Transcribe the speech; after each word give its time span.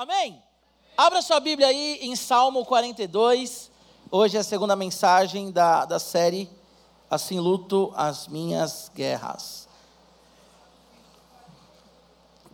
Amém? 0.00 0.42
Abra 0.96 1.20
sua 1.20 1.38
Bíblia 1.40 1.68
aí 1.68 1.98
em 2.00 2.16
Salmo 2.16 2.64
42. 2.64 3.70
Hoje 4.10 4.38
é 4.38 4.40
a 4.40 4.42
segunda 4.42 4.74
mensagem 4.74 5.52
da, 5.52 5.84
da 5.84 5.98
série 5.98 6.48
Assim 7.10 7.38
Luto 7.38 7.92
as 7.94 8.26
Minhas 8.26 8.90
Guerras. 8.94 9.68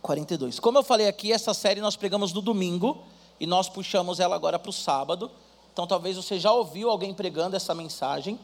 42. 0.01 0.59
Como 0.59 0.77
eu 0.77 0.83
falei 0.83 1.07
aqui, 1.07 1.31
essa 1.31 1.53
série 1.53 1.79
nós 1.79 1.95
pregamos 1.95 2.33
no 2.33 2.41
domingo 2.41 3.01
e 3.39 3.47
nós 3.47 3.69
puxamos 3.69 4.19
ela 4.19 4.35
agora 4.35 4.59
para 4.59 4.69
o 4.69 4.73
sábado. 4.73 5.31
Então 5.71 5.87
talvez 5.87 6.17
você 6.17 6.37
já 6.37 6.51
ouviu 6.51 6.89
alguém 6.89 7.13
pregando 7.13 7.55
essa 7.55 7.73
mensagem. 7.73 8.37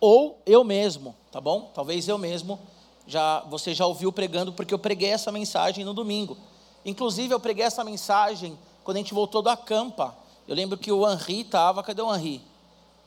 Ou 0.00 0.36
eu 0.44 0.64
mesmo, 0.64 1.14
tá 1.30 1.40
bom? 1.40 1.70
Talvez 1.72 2.08
eu 2.08 2.18
mesmo 2.18 2.58
já 3.06 3.38
você 3.42 3.72
já 3.72 3.86
ouviu 3.86 4.10
pregando 4.10 4.52
porque 4.52 4.74
eu 4.74 4.80
preguei 4.80 5.10
essa 5.10 5.30
mensagem 5.30 5.84
no 5.84 5.94
domingo. 5.94 6.36
Inclusive, 6.86 7.34
eu 7.34 7.40
preguei 7.40 7.64
essa 7.64 7.82
mensagem 7.82 8.56
quando 8.84 8.98
a 8.98 9.00
gente 9.00 9.12
voltou 9.12 9.42
da 9.42 9.56
campa. 9.56 10.16
Eu 10.46 10.54
lembro 10.54 10.78
que 10.78 10.92
o 10.92 11.04
Henri 11.10 11.40
estava, 11.40 11.82
cadê 11.82 12.00
o 12.00 12.14
Henri? 12.14 12.40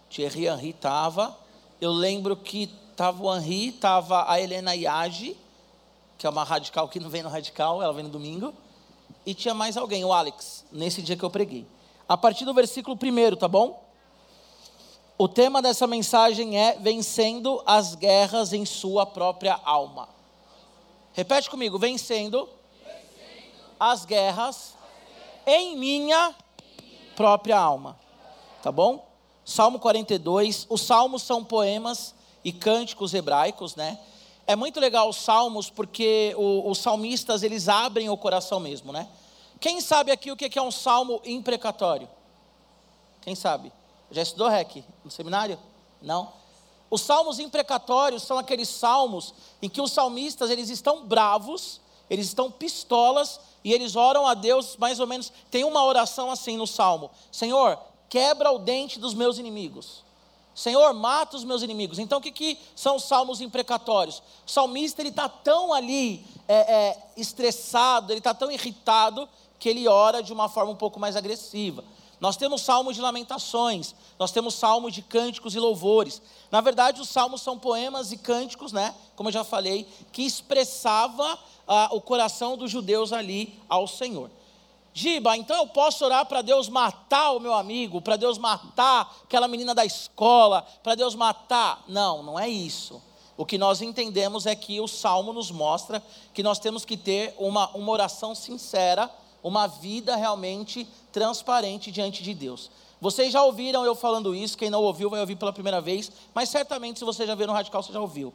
Thierry 0.10 0.48
Henri 0.48 0.72
estava. 0.72 1.38
Eu 1.80 1.94
lembro 1.94 2.36
que 2.36 2.70
estava 2.92 3.24
o 3.24 3.34
Henri, 3.34 3.70
estava 3.70 4.30
a 4.30 4.42
Helena 4.42 4.76
Iage, 4.76 5.38
que 6.18 6.28
é 6.28 6.30
uma 6.30 6.44
radical 6.44 6.90
que 6.90 7.00
não 7.00 7.10
vem 7.10 7.24
no 7.24 7.30
radical, 7.30 7.82
ela 7.82 7.94
vem 7.94 8.04
no 8.04 8.10
domingo. 8.10 8.54
E 9.26 9.34
tinha 9.34 9.54
mais 9.54 9.78
alguém, 9.78 10.04
o 10.04 10.12
Alex, 10.12 10.66
nesse 10.70 11.02
dia 11.02 11.16
que 11.16 11.24
eu 11.24 11.30
preguei. 11.30 11.66
A 12.08 12.18
partir 12.18 12.44
do 12.44 12.54
versículo 12.54 12.98
1, 13.02 13.38
tá 13.38 13.48
bom? 13.48 13.82
O 15.18 15.30
tema 15.30 15.62
dessa 15.62 15.88
mensagem 15.88 16.60
é 16.60 16.78
vencendo 16.78 17.64
as 17.66 17.96
guerras 17.96 18.52
em 18.52 18.66
sua 18.66 19.06
própria 19.06 19.58
alma. 19.64 20.10
Repete 21.14 21.50
comigo, 21.50 21.80
vencendo 21.80 22.50
as 23.80 24.06
guerras 24.06 24.76
em 25.46 25.78
minha 25.78 26.36
própria 27.16 27.58
alma. 27.58 27.98
Tá 28.62 28.72
bom? 28.72 29.08
Salmo 29.46 29.80
42. 29.80 30.68
Os 30.70 30.82
salmos 30.82 31.24
são 31.24 31.44
poemas 31.44 32.14
e 32.44 32.52
cânticos 32.52 33.14
hebraicos, 33.14 33.76
né? 33.76 34.00
É 34.46 34.56
muito 34.56 34.80
legal 34.80 35.08
os 35.08 35.18
salmos 35.18 35.70
porque 35.70 36.34
os 36.38 36.78
salmistas 36.80 37.44
eles 37.44 37.70
abrem 37.70 38.10
o 38.10 38.18
coração 38.18 38.60
mesmo, 38.60 38.92
né? 38.92 39.08
Quem 39.60 39.82
sabe 39.82 40.12
aqui 40.12 40.32
o 40.32 40.38
que 40.38 40.58
é 40.58 40.62
um 40.62 40.72
salmo 40.72 41.22
imprecatório? 41.26 42.10
Quem 43.22 43.36
sabe? 43.36 43.72
Já 44.10 44.22
estudou 44.22 44.48
REC 44.48 44.84
no 45.04 45.12
seminário? 45.12 45.60
Não? 46.02 46.32
Os 46.90 47.02
salmos 47.02 47.38
imprecatórios 47.38 48.24
são 48.24 48.38
aqueles 48.40 48.70
salmos 48.70 49.34
em 49.62 49.70
que 49.70 49.82
os 49.82 49.92
salmistas 49.92 50.50
eles 50.50 50.70
estão 50.70 51.06
bravos, 51.06 51.80
eles 52.10 52.28
estão 52.28 52.50
pistolas 52.50 53.40
e 53.64 53.74
eles 53.74 53.96
oram 53.96 54.26
a 54.28 54.34
Deus 54.34 54.78
mais 54.78 55.00
ou 55.00 55.08
menos. 55.08 55.32
Tem 55.52 55.64
uma 55.64 55.84
oração 55.84 56.32
assim 56.32 56.58
no 56.58 56.68
salmo: 56.68 57.12
Senhor, 57.32 57.78
quebra 58.10 58.52
o 58.52 58.60
dente 58.60 59.00
dos 59.00 59.14
meus 59.14 59.38
inimigos. 59.38 60.04
Senhor, 60.56 60.94
mata 60.94 61.38
os 61.38 61.46
meus 61.46 61.62
inimigos. 61.62 62.00
Então, 62.00 62.20
o 62.20 62.22
que, 62.22 62.32
que 62.32 62.60
são 62.76 62.98
os 62.98 63.04
salmos 63.04 63.40
imprecatórios? 63.40 64.22
O 64.46 64.52
salmista 64.52 65.02
ele 65.02 65.10
está 65.10 65.30
tão 65.30 65.72
ali 65.72 66.26
é, 66.48 66.56
é, 66.56 66.98
estressado, 67.16 68.12
ele 68.12 68.20
está 68.20 68.34
tão 68.34 68.52
irritado 68.52 69.30
que 69.58 69.70
ele 69.70 69.88
ora 69.88 70.22
de 70.22 70.34
uma 70.34 70.50
forma 70.50 70.72
um 70.72 70.76
pouco 70.76 71.00
mais 71.00 71.16
agressiva. 71.16 71.84
Nós 72.20 72.36
temos 72.36 72.62
salmos 72.62 72.96
de 72.96 73.02
lamentações, 73.02 73.96
nós 74.18 74.32
temos 74.32 74.56
salmos 74.56 74.94
de 74.94 75.02
cânticos 75.02 75.56
e 75.56 75.60
louvores. 75.60 76.22
Na 76.52 76.60
verdade, 76.60 77.02
os 77.02 77.08
salmos 77.08 77.42
são 77.42 77.58
poemas 77.58 78.12
e 78.12 78.18
cânticos, 78.18 78.74
né? 78.74 78.94
Como 79.16 79.30
eu 79.30 79.34
já 79.34 79.44
falei, 79.44 79.88
que 80.12 80.24
expressava 80.24 81.40
ah, 81.68 81.90
o 81.92 82.02
coração 82.02 82.58
dos 82.58 82.70
judeus 82.70 83.14
ali 83.14 83.58
ao 83.70 83.88
Senhor. 83.88 84.30
Giba, 84.94 85.38
então 85.38 85.56
eu 85.56 85.68
posso 85.68 86.04
orar 86.04 86.26
para 86.26 86.42
Deus 86.42 86.68
matar 86.68 87.32
o 87.32 87.40
meu 87.40 87.54
amigo, 87.54 88.02
para 88.02 88.18
Deus 88.18 88.38
matar 88.38 89.16
aquela 89.24 89.48
menina 89.48 89.74
da 89.74 89.86
escola, 89.86 90.66
para 90.84 90.96
Deus 90.96 91.16
matar. 91.16 91.84
Não, 91.88 92.22
não 92.22 92.40
é 92.40 92.50
isso. 92.50 93.02
O 93.38 93.46
que 93.46 93.58
nós 93.58 93.82
entendemos 93.82 94.46
é 94.46 94.54
que 94.54 94.82
o 94.82 94.88
salmo 94.88 95.32
nos 95.32 95.50
mostra 95.50 96.04
que 96.34 96.44
nós 96.44 96.60
temos 96.60 96.84
que 96.84 96.98
ter 96.98 97.34
uma, 97.38 97.70
uma 97.70 97.90
oração 97.94 98.36
sincera, 98.36 99.10
uma 99.44 99.68
vida 99.68 100.16
realmente 100.16 100.88
transparente 101.12 101.92
diante 101.92 102.24
de 102.24 102.34
Deus. 102.34 102.70
Vocês 103.02 103.32
já 103.32 103.44
ouviram 103.44 103.86
eu 103.86 103.96
falando 103.96 104.36
isso, 104.36 104.58
quem 104.58 104.70
não 104.70 104.84
ouviu 104.84 105.10
vai 105.10 105.22
ouvir 105.22 105.38
pela 105.38 105.54
primeira 105.54 105.80
vez, 105.80 106.12
mas 106.34 106.50
certamente 106.50 107.00
se 107.00 107.06
você 107.06 107.26
já 107.26 107.34
viu 107.34 107.48
no 107.48 107.54
Radical, 107.54 107.82
você 107.82 107.94
já 107.94 108.02
ouviu. 108.02 108.34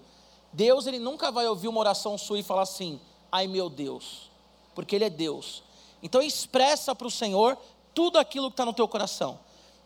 Deus, 0.52 0.86
ele 0.86 0.98
nunca 0.98 1.30
vai 1.30 1.46
ouvir 1.46 1.68
uma 1.68 1.80
oração 1.80 2.16
sua 2.16 2.38
e 2.38 2.42
falar 2.42 2.62
assim: 2.62 3.00
ai 3.30 3.46
meu 3.46 3.68
Deus, 3.68 4.30
porque 4.74 4.94
Ele 4.94 5.04
é 5.04 5.10
Deus. 5.10 5.62
Então 6.02 6.22
expressa 6.22 6.94
para 6.94 7.06
o 7.06 7.10
Senhor 7.10 7.58
tudo 7.92 8.18
aquilo 8.18 8.48
que 8.48 8.54
está 8.54 8.64
no 8.64 8.72
teu 8.72 8.86
coração. 8.86 9.38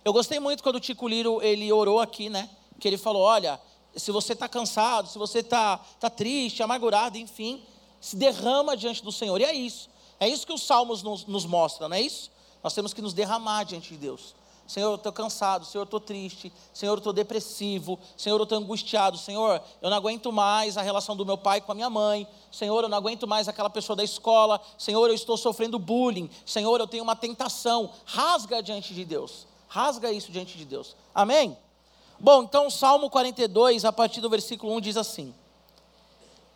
Eu 0.05 0.13
gostei 0.13 0.39
muito 0.39 0.63
quando 0.63 0.77
o 0.77 0.81
Tico 0.81 1.09
Liro, 1.09 1.43
ele 1.43 1.73
orou 1.73 2.01
aqui, 2.01 2.29
né? 2.29 2.49
Que 2.79 2.89
ele 2.89 2.97
falou, 2.97 3.23
olha, 3.23 3.61
se 3.97 4.11
você 4.11 4.33
está 4.33 4.49
cansado, 4.49 5.09
se 5.09 5.19
você 5.19 5.41
está 5.41 5.79
tá 5.99 6.09
triste, 6.09 6.63
amargurado, 6.63 7.19
enfim, 7.19 7.63
se 8.01 8.17
derrama 8.17 8.77
diante 8.77 9.03
do 9.03 9.13
Senhor. 9.13 9.41
E 9.41 9.45
é 9.45 9.53
isso. 9.53 9.89
É 10.21 10.29
isso 10.29 10.47
que 10.47 10.53
os 10.53 10.63
salmos 10.63 11.03
nos, 11.03 11.25
nos 11.27 11.45
mostram, 11.45 11.89
não 11.89 11.97
é 11.97 12.01
isso? 12.01 12.31
Nós 12.63 12.75
temos 12.75 12.93
que 12.93 13.01
nos 13.01 13.13
derramar 13.15 13.65
diante 13.65 13.91
de 13.91 13.97
Deus. 13.97 14.35
Senhor, 14.69 14.91
eu 14.91 14.97
estou 14.97 15.11
cansado, 15.11 15.65
Senhor, 15.65 15.81
eu 15.81 15.85
estou 15.85 15.99
triste, 15.99 16.53
Senhor, 16.75 16.93
eu 16.93 16.99
estou 16.99 17.13
depressivo, 17.13 17.99
Senhor, 18.15 18.37
eu 18.37 18.43
estou 18.43 18.59
angustiado, 18.59 19.17
Senhor, 19.17 19.63
eu 19.81 19.89
não 19.89 19.97
aguento 19.97 20.31
mais 20.31 20.77
a 20.77 20.83
relação 20.83 21.17
do 21.17 21.25
meu 21.25 21.39
pai 21.39 21.63
com 21.63 21.73
a 21.73 21.75
minha 21.75 21.89
mãe, 21.89 22.29
Senhor, 22.53 22.83
eu 22.83 22.89
não 22.89 22.99
aguento 22.99 23.27
mais 23.27 23.49
aquela 23.49 23.71
pessoa 23.71 23.97
da 23.97 24.05
escola, 24.05 24.61
Senhor, 24.77 25.09
eu 25.09 25.15
estou 25.15 25.39
sofrendo 25.39 25.79
bullying, 25.79 26.29
Senhor, 26.45 26.79
eu 26.79 26.87
tenho 26.87 27.03
uma 27.03 27.17
tentação. 27.17 27.91
Rasga 28.05 28.63
diante 28.63 28.93
de 28.93 29.07
Deus, 29.07 29.47
rasga 29.69 30.13
isso 30.13 30.31
diante 30.31 30.59
de 30.59 30.67
Deus, 30.67 30.95
amém? 31.15 31.57
Bom, 32.21 32.43
então 32.43 32.67
o 32.67 32.71
Salmo 32.71 33.09
42, 33.09 33.87
a 33.87 33.93
partir 33.93 34.21
do 34.21 34.29
versículo 34.29 34.75
1, 34.75 34.81
diz 34.83 34.97
assim: 34.99 35.33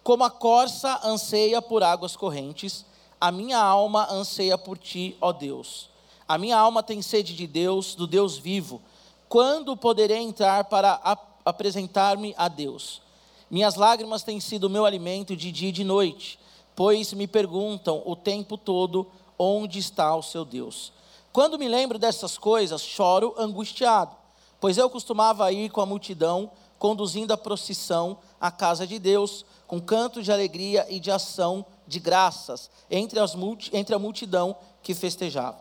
Como 0.02 0.22
a 0.22 0.30
corça 0.30 1.00
anseia 1.02 1.62
por 1.62 1.82
águas 1.82 2.14
correntes, 2.14 2.84
a 3.22 3.30
minha 3.30 3.58
alma 3.62 4.10
anseia 4.10 4.58
por 4.58 4.76
ti, 4.76 5.16
ó 5.20 5.30
Deus. 5.30 5.88
A 6.26 6.36
minha 6.36 6.58
alma 6.58 6.82
tem 6.82 7.00
sede 7.00 7.36
de 7.36 7.46
Deus, 7.46 7.94
do 7.94 8.04
Deus 8.04 8.36
vivo. 8.36 8.82
Quando 9.28 9.76
poderei 9.76 10.18
entrar 10.18 10.64
para 10.64 11.00
apresentar-me 11.44 12.34
a 12.36 12.48
Deus? 12.48 13.00
Minhas 13.48 13.76
lágrimas 13.76 14.24
têm 14.24 14.40
sido 14.40 14.68
meu 14.68 14.84
alimento 14.84 15.36
de 15.36 15.52
dia 15.52 15.68
e 15.68 15.72
de 15.72 15.84
noite, 15.84 16.36
pois 16.74 17.12
me 17.12 17.28
perguntam 17.28 18.02
o 18.04 18.16
tempo 18.16 18.58
todo 18.58 19.06
onde 19.38 19.78
está 19.78 20.16
o 20.16 20.22
seu 20.22 20.44
Deus. 20.44 20.92
Quando 21.32 21.56
me 21.56 21.68
lembro 21.68 22.00
dessas 22.00 22.36
coisas, 22.36 22.82
choro 22.82 23.36
angustiado, 23.38 24.16
pois 24.60 24.76
eu 24.76 24.90
costumava 24.90 25.52
ir 25.52 25.70
com 25.70 25.80
a 25.80 25.86
multidão, 25.86 26.50
conduzindo 26.76 27.32
a 27.32 27.38
procissão 27.38 28.18
à 28.40 28.50
casa 28.50 28.84
de 28.84 28.98
Deus, 28.98 29.44
com 29.68 29.80
cantos 29.80 30.24
de 30.24 30.32
alegria 30.32 30.84
e 30.90 30.98
de 30.98 31.12
ação 31.12 31.64
de 31.92 32.00
graças, 32.00 32.70
entre, 32.90 33.20
as 33.20 33.34
entre 33.70 33.94
a 33.94 33.98
multidão 33.98 34.56
que 34.82 34.94
festejava. 34.94 35.60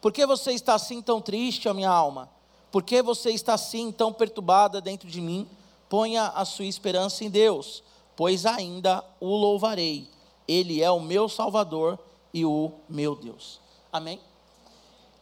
Por 0.00 0.10
que 0.10 0.24
você 0.24 0.52
está 0.52 0.74
assim 0.74 1.02
tão 1.02 1.20
triste, 1.20 1.68
a 1.68 1.74
minha 1.74 1.90
alma? 1.90 2.30
Por 2.72 2.82
que 2.82 3.02
você 3.02 3.30
está 3.30 3.52
assim 3.52 3.92
tão 3.92 4.10
perturbada 4.10 4.80
dentro 4.80 5.06
de 5.06 5.20
mim? 5.20 5.46
Ponha 5.88 6.28
a 6.28 6.46
sua 6.46 6.64
esperança 6.64 7.24
em 7.24 7.30
Deus, 7.30 7.82
pois 8.16 8.46
ainda 8.46 9.04
o 9.20 9.36
louvarei. 9.36 10.08
Ele 10.48 10.82
é 10.82 10.90
o 10.90 10.98
meu 10.98 11.28
Salvador 11.28 11.98
e 12.32 12.44
o 12.44 12.72
meu 12.88 13.14
Deus. 13.14 13.60
Amém? 13.92 14.18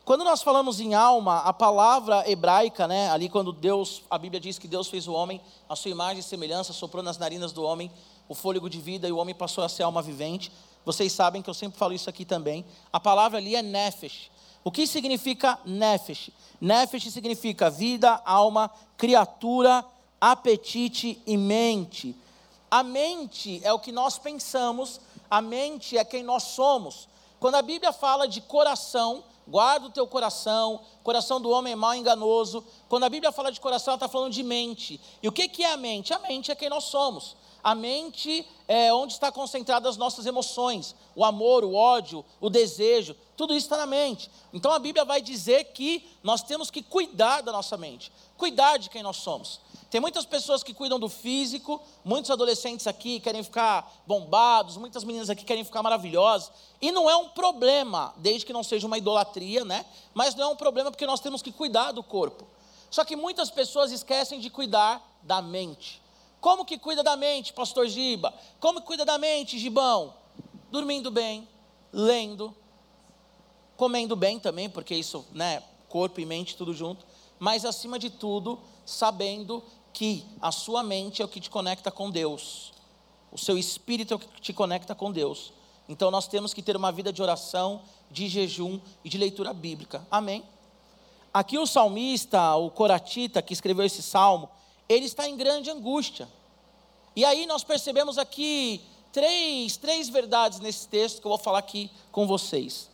Quando 0.05 0.25
nós 0.25 0.43
falamos 0.43 0.81
em 0.81 0.95
alma, 0.95 1.39
a 1.43 1.53
palavra 1.53 2.29
hebraica, 2.29 2.89
né, 2.89 3.09
ali 3.11 3.29
quando 3.29 3.53
Deus, 3.53 4.03
a 4.11 4.19
Bíblia 4.19 4.41
diz 4.41 4.59
que 4.59 4.67
Deus 4.67 4.89
fez 4.89 5.07
o 5.07 5.13
homem, 5.13 5.41
a 5.69 5.77
sua 5.77 5.93
imagem 5.93 6.19
e 6.19 6.23
semelhança, 6.25 6.73
soprou 6.73 7.05
nas 7.05 7.19
narinas 7.19 7.53
do 7.53 7.63
homem 7.63 7.89
o 8.29 8.35
fôlego 8.35 8.69
de 8.69 8.81
vida 8.81 9.07
e 9.07 9.13
o 9.13 9.19
homem 9.19 9.33
passou 9.33 9.63
a 9.63 9.69
ser 9.69 9.85
alma 9.85 10.03
vivente. 10.03 10.51
Vocês 10.85 11.13
sabem 11.13 11.41
que 11.41 11.49
eu 11.49 11.55
sempre 11.55 11.79
falo 11.79 11.93
isso 11.93 12.11
aqui 12.11 12.25
também. 12.25 12.65
A 12.93 12.99
palavra 12.99 13.39
ali 13.39 13.55
é 13.55 13.63
nefesh, 13.63 14.29
o 14.65 14.73
que 14.73 14.89
significa 14.89 15.57
nefesh? 15.65 16.31
Nefesh 16.61 17.13
significa 17.13 17.71
vida, 17.71 18.21
alma, 18.25 18.73
criatura, 18.97 19.85
apetite 20.21 21.23
e 21.25 21.37
mente. 21.37 22.17
A 22.69 22.83
mente 22.83 23.61
é 23.63 23.73
o 23.73 23.79
que 23.79 23.93
nós 23.93 24.19
pensamos, 24.19 25.01
a 25.31 25.41
mente 25.41 25.97
é 25.97 26.05
quem 26.05 26.25
nós 26.25 26.43
somos. 26.43 27.09
Quando 27.39 27.55
a 27.55 27.63
Bíblia 27.63 27.93
fala 27.93 28.27
de 28.27 28.41
coração, 28.41 29.23
guarda 29.47 29.87
o 29.87 29.91
teu 29.91 30.07
coração, 30.07 30.81
coração 31.03 31.41
do 31.41 31.51
homem 31.51 31.73
é 31.73 31.77
mal 31.77 31.95
enganoso. 31.95 32.65
Quando 32.89 33.05
a 33.05 33.09
Bíblia 33.09 33.33
fala 33.33 33.51
de 33.51 33.61
coração, 33.61 33.93
ela 33.93 33.97
está 33.97 34.09
falando 34.09 34.33
de 34.33 34.43
mente. 34.43 35.01
E 35.23 35.29
o 35.29 35.33
que 35.33 35.63
é 35.63 35.73
a 35.73 35.77
mente? 35.77 36.13
A 36.13 36.19
mente 36.19 36.51
é 36.51 36.55
quem 36.55 36.69
nós 36.69 36.85
somos. 36.85 37.37
A 37.63 37.75
mente 37.75 38.45
é 38.67 38.93
onde 38.93 39.13
está 39.13 39.31
concentradas 39.31 39.91
as 39.91 39.97
nossas 39.97 40.27
emoções, 40.27 40.97
o 41.15 41.25
amor, 41.25 41.63
o 41.63 41.75
ódio, 41.75 42.25
o 42.41 42.51
desejo, 42.51 43.15
tudo 43.37 43.55
isso 43.55 43.67
está 43.67 43.77
na 43.77 43.87
mente. 43.87 44.29
Então 44.53 44.73
a 44.73 44.81
Bíblia 44.81 45.05
vai 45.05 45.23
dizer 45.23 45.65
que 45.67 46.05
nós 46.25 46.43
temos 46.43 46.71
que 46.71 46.83
cuidar 46.83 47.41
da 47.41 47.53
nossa 47.53 47.77
mente, 47.77 48.11
cuidar 48.37 48.79
de 48.79 48.91
quem 48.91 49.03
nós 49.03 49.19
somos. 49.19 49.61
Tem 49.93 50.01
muitas 50.01 50.25
pessoas 50.25 50.63
que 50.63 50.73
cuidam 50.73 50.99
do 50.99 51.07
físico, 51.07 51.79
muitos 52.03 52.31
adolescentes 52.31 52.87
aqui 52.87 53.21
querem 53.21 53.43
ficar 53.43 54.03
bombados, 54.07 54.79
muitas 54.79 55.05
meninas 55.05 55.29
aqui 55.29 55.45
querem 55.45 55.63
ficar 55.65 55.83
maravilhosas. 55.83 56.51
E 56.81 56.91
não 56.91 57.11
é 57.11 57.15
um 57.15 57.29
problema, 57.29 58.15
desde 58.17 58.47
que 58.47 58.55
não 58.55 58.63
seja 58.63 58.87
uma 58.87 58.97
idolatria, 58.97 59.67
né? 59.67 59.85
Mas 60.15 60.35
não 60.35 60.45
é 60.45 60.49
um 60.49 60.57
problema 60.57 60.91
porque 60.91 61.05
nós 61.05 61.21
temos 61.21 61.43
que 61.43 61.53
cuidar 61.53 61.93
do 61.93 62.03
corpo. 62.03 62.47
Só 62.91 63.05
que 63.05 63.15
muitas 63.15 63.51
pessoas 63.51 63.93
esquecem 63.93 64.41
de 64.41 64.49
cuidar 64.49 65.07
da 65.21 65.43
mente. 65.43 66.01
Como 66.41 66.65
que 66.65 66.79
cuida 66.79 67.03
da 67.03 67.15
mente, 67.15 67.53
pastor 67.53 67.87
Giba? 67.87 68.33
Como 68.59 68.81
que 68.81 68.87
cuida 68.87 69.05
da 69.05 69.19
mente, 69.19 69.59
Gibão? 69.59 70.15
Dormindo 70.71 71.11
bem, 71.11 71.47
lendo, 71.93 72.57
comendo 73.77 74.17
bem 74.17 74.39
também, 74.39 74.71
porque 74.71 74.95
isso, 74.95 75.23
né, 75.33 75.63
corpo 75.91 76.19
e 76.19 76.25
mente 76.25 76.57
tudo 76.57 76.73
junto, 76.73 77.05
mas 77.39 77.67
acima 77.67 77.99
de 77.99 78.09
tudo, 78.09 78.59
sabendo 78.87 79.63
que 79.93 80.25
a 80.41 80.51
sua 80.51 80.83
mente 80.83 81.23
é 81.23 81.25
o 81.25 81.29
que 81.29 81.41
te 81.41 81.51
conecta 81.51 81.91
com 81.91 82.11
Deus, 82.11 82.73
o 83.31 83.39
seu 83.39 83.57
espírito 83.59 84.15
é 84.15 84.17
o 84.17 84.19
que 84.19 84.41
te 84.41 84.53
conecta 84.53 84.95
com 84.95 85.11
Deus. 85.11 85.53
Então 85.89 86.11
nós 86.11 86.27
temos 86.29 86.55
que 86.55 86.63
ter 86.63 86.77
uma 86.77 86.93
vida 86.93 87.13
de 87.13 87.23
oração, 87.23 87.83
de 88.11 88.29
jejum 88.29 88.81
e 89.05 89.09
de 89.09 89.19
leitura 89.19 89.53
bíblica. 89.53 90.07
Amém? 90.11 90.45
Aqui 91.33 91.59
o 91.59 91.67
salmista, 91.67 92.55
o 92.57 92.71
Coratita, 92.71 93.41
que 93.41 93.55
escreveu 93.55 93.85
esse 93.87 94.03
salmo, 94.03 94.49
ele 94.89 95.07
está 95.07 95.27
em 95.27 95.37
grande 95.37 95.71
angústia. 95.71 96.29
E 97.17 97.25
aí 97.25 97.47
nós 97.47 97.65
percebemos 97.65 98.19
aqui 98.19 98.83
três, 99.13 99.77
três 99.77 100.09
verdades 100.09 100.61
nesse 100.61 100.89
texto 100.89 101.21
que 101.21 101.27
eu 101.27 101.31
vou 101.31 101.39
falar 101.39 101.59
aqui 101.59 101.91
com 102.11 102.27
vocês. 102.27 102.91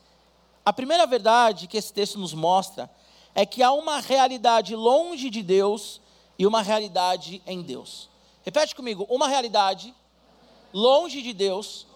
A 0.65 0.73
primeira 0.73 1.07
verdade 1.07 1.67
que 1.67 1.77
esse 1.77 1.93
texto 1.93 2.19
nos 2.19 2.35
mostra 2.35 2.91
é 3.35 3.45
que 3.47 3.63
há 3.63 3.73
uma 3.73 4.01
realidade 4.01 4.75
longe 4.75 5.31
de 5.31 5.43
Deus 5.43 6.01
e 6.39 6.47
uma 6.47 6.63
realidade 6.63 7.43
em 7.47 7.61
Deus. 7.63 8.09
Repete 8.43 8.75
comigo: 8.75 9.07
uma 9.11 9.29
realidade 9.29 9.95
longe 10.73 11.21
de 11.21 11.33
Deus 11.33 11.87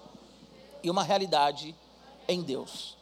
e 0.83 0.91
uma 0.91 1.03
realidade 1.03 1.75
em 2.27 2.43
Deus. 2.43 2.97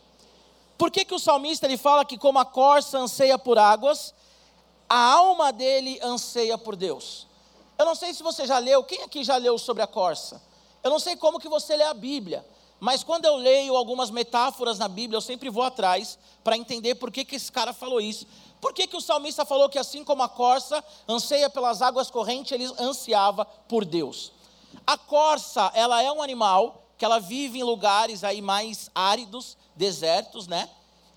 Por 0.77 0.91
que, 0.91 1.05
que 1.05 1.15
o 1.15 1.19
salmista 1.19 1.67
ele 1.67 1.77
fala 1.77 2.05
que, 2.05 2.17
como 2.17 2.39
a 2.39 2.45
corça 2.45 2.99
anseia 2.99 3.39
por 3.39 3.59
águas, 3.59 4.15
a 4.89 4.99
alma 4.99 5.53
dele 5.53 5.99
anseia 6.03 6.57
por 6.57 6.75
Deus? 6.77 7.27
Eu 7.79 7.85
não 7.85 7.95
sei 7.95 8.13
se 8.13 8.23
você 8.23 8.47
já 8.47 8.59
leu, 8.59 8.85
quem 8.85 9.03
aqui 9.03 9.25
já 9.25 9.37
leu 9.37 9.59
sobre 9.59 9.83
a 9.83 9.87
corça? 9.87 10.43
Eu 10.83 10.91
não 10.91 10.99
sei 10.99 11.17
como 11.17 11.39
que 11.39 11.49
você 11.49 11.77
lê 11.77 11.85
a 11.85 11.95
Bíblia, 11.95 12.45
mas 12.79 13.05
quando 13.05 13.27
eu 13.27 13.37
leio 13.37 13.77
algumas 13.77 14.11
metáforas 14.11 14.79
na 14.79 14.89
Bíblia, 14.89 15.19
eu 15.19 15.21
sempre 15.21 15.51
vou 15.51 15.63
atrás 15.63 16.19
para 16.43 16.57
entender 16.57 16.95
por 16.95 17.11
que, 17.11 17.27
que 17.27 17.37
esse 17.37 17.53
cara 17.53 17.75
falou 17.75 18.01
isso. 18.01 18.27
Por 18.61 18.75
que, 18.75 18.87
que 18.87 18.97
o 18.97 19.01
salmista 19.01 19.45
falou 19.45 19.69
que 19.69 19.79
assim 19.79 20.05
como 20.05 20.23
a 20.23 20.29
corça 20.29 20.85
anseia 21.09 21.49
pelas 21.49 21.81
águas 21.81 22.11
correntes, 22.11 22.53
ele 22.53 22.71
ansiava 22.79 23.45
por 23.45 23.85
Deus? 23.85 24.33
A 24.87 24.99
corça, 24.99 25.71
ela 25.75 26.03
é 26.03 26.13
um 26.13 26.23
animal 26.23 26.83
que 26.99 27.05
ela 27.05 27.19
vive 27.19 27.59
em 27.59 27.63
lugares 27.63 28.23
aí 28.23 28.43
mais 28.43 28.91
áridos, 28.95 29.57
desertos, 29.75 30.47
né? 30.47 30.69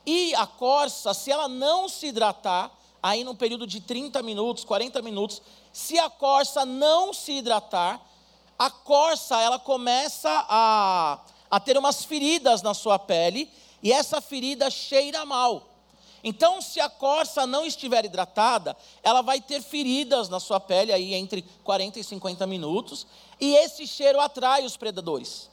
E 0.05 0.33
a 0.35 0.47
corça, 0.47 1.13
se 1.13 1.31
ela 1.31 1.47
não 1.47 1.89
se 1.89 2.07
hidratar, 2.07 2.71
aí 3.01 3.23
num 3.23 3.35
período 3.35 3.67
de 3.67 3.81
30 3.81 4.23
minutos, 4.23 4.63
40 4.63 5.01
minutos, 5.01 5.41
se 5.73 5.99
a 5.99 6.09
corça 6.09 6.65
não 6.65 7.13
se 7.13 7.33
hidratar, 7.33 7.99
a 8.57 8.69
corça 8.69 9.41
ela 9.41 9.59
começa 9.59 10.29
a, 10.47 11.19
a 11.51 11.59
ter 11.59 11.77
umas 11.77 12.05
feridas 12.05 12.61
na 12.61 12.73
sua 12.73 12.97
pele, 12.97 13.51
e 13.81 13.91
essa 13.91 14.21
ferida 14.21 14.69
cheira 14.69 15.25
mal. 15.25 15.72
Então, 16.23 16.61
se 16.61 16.79
a 16.79 16.89
corça 16.89 17.45
não 17.45 17.65
estiver 17.65 18.05
hidratada, 18.05 18.77
ela 19.03 19.21
vai 19.21 19.41
ter 19.41 19.61
feridas 19.61 20.29
na 20.29 20.39
sua 20.39 20.59
pele 20.59 20.93
aí 20.93 21.13
entre 21.13 21.41
40 21.63 21.99
e 21.99 22.03
50 22.03 22.47
minutos, 22.47 23.05
e 23.41 23.53
esse 23.55 23.85
cheiro 23.85 24.21
atrai 24.21 24.63
os 24.63 24.77
predadores. 24.77 25.49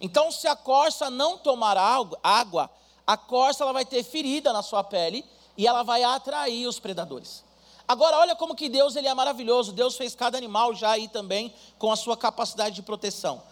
Então, 0.00 0.32
se 0.32 0.48
a 0.48 0.56
corça 0.56 1.10
não 1.10 1.36
tomar 1.36 1.76
água, 1.76 2.70
a 3.06 3.16
corça 3.18 3.62
ela 3.62 3.72
vai 3.72 3.84
ter 3.84 4.02
ferida 4.02 4.50
na 4.52 4.62
sua 4.62 4.82
pele 4.82 5.24
e 5.58 5.66
ela 5.66 5.82
vai 5.82 6.02
atrair 6.02 6.66
os 6.66 6.78
predadores. 6.78 7.44
Agora, 7.86 8.16
olha 8.18 8.34
como 8.34 8.54
que 8.54 8.70
Deus 8.70 8.96
ele 8.96 9.08
é 9.08 9.12
maravilhoso. 9.12 9.72
Deus 9.72 9.94
fez 9.94 10.14
cada 10.14 10.38
animal 10.38 10.74
já 10.74 10.92
aí 10.92 11.06
também 11.06 11.52
com 11.78 11.92
a 11.92 11.96
sua 11.96 12.16
capacidade 12.16 12.74
de 12.76 12.82
proteção. 12.82 13.42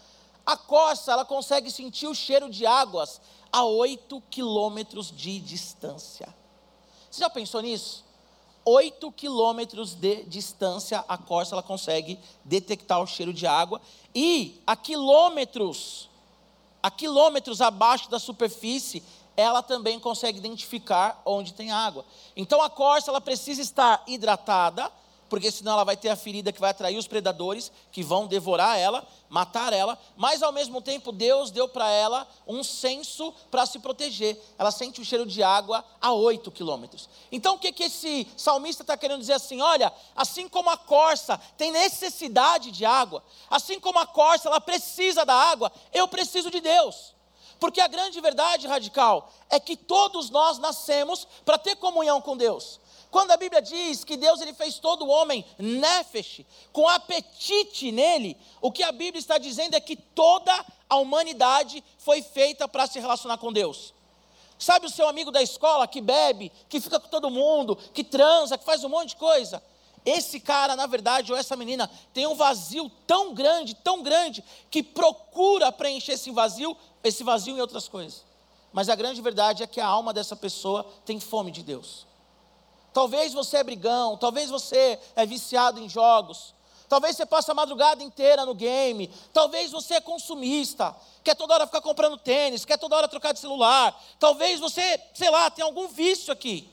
A 0.44 0.56
corça, 0.56 1.12
ela 1.12 1.24
consegue 1.24 1.70
sentir 1.70 2.06
o 2.06 2.14
cheiro 2.14 2.48
de 2.48 2.64
águas 2.64 3.20
a 3.52 3.62
8 3.64 4.22
quilômetros 4.30 5.14
de 5.14 5.38
distância. 5.38 6.41
Você 7.12 7.20
já 7.20 7.28
pensou 7.28 7.60
nisso? 7.60 8.02
8 8.64 9.12
quilômetros 9.12 9.92
de 9.92 10.22
distância 10.22 11.04
a 11.06 11.18
corça 11.18 11.54
ela 11.54 11.62
consegue 11.62 12.18
detectar 12.42 13.02
o 13.02 13.06
cheiro 13.06 13.34
de 13.34 13.46
água 13.46 13.82
e 14.14 14.58
a 14.66 14.74
quilômetros, 14.74 16.08
a 16.82 16.90
quilômetros 16.90 17.60
abaixo 17.60 18.08
da 18.08 18.18
superfície, 18.18 19.02
ela 19.36 19.62
também 19.62 20.00
consegue 20.00 20.38
identificar 20.38 21.20
onde 21.26 21.52
tem 21.52 21.70
água. 21.70 22.02
Então 22.34 22.62
a 22.62 22.70
corça 22.70 23.10
ela 23.10 23.20
precisa 23.20 23.60
estar 23.60 24.02
hidratada, 24.06 24.90
porque 25.32 25.50
senão 25.50 25.72
ela 25.72 25.84
vai 25.84 25.96
ter 25.96 26.10
a 26.10 26.14
ferida 26.14 26.52
que 26.52 26.60
vai 26.60 26.72
atrair 26.72 26.98
os 26.98 27.06
predadores 27.06 27.72
que 27.90 28.02
vão 28.02 28.26
devorar 28.26 28.78
ela, 28.78 29.02
matar 29.30 29.72
ela, 29.72 29.98
mas 30.14 30.42
ao 30.42 30.52
mesmo 30.52 30.82
tempo 30.82 31.10
Deus 31.10 31.50
deu 31.50 31.66
para 31.66 31.88
ela 31.88 32.28
um 32.46 32.62
senso 32.62 33.32
para 33.50 33.64
se 33.64 33.78
proteger. 33.78 34.38
Ela 34.58 34.70
sente 34.70 35.00
o 35.00 35.04
cheiro 35.06 35.24
de 35.24 35.42
água 35.42 35.82
a 36.02 36.12
8 36.12 36.50
quilômetros. 36.50 37.08
Então 37.32 37.54
o 37.54 37.58
que, 37.58 37.72
que 37.72 37.84
esse 37.84 38.28
salmista 38.36 38.82
está 38.82 38.94
querendo 38.94 39.20
dizer 39.20 39.32
assim? 39.32 39.62
Olha, 39.62 39.90
assim 40.14 40.50
como 40.50 40.68
a 40.68 40.76
corça 40.76 41.40
tem 41.56 41.72
necessidade 41.72 42.70
de 42.70 42.84
água, 42.84 43.24
assim 43.48 43.80
como 43.80 43.98
a 44.00 44.06
corça 44.06 44.50
ela 44.50 44.60
precisa 44.60 45.24
da 45.24 45.34
água, 45.34 45.72
eu 45.94 46.06
preciso 46.08 46.50
de 46.50 46.60
Deus. 46.60 47.14
Porque 47.58 47.80
a 47.80 47.88
grande 47.88 48.20
verdade 48.20 48.66
radical 48.66 49.32
é 49.48 49.58
que 49.58 49.78
todos 49.78 50.28
nós 50.28 50.58
nascemos 50.58 51.26
para 51.42 51.56
ter 51.56 51.76
comunhão 51.76 52.20
com 52.20 52.36
Deus. 52.36 52.81
Quando 53.12 53.30
a 53.30 53.36
Bíblia 53.36 53.60
diz 53.60 54.04
que 54.04 54.16
Deus 54.16 54.40
ele 54.40 54.54
fez 54.54 54.78
todo 54.78 55.06
homem 55.06 55.44
nefesh, 55.58 56.46
com 56.72 56.88
apetite 56.88 57.92
nele, 57.92 58.38
o 58.58 58.72
que 58.72 58.82
a 58.82 58.90
Bíblia 58.90 59.20
está 59.20 59.36
dizendo 59.36 59.74
é 59.74 59.80
que 59.80 59.94
toda 59.94 60.64
a 60.88 60.96
humanidade 60.96 61.84
foi 61.98 62.22
feita 62.22 62.66
para 62.66 62.86
se 62.86 62.98
relacionar 62.98 63.36
com 63.36 63.52
Deus. 63.52 63.92
Sabe 64.58 64.86
o 64.86 64.90
seu 64.90 65.06
amigo 65.06 65.30
da 65.30 65.42
escola 65.42 65.86
que 65.86 66.00
bebe, 66.00 66.50
que 66.70 66.80
fica 66.80 66.98
com 66.98 67.08
todo 67.08 67.28
mundo, 67.28 67.76
que 67.92 68.02
transa, 68.02 68.56
que 68.56 68.64
faz 68.64 68.82
um 68.82 68.88
monte 68.88 69.10
de 69.10 69.16
coisa? 69.16 69.62
Esse 70.06 70.40
cara, 70.40 70.74
na 70.74 70.86
verdade, 70.86 71.32
ou 71.32 71.38
essa 71.38 71.54
menina, 71.54 71.90
tem 72.14 72.26
um 72.26 72.34
vazio 72.34 72.90
tão 73.06 73.34
grande, 73.34 73.74
tão 73.74 74.02
grande, 74.02 74.42
que 74.70 74.82
procura 74.82 75.70
preencher 75.70 76.12
esse 76.12 76.30
vazio, 76.30 76.74
esse 77.04 77.22
vazio 77.22 77.58
em 77.58 77.60
outras 77.60 77.88
coisas. 77.88 78.24
Mas 78.72 78.88
a 78.88 78.94
grande 78.94 79.20
verdade 79.20 79.62
é 79.62 79.66
que 79.66 79.82
a 79.82 79.86
alma 79.86 80.14
dessa 80.14 80.34
pessoa 80.34 80.86
tem 81.04 81.20
fome 81.20 81.50
de 81.50 81.62
Deus. 81.62 82.10
Talvez 82.92 83.32
você 83.32 83.58
é 83.58 83.64
brigão, 83.64 84.16
talvez 84.16 84.50
você 84.50 84.98
é 85.16 85.24
viciado 85.24 85.80
em 85.80 85.88
jogos, 85.88 86.54
talvez 86.88 87.16
você 87.16 87.24
passa 87.24 87.52
a 87.52 87.54
madrugada 87.54 88.02
inteira 88.02 88.44
no 88.44 88.54
game, 88.54 89.08
talvez 89.32 89.72
você 89.72 89.94
é 89.94 90.00
consumista, 90.00 90.94
quer 91.24 91.34
toda 91.34 91.54
hora 91.54 91.66
ficar 91.66 91.80
comprando 91.80 92.18
tênis, 92.18 92.64
quer 92.66 92.78
toda 92.78 92.96
hora 92.96 93.08
trocar 93.08 93.32
de 93.32 93.40
celular, 93.40 93.98
talvez 94.18 94.60
você, 94.60 95.00
sei 95.14 95.30
lá, 95.30 95.50
tem 95.50 95.64
algum 95.64 95.88
vício 95.88 96.32
aqui. 96.32 96.70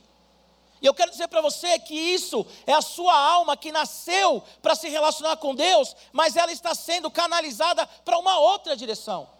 E 0.81 0.85
eu 0.85 0.93
quero 0.93 1.11
dizer 1.11 1.27
para 1.27 1.41
você 1.41 1.77
que 1.79 1.93
isso 1.93 2.45
é 2.65 2.73
a 2.73 2.81
sua 2.81 3.17
alma 3.17 3.55
que 3.55 3.71
nasceu 3.71 4.43
para 4.61 4.75
se 4.75 4.89
relacionar 4.89 5.37
com 5.37 5.55
Deus, 5.55 5.95
mas 6.11 6.35
ela 6.35 6.51
está 6.51 6.73
sendo 6.73 7.09
canalizada 7.11 7.85
para 8.03 8.17
uma 8.17 8.39
outra 8.39 8.75
direção. 8.75 9.38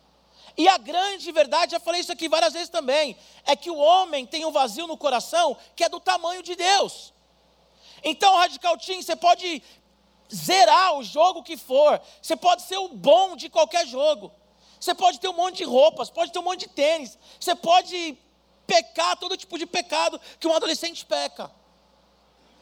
E 0.59 0.67
a 0.67 0.77
grande 0.77 1.31
verdade, 1.31 1.71
já 1.71 1.79
falei 1.79 2.01
isso 2.01 2.11
aqui 2.11 2.27
várias 2.27 2.51
vezes 2.51 2.67
também, 2.67 3.15
é 3.45 3.55
que 3.55 3.71
o 3.71 3.77
homem 3.77 4.25
tem 4.25 4.43
um 4.43 4.51
vazio 4.51 4.87
no 4.87 4.97
coração 4.97 5.55
que 5.73 5.85
é 5.85 5.87
do 5.87 6.01
tamanho 6.01 6.43
de 6.43 6.53
Deus. 6.53 7.13
Então, 8.03 8.35
Radical 8.35 8.77
Team, 8.77 9.01
você 9.01 9.15
pode 9.15 9.63
zerar 10.29 10.97
o 10.97 11.03
jogo 11.03 11.43
que 11.43 11.55
for, 11.55 12.01
você 12.21 12.35
pode 12.35 12.63
ser 12.63 12.77
o 12.77 12.89
bom 12.89 13.37
de 13.37 13.47
qualquer 13.47 13.87
jogo, 13.87 14.33
você 14.77 14.93
pode 14.93 15.21
ter 15.21 15.29
um 15.29 15.33
monte 15.33 15.59
de 15.59 15.63
roupas, 15.63 16.09
pode 16.09 16.33
ter 16.33 16.39
um 16.39 16.43
monte 16.43 16.67
de 16.67 16.67
tênis, 16.67 17.17
você 17.39 17.55
pode 17.55 18.17
pecar 18.67 19.15
todo 19.15 19.37
tipo 19.37 19.57
de 19.57 19.65
pecado 19.65 20.19
que 20.41 20.45
um 20.45 20.53
adolescente 20.53 21.05
peca 21.05 21.49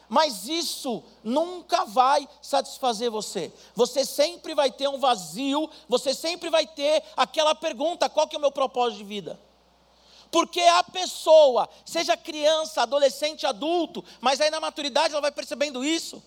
mas 0.08 0.48
isso 0.48 1.02
nunca 1.22 1.84
vai 1.84 2.28
satisfazer 2.40 3.10
você. 3.10 3.52
Você 3.74 4.04
sempre 4.04 4.54
vai 4.54 4.70
ter 4.70 4.88
um 4.88 4.98
vazio, 4.98 5.68
você 5.88 6.14
sempre 6.14 6.48
vai 6.48 6.66
ter 6.66 7.02
aquela 7.16 7.54
pergunta: 7.54 8.08
qual 8.08 8.26
que 8.26 8.34
é 8.34 8.38
o 8.38 8.40
meu 8.40 8.52
propósito 8.52 8.98
de 8.98 9.04
vida? 9.04 9.38
Porque 10.30 10.60
a 10.60 10.82
pessoa, 10.82 11.68
seja 11.84 12.16
criança, 12.16 12.82
adolescente, 12.82 13.46
adulto, 13.46 14.04
mas 14.20 14.40
aí 14.40 14.50
na 14.50 14.60
maturidade 14.60 15.12
ela 15.12 15.22
vai 15.22 15.32
percebendo 15.32 15.84
isso. 15.84 16.22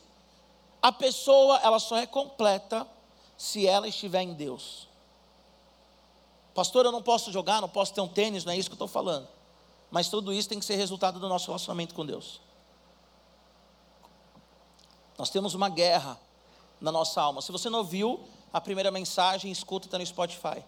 A 0.81 0.91
pessoa, 0.91 1.59
ela 1.63 1.79
só 1.79 1.97
é 1.97 2.07
completa 2.07 2.87
se 3.37 3.67
ela 3.67 3.87
estiver 3.87 4.21
em 4.21 4.33
Deus. 4.33 4.87
Pastor, 6.53 6.85
eu 6.85 6.91
não 6.91 7.01
posso 7.01 7.31
jogar, 7.31 7.61
não 7.61 7.69
posso 7.69 7.93
ter 7.93 8.01
um 8.01 8.07
tênis, 8.07 8.43
não 8.43 8.53
é 8.53 8.57
isso 8.57 8.69
que 8.69 8.73
eu 8.73 8.75
estou 8.75 8.87
falando. 8.87 9.27
Mas 9.89 10.09
tudo 10.09 10.33
isso 10.33 10.49
tem 10.49 10.59
que 10.59 10.65
ser 10.65 10.75
resultado 10.75 11.19
do 11.19 11.29
nosso 11.29 11.47
relacionamento 11.47 11.93
com 11.93 12.05
Deus. 12.05 12.41
Nós 15.21 15.29
temos 15.29 15.53
uma 15.53 15.69
guerra 15.69 16.19
na 16.81 16.91
nossa 16.91 17.21
alma. 17.21 17.43
Se 17.43 17.51
você 17.51 17.69
não 17.69 17.77
ouviu 17.77 18.21
a 18.51 18.59
primeira 18.59 18.89
mensagem, 18.89 19.51
escuta, 19.51 19.85
está 19.85 19.99
no 19.99 20.03
Spotify. 20.03 20.65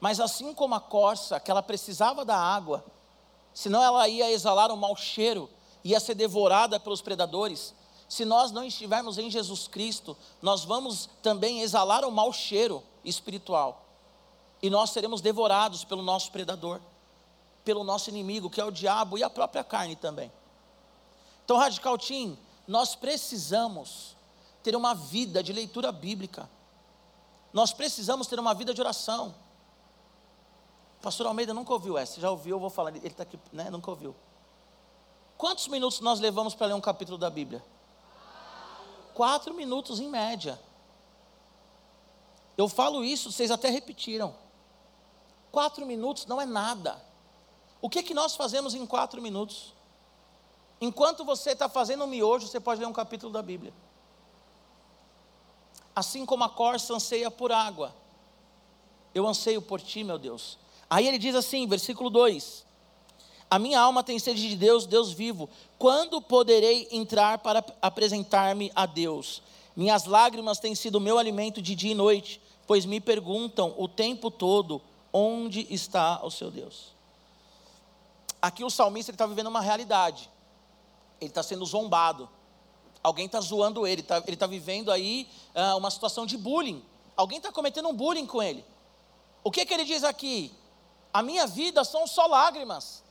Mas 0.00 0.18
assim 0.18 0.54
como 0.54 0.74
a 0.74 0.80
corça, 0.80 1.38
que 1.38 1.50
ela 1.50 1.62
precisava 1.62 2.24
da 2.24 2.34
água, 2.34 2.82
senão 3.52 3.82
ela 3.82 4.08
ia 4.08 4.30
exalar 4.30 4.72
um 4.72 4.76
mau 4.76 4.96
cheiro, 4.96 5.46
ia 5.84 6.00
ser 6.00 6.14
devorada 6.14 6.80
pelos 6.80 7.02
predadores. 7.02 7.74
Se 8.08 8.24
nós 8.24 8.50
não 8.50 8.64
estivermos 8.64 9.18
em 9.18 9.30
Jesus 9.30 9.68
Cristo, 9.68 10.16
nós 10.40 10.64
vamos 10.64 11.10
também 11.22 11.60
exalar 11.60 12.02
um 12.06 12.10
mau 12.10 12.32
cheiro 12.32 12.82
espiritual. 13.04 13.84
E 14.62 14.70
nós 14.70 14.88
seremos 14.88 15.20
devorados 15.20 15.84
pelo 15.84 16.00
nosso 16.00 16.32
predador, 16.32 16.80
pelo 17.62 17.84
nosso 17.84 18.08
inimigo, 18.08 18.48
que 18.48 18.58
é 18.58 18.64
o 18.64 18.70
diabo 18.70 19.18
e 19.18 19.22
a 19.22 19.28
própria 19.28 19.62
carne 19.62 19.96
também. 19.96 20.32
Então, 21.44 21.58
Radical 21.58 21.98
Team, 21.98 22.38
nós 22.70 22.94
precisamos 22.94 24.14
ter 24.62 24.76
uma 24.76 24.94
vida 24.94 25.42
de 25.42 25.52
leitura 25.52 25.90
bíblica. 25.90 26.48
Nós 27.52 27.72
precisamos 27.72 28.28
ter 28.28 28.38
uma 28.38 28.54
vida 28.54 28.72
de 28.72 28.80
oração. 28.80 29.34
Pastor 31.02 31.26
Almeida 31.26 31.52
nunca 31.52 31.72
ouviu 31.72 31.98
essa, 31.98 32.20
já 32.20 32.30
ouviu, 32.30 32.54
eu 32.54 32.60
vou 32.60 32.70
falar, 32.70 32.94
ele 32.94 33.04
está 33.08 33.24
aqui, 33.24 33.40
né? 33.52 33.70
Nunca 33.70 33.90
ouviu. 33.90 34.14
Quantos 35.36 35.66
minutos 35.66 35.98
nós 35.98 36.20
levamos 36.20 36.54
para 36.54 36.68
ler 36.68 36.74
um 36.74 36.80
capítulo 36.80 37.18
da 37.18 37.28
Bíblia? 37.28 37.60
Quatro 39.14 39.52
minutos 39.52 39.98
em 39.98 40.08
média. 40.08 40.56
Eu 42.56 42.68
falo 42.68 43.02
isso, 43.02 43.32
vocês 43.32 43.50
até 43.50 43.68
repetiram. 43.68 44.32
Quatro 45.50 45.84
minutos 45.84 46.24
não 46.24 46.40
é 46.40 46.46
nada. 46.46 47.04
O 47.82 47.90
que, 47.90 48.00
que 48.00 48.14
nós 48.14 48.36
fazemos 48.36 48.76
em 48.76 48.86
quatro 48.86 49.20
minutos? 49.20 49.74
Enquanto 50.80 51.24
você 51.24 51.50
está 51.50 51.68
fazendo 51.68 52.04
um 52.04 52.06
miojo, 52.06 52.46
você 52.46 52.58
pode 52.58 52.80
ler 52.80 52.86
um 52.86 52.92
capítulo 52.92 53.30
da 53.32 53.42
Bíblia. 53.42 53.72
Assim 55.94 56.24
como 56.24 56.42
a 56.44 56.48
corça 56.48 56.94
anseia 56.94 57.30
por 57.30 57.52
água, 57.52 57.94
eu 59.14 59.26
anseio 59.26 59.60
por 59.60 59.80
ti, 59.80 60.02
meu 60.02 60.18
Deus. 60.18 60.56
Aí 60.88 61.06
ele 61.06 61.18
diz 61.18 61.34
assim, 61.34 61.66
versículo 61.66 62.08
2: 62.08 62.64
A 63.50 63.58
minha 63.58 63.78
alma 63.78 64.02
tem 64.02 64.18
sede 64.18 64.48
de 64.48 64.56
Deus, 64.56 64.86
Deus 64.86 65.12
vivo. 65.12 65.50
Quando 65.78 66.22
poderei 66.22 66.88
entrar 66.90 67.38
para 67.38 67.62
apresentar-me 67.82 68.72
a 68.74 68.86
Deus? 68.86 69.42
Minhas 69.76 70.06
lágrimas 70.06 70.58
têm 70.58 70.74
sido 70.74 71.00
meu 71.00 71.18
alimento 71.18 71.60
de 71.60 71.74
dia 71.74 71.92
e 71.92 71.94
noite, 71.94 72.40
pois 72.66 72.86
me 72.86 73.00
perguntam 73.00 73.74
o 73.76 73.86
tempo 73.86 74.30
todo: 74.30 74.80
onde 75.12 75.66
está 75.68 76.24
o 76.24 76.30
seu 76.30 76.50
Deus? 76.50 76.94
Aqui 78.40 78.64
o 78.64 78.70
salmista 78.70 79.12
está 79.12 79.26
vivendo 79.26 79.48
uma 79.48 79.60
realidade 79.60 80.30
ele 81.20 81.30
está 81.30 81.42
sendo 81.42 81.64
zombado. 81.64 82.28
Alguém 83.02 83.26
está 83.26 83.40
zoando 83.40 83.86
ele, 83.86 84.02
tá, 84.02 84.18
ele 84.18 84.34
está 84.34 84.46
vivendo 84.46 84.90
aí 84.90 85.28
uh, 85.54 85.76
uma 85.76 85.90
situação 85.90 86.26
de 86.26 86.36
bullying. 86.36 86.84
Alguém 87.16 87.38
está 87.38 87.50
cometendo 87.50 87.88
um 87.88 87.94
bullying 87.94 88.26
com 88.26 88.42
ele. 88.42 88.64
O 89.42 89.50
que, 89.50 89.64
que 89.64 89.72
ele 89.72 89.84
diz 89.84 90.04
aqui? 90.04 90.54
A 91.12 91.22
minha 91.22 91.46
vida 91.46 91.82
são 91.84 92.06
só 92.06 92.26
lágrimas. 92.26 93.02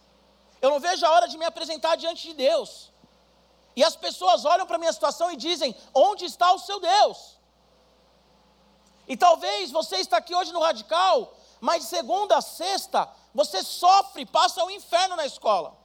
Eu 0.62 0.70
não 0.70 0.80
vejo 0.80 1.06
a 1.06 1.12
hora 1.12 1.28
de 1.28 1.38
me 1.38 1.46
apresentar 1.46 1.96
diante 1.96 2.28
de 2.28 2.34
Deus. 2.34 2.92
E 3.76 3.84
as 3.84 3.96
pessoas 3.96 4.46
olham 4.46 4.66
para 4.66 4.76
a 4.76 4.80
minha 4.80 4.94
situação 4.94 5.32
e 5.32 5.36
dizem: 5.36 5.76
Onde 5.94 6.26
está 6.26 6.52
o 6.54 6.60
seu 6.60 6.80
Deus? 6.80 7.38
E 9.08 9.18
talvez 9.18 9.72
você 9.72 9.98
está 9.98 10.18
aqui 10.18 10.36
hoje 10.36 10.52
no 10.52 10.60
radical, 10.60 11.34
mas 11.60 11.84
de 11.84 11.90
segunda 11.90 12.38
a 12.38 12.42
sexta 12.42 13.10
você 13.34 13.64
sofre, 13.64 14.26
passa 14.26 14.64
o 14.64 14.70
inferno 14.70 15.16
na 15.16 15.26
escola, 15.26 15.76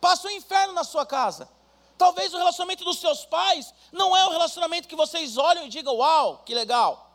passa 0.00 0.26
o 0.26 0.30
inferno 0.30 0.72
na 0.72 0.82
sua 0.82 1.06
casa. 1.06 1.48
Talvez 1.98 2.34
o 2.34 2.36
relacionamento 2.36 2.84
dos 2.84 2.98
seus 2.98 3.24
pais 3.24 3.72
não 3.90 4.16
é 4.16 4.24
o 4.26 4.30
relacionamento 4.30 4.88
que 4.88 4.96
vocês 4.96 5.36
olham 5.36 5.66
e 5.66 5.68
digam, 5.68 5.96
uau, 5.96 6.42
que 6.44 6.54
legal. 6.54 7.10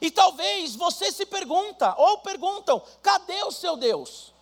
E 0.00 0.10
talvez 0.10 0.74
você 0.74 1.12
se 1.12 1.26
pergunta, 1.26 1.94
ou 1.98 2.18
perguntam, 2.18 2.82
cadê 3.02 3.42
o 3.44 3.52
seu 3.52 3.76
Deus? 3.76 4.32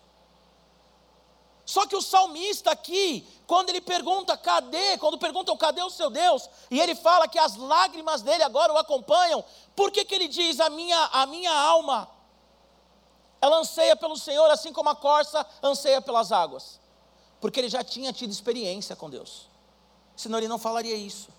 Só 1.65 1.85
que 1.85 1.95
o 1.95 2.01
salmista 2.01 2.71
aqui, 2.71 3.27
quando 3.45 3.69
ele 3.69 3.81
pergunta, 3.81 4.35
cadê? 4.37 4.97
Quando 4.97 5.19
perguntam, 5.19 5.55
cadê 5.55 5.83
o 5.83 5.89
seu 5.89 6.09
Deus? 6.09 6.49
E 6.71 6.79
ele 6.79 6.95
fala 6.95 7.27
que 7.27 7.37
as 7.37 7.57
lágrimas 7.57 8.21
dele 8.21 8.41
agora 8.41 8.73
o 8.73 8.77
acompanham. 8.77 9.43
Por 9.75 9.91
que, 9.91 10.03
que 10.05 10.15
ele 10.15 10.27
diz, 10.27 10.59
a 10.59 10.69
minha, 10.69 10.97
a 11.11 11.25
minha 11.27 11.53
alma, 11.53 12.09
ela 13.41 13.57
anseia 13.57 13.95
pelo 13.95 14.17
Senhor, 14.17 14.49
assim 14.49 14.73
como 14.73 14.89
a 14.89 14.95
corça 14.95 15.45
anseia 15.61 16.01
pelas 16.01 16.31
águas? 16.31 16.79
Porque 17.39 17.59
ele 17.59 17.69
já 17.69 17.83
tinha 17.83 18.11
tido 18.11 18.31
experiência 18.31 18.95
com 18.95 19.09
Deus. 19.09 19.47
Senão 20.15 20.37
ele 20.37 20.47
não 20.47 20.59
falaria 20.59 20.95
isso. 20.95 21.29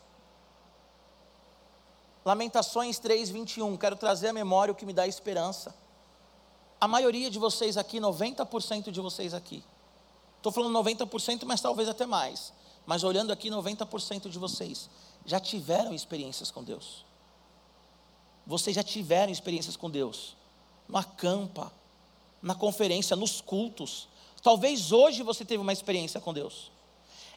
Lamentações 2.25 2.99
3, 2.99 3.31
21. 3.31 3.77
Quero 3.77 3.97
trazer 3.97 4.29
à 4.29 4.33
memória 4.33 4.73
o 4.73 4.75
que 4.75 4.87
me 4.87 4.93
dá 4.93 5.07
esperança. 5.07 5.75
A 6.81 6.89
maioria 6.89 7.31
de 7.31 7.39
vocês 7.39 7.77
aqui, 7.77 7.99
90% 7.99 8.91
de 8.91 9.01
vocês 9.01 9.35
aqui. 9.35 9.63
Estou 10.37 10.51
falando 10.51 10.79
90%, 10.79 11.45
mas 11.45 11.61
talvez 11.61 11.89
até 11.89 12.07
mais. 12.07 12.53
Mas 12.87 13.05
olhando 13.05 13.33
aqui, 13.33 13.51
90% 13.51 14.29
de 14.29 14.39
vocês 14.39 14.89
já 15.27 15.39
tiveram 15.39 15.93
experiências 15.93 16.51
com 16.51 16.65
Deus. 16.65 17.05
Vocês 18.47 18.75
já 18.75 18.83
tiveram 18.83 19.31
experiências 19.31 19.77
com 19.77 19.91
Deus. 19.91 20.35
No 20.89 20.97
acampa, 20.97 21.71
na 22.43 22.55
conferência, 22.55 23.15
nos 23.15 23.41
cultos. 23.41 24.09
Talvez 24.43 24.93
hoje 24.93 25.23
você 25.23 25.45
teve 25.45 25.61
uma 25.61 25.73
experiência 25.73 26.21
com 26.21 26.33
Deus. 26.33 26.71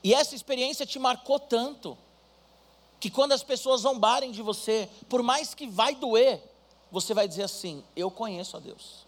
E 0.03 0.13
essa 0.13 0.35
experiência 0.35 0.85
te 0.85 0.99
marcou 0.99 1.39
tanto 1.39 1.97
que 2.99 3.09
quando 3.09 3.33
as 3.33 3.43
pessoas 3.43 3.81
zombarem 3.81 4.31
de 4.31 4.41
você, 4.41 4.89
por 5.09 5.21
mais 5.21 5.53
que 5.53 5.67
vai 5.67 5.95
doer, 5.95 6.41
você 6.91 7.13
vai 7.13 7.27
dizer 7.27 7.43
assim: 7.43 7.83
"Eu 7.95 8.09
conheço 8.09 8.57
a 8.57 8.59
Deus". 8.59 9.05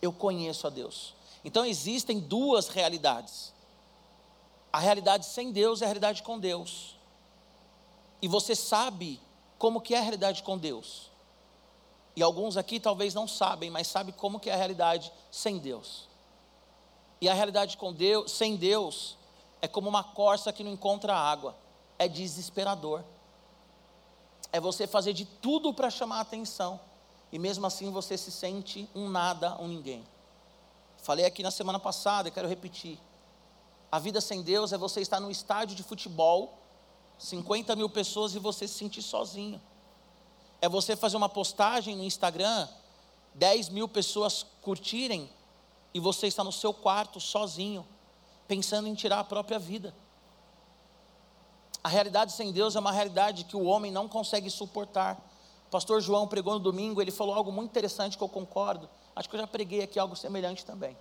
Eu 0.00 0.12
conheço 0.12 0.66
a 0.66 0.70
Deus. 0.70 1.14
Então 1.44 1.64
existem 1.64 2.18
duas 2.18 2.68
realidades. 2.68 3.52
A 4.72 4.78
realidade 4.78 5.26
sem 5.26 5.52
Deus 5.52 5.80
e 5.80 5.84
a 5.84 5.86
realidade 5.86 6.22
com 6.22 6.38
Deus. 6.38 6.96
E 8.20 8.28
você 8.28 8.54
sabe 8.54 9.20
como 9.58 9.80
que 9.80 9.94
é 9.94 9.98
a 9.98 10.02
realidade 10.02 10.42
com 10.42 10.58
Deus. 10.58 11.10
E 12.16 12.22
alguns 12.22 12.56
aqui 12.56 12.78
talvez 12.78 13.12
não 13.12 13.26
sabem, 13.26 13.70
mas 13.70 13.86
sabem 13.86 14.14
como 14.14 14.40
que 14.40 14.48
é 14.48 14.54
a 14.54 14.56
realidade 14.56 15.12
sem 15.30 15.58
Deus. 15.58 16.08
E 17.20 17.28
a 17.28 17.34
realidade 17.34 17.76
com 17.76 17.92
Deus, 17.92 18.32
sem 18.32 18.56
Deus, 18.56 19.16
é 19.60 19.68
como 19.68 19.88
uma 19.88 20.04
corça 20.04 20.52
que 20.52 20.62
não 20.62 20.72
encontra 20.72 21.14
água. 21.14 21.56
É 21.98 22.06
desesperador. 22.06 23.02
É 24.52 24.60
você 24.60 24.86
fazer 24.86 25.12
de 25.12 25.24
tudo 25.24 25.72
para 25.72 25.90
chamar 25.90 26.18
a 26.18 26.20
atenção. 26.20 26.78
E 27.32 27.38
mesmo 27.38 27.66
assim 27.66 27.90
você 27.90 28.16
se 28.16 28.30
sente 28.30 28.88
um 28.94 29.08
nada, 29.08 29.56
um 29.60 29.66
ninguém. 29.66 30.04
Falei 31.02 31.24
aqui 31.24 31.42
na 31.42 31.50
semana 31.50 31.78
passada 31.78 32.28
e 32.28 32.30
quero 32.30 32.48
repetir. 32.48 32.98
A 33.90 33.98
vida 33.98 34.20
sem 34.20 34.42
Deus 34.42 34.72
é 34.72 34.78
você 34.78 35.00
estar 35.00 35.20
num 35.20 35.30
estádio 35.30 35.76
de 35.76 35.82
futebol, 35.82 36.58
50 37.18 37.76
mil 37.76 37.88
pessoas 37.88 38.34
e 38.34 38.38
você 38.38 38.66
se 38.66 38.74
sentir 38.74 39.02
sozinho. 39.02 39.60
É 40.60 40.68
você 40.68 40.96
fazer 40.96 41.16
uma 41.16 41.28
postagem 41.28 41.96
no 41.96 42.04
Instagram, 42.04 42.68
10 43.34 43.68
mil 43.68 43.88
pessoas 43.88 44.46
curtirem 44.62 45.28
e 45.94 46.00
você 46.00 46.26
está 46.26 46.42
no 46.42 46.50
seu 46.50 46.74
quarto 46.74 47.20
sozinho, 47.20 47.86
pensando 48.48 48.88
em 48.88 48.94
tirar 48.94 49.20
a 49.20 49.24
própria 49.24 49.60
vida. 49.60 49.94
A 51.82 51.88
realidade 51.88 52.32
sem 52.32 52.50
Deus 52.50 52.74
é 52.74 52.80
uma 52.80 52.90
realidade 52.90 53.44
que 53.44 53.56
o 53.56 53.64
homem 53.64 53.92
não 53.92 54.08
consegue 54.08 54.50
suportar. 54.50 55.16
O 55.68 55.70
pastor 55.70 56.00
João 56.00 56.26
pregou 56.26 56.54
no 56.54 56.58
domingo, 56.58 57.00
ele 57.00 57.12
falou 57.12 57.34
algo 57.34 57.52
muito 57.52 57.70
interessante 57.70 58.18
que 58.18 58.24
eu 58.24 58.28
concordo. 58.28 58.88
Acho 59.14 59.28
que 59.28 59.36
eu 59.36 59.40
já 59.40 59.46
preguei 59.46 59.82
aqui 59.82 59.98
algo 59.98 60.16
semelhante 60.16 60.64
também. 60.66 60.96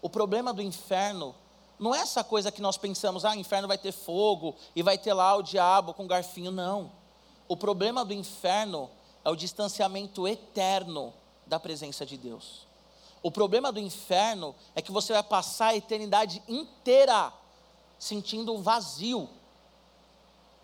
O 0.00 0.08
problema 0.08 0.52
do 0.52 0.62
inferno 0.62 1.34
não 1.78 1.94
é 1.94 1.98
essa 1.98 2.24
coisa 2.24 2.50
que 2.50 2.62
nós 2.62 2.78
pensamos, 2.78 3.24
ah, 3.24 3.36
inferno 3.36 3.68
vai 3.68 3.76
ter 3.76 3.92
fogo 3.92 4.54
e 4.74 4.82
vai 4.82 4.96
ter 4.96 5.12
lá 5.12 5.36
o 5.36 5.42
diabo 5.42 5.92
com 5.92 6.06
garfinho. 6.06 6.50
Não. 6.50 6.90
O 7.48 7.56
problema 7.56 8.04
do 8.04 8.14
inferno 8.14 8.88
é 9.24 9.30
o 9.30 9.36
distanciamento 9.36 10.26
eterno 10.26 11.12
da 11.46 11.60
presença 11.60 12.06
de 12.06 12.16
Deus. 12.16 12.66
O 13.22 13.30
problema 13.30 13.70
do 13.70 13.78
inferno 13.78 14.54
é 14.74 14.82
que 14.82 14.90
você 14.90 15.12
vai 15.12 15.22
passar 15.22 15.68
a 15.68 15.76
eternidade 15.76 16.42
inteira 16.48 17.32
sentindo 17.98 18.52
o 18.52 18.60
vazio, 18.60 19.28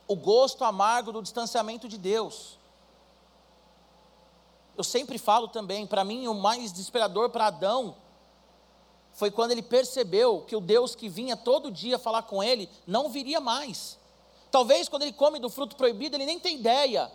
o 0.09 0.17
gosto 0.17 0.65
amargo 0.65 1.13
do 1.13 1.23
distanciamento 1.23 1.87
de 1.89 1.97
Deus. 1.97 2.59
Eu 4.77 4.83
sempre 4.83 5.19
falo 5.19 5.47
também, 5.47 5.87
para 5.87 6.03
mim, 6.03 6.27
o 6.27 6.35
mais 6.35 6.73
desesperador 6.73 7.31
para 7.31 7.47
Adão 7.47 7.95
foi 9.13 9.31
quando 9.31 9.51
ele 9.53 9.63
percebeu 9.63 10.43
que 10.43 10.55
o 10.55 10.61
Deus 10.61 10.95
que 10.95 11.09
vinha 11.09 11.37
todo 11.37 11.71
dia 11.71 11.99
falar 11.99 12.23
com 12.23 12.43
ele 12.43 12.69
não 12.87 13.09
viria 13.09 13.41
mais. 13.41 13.99
Talvez 14.51 14.89
quando 14.89 15.03
ele 15.03 15.13
come 15.13 15.39
do 15.39 15.51
fruto 15.51 15.77
proibido, 15.77 16.17
ele 16.17 16.25
nem 16.27 16.39
tem 16.39 16.57
ideia 16.57 17.11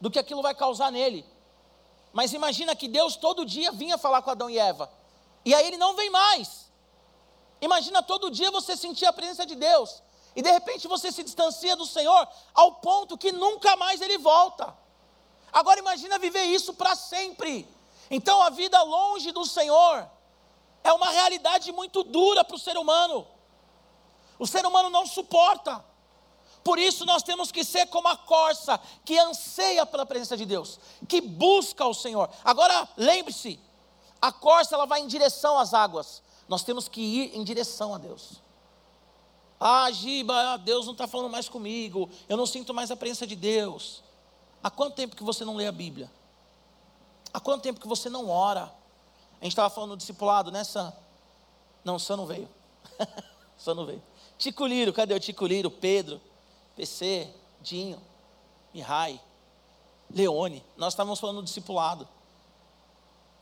do 0.00 0.10
que 0.10 0.18
aquilo 0.18 0.42
vai 0.42 0.54
causar 0.54 0.90
nele. 0.90 1.24
Mas 2.12 2.32
imagina 2.32 2.74
que 2.74 2.88
Deus 2.88 3.16
todo 3.16 3.44
dia 3.44 3.70
vinha 3.72 3.96
falar 3.96 4.22
com 4.22 4.30
Adão 4.30 4.50
e 4.50 4.58
Eva. 4.58 4.90
E 5.44 5.54
aí 5.54 5.66
ele 5.66 5.76
não 5.76 5.94
vem 5.94 6.10
mais. 6.10 6.70
Imagina 7.60 8.02
todo 8.02 8.30
dia 8.30 8.50
você 8.50 8.76
sentir 8.76 9.06
a 9.06 9.12
presença 9.12 9.46
de 9.46 9.54
Deus. 9.54 10.02
E 10.34 10.42
de 10.42 10.50
repente 10.50 10.88
você 10.88 11.10
se 11.10 11.22
distancia 11.22 11.76
do 11.76 11.86
Senhor 11.86 12.28
ao 12.54 12.74
ponto 12.76 13.18
que 13.18 13.32
nunca 13.32 13.76
mais 13.76 14.00
ele 14.00 14.18
volta. 14.18 14.76
Agora 15.52 15.80
imagina 15.80 16.18
viver 16.18 16.44
isso 16.44 16.74
para 16.74 16.94
sempre. 16.94 17.68
Então 18.10 18.40
a 18.42 18.50
vida 18.50 18.80
longe 18.82 19.32
do 19.32 19.44
Senhor 19.44 20.08
é 20.82 20.92
uma 20.92 21.10
realidade 21.10 21.70
muito 21.72 22.02
dura 22.02 22.44
para 22.44 22.56
o 22.56 22.58
ser 22.58 22.76
humano. 22.76 23.26
O 24.38 24.46
ser 24.46 24.64
humano 24.64 24.88
não 24.88 25.06
suporta. 25.06 25.84
Por 26.62 26.78
isso 26.78 27.06
nós 27.06 27.22
temos 27.22 27.50
que 27.50 27.64
ser 27.64 27.86
como 27.86 28.08
a 28.08 28.16
corça 28.16 28.78
que 29.04 29.18
anseia 29.18 29.86
pela 29.86 30.04
presença 30.04 30.36
de 30.36 30.44
Deus, 30.44 30.78
que 31.08 31.20
busca 31.20 31.86
o 31.86 31.94
Senhor. 31.94 32.28
Agora 32.44 32.88
lembre-se, 32.96 33.58
a 34.20 34.30
corça 34.30 34.74
ela 34.74 34.86
vai 34.86 35.00
em 35.00 35.06
direção 35.06 35.58
às 35.58 35.72
águas. 35.72 36.22
Nós 36.48 36.62
temos 36.62 36.88
que 36.88 37.00
ir 37.00 37.36
em 37.36 37.42
direção 37.42 37.94
a 37.94 37.98
Deus. 37.98 38.42
Ah, 39.58 39.90
Giba, 39.90 40.58
Deus 40.58 40.86
não 40.86 40.92
está 40.92 41.06
falando 41.06 41.30
mais 41.30 41.48
comigo. 41.48 42.10
Eu 42.28 42.36
não 42.36 42.46
sinto 42.46 42.74
mais 42.74 42.90
a 42.90 42.96
presença 42.96 43.26
de 43.26 43.36
Deus. 43.36 44.02
Há 44.62 44.70
quanto 44.70 44.94
tempo 44.94 45.16
que 45.16 45.22
você 45.22 45.44
não 45.44 45.56
lê 45.56 45.66
a 45.66 45.72
Bíblia? 45.72 46.10
Há 47.32 47.40
quanto 47.40 47.62
tempo 47.62 47.80
que 47.80 47.88
você 47.88 48.10
não 48.10 48.28
ora? 48.28 48.72
A 49.40 49.44
gente 49.44 49.52
estava 49.52 49.70
falando 49.70 49.90
do 49.90 49.96
discipulado, 49.96 50.50
né, 50.50 50.64
Sam? 50.64 50.92
Não, 51.84 51.98
Sam 51.98 52.16
não 52.16 52.26
veio. 52.26 52.48
Sam 53.56 53.74
não 53.74 53.86
veio. 53.86 54.02
Tico 54.36 54.66
Liro, 54.66 54.92
cadê 54.92 55.14
o 55.14 55.20
Tico 55.20 55.46
Liro? 55.46 55.70
Pedro, 55.70 56.20
PC, 56.80 57.28
Dinho, 57.60 58.00
Mihai, 58.72 59.20
Leone. 60.08 60.64
Nós 60.78 60.94
estávamos 60.94 61.20
falando 61.20 61.42
do 61.42 61.44
discipulado. 61.44 62.08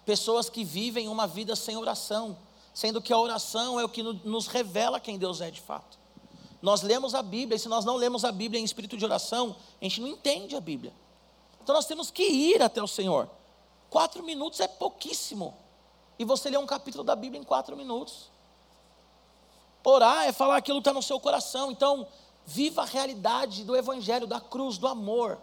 Pessoas 0.05 0.51
que 0.51 0.65
vivem 0.65 1.07
uma 1.07 1.25
vida 1.25 1.55
sem 1.55 1.77
oração, 1.77 2.37
sendo 2.75 3.01
que 3.01 3.13
a 3.13 3.19
oração 3.19 3.79
é 3.79 3.85
o 3.85 3.89
que 3.89 4.03
nos 4.03 4.49
revela 4.49 4.99
quem 4.99 5.17
Deus 5.17 5.41
é 5.41 5.53
de 5.53 5.61
fato. 5.61 5.97
Nós 6.61 6.83
lemos 6.83 7.15
a 7.15 7.23
Bíblia, 7.23 7.55
e 7.55 7.61
se 7.61 7.69
nós 7.69 7.85
não 7.85 7.95
lemos 7.95 8.25
a 8.25 8.33
Bíblia 8.33 8.61
em 8.61 8.65
espírito 8.65 8.97
de 8.97 9.05
oração, 9.05 9.55
a 9.81 9.85
gente 9.85 10.01
não 10.01 10.09
entende 10.09 10.57
a 10.57 10.61
Bíblia. 10.61 10.93
Então 11.63 11.77
nós 11.77 11.87
temos 11.87 12.11
que 12.11 12.25
ir 12.25 12.61
até 12.61 12.83
o 12.83 12.89
Senhor. 12.89 13.31
Quatro 13.89 14.25
minutos 14.25 14.59
é 14.59 14.67
pouquíssimo. 14.67 15.57
E 16.19 16.25
você 16.25 16.51
lê 16.51 16.59
um 16.59 16.67
capítulo 16.67 17.05
da 17.05 17.15
Bíblia 17.15 17.41
em 17.41 17.45
quatro 17.45 17.77
minutos. 17.77 18.31
Orar 19.85 20.27
é 20.27 20.33
falar 20.33 20.57
aquilo 20.57 20.79
que 20.79 20.89
está 20.89 20.93
no 20.93 21.03
seu 21.03 21.21
coração. 21.21 21.71
Então, 21.71 22.07
viva 22.49 22.81
a 22.81 22.87
realidade 22.87 23.63
do 23.63 23.77
Evangelho, 23.77 24.27
da 24.27 24.41
cruz, 24.41 24.79
do 24.79 24.89
amor. 24.89 25.39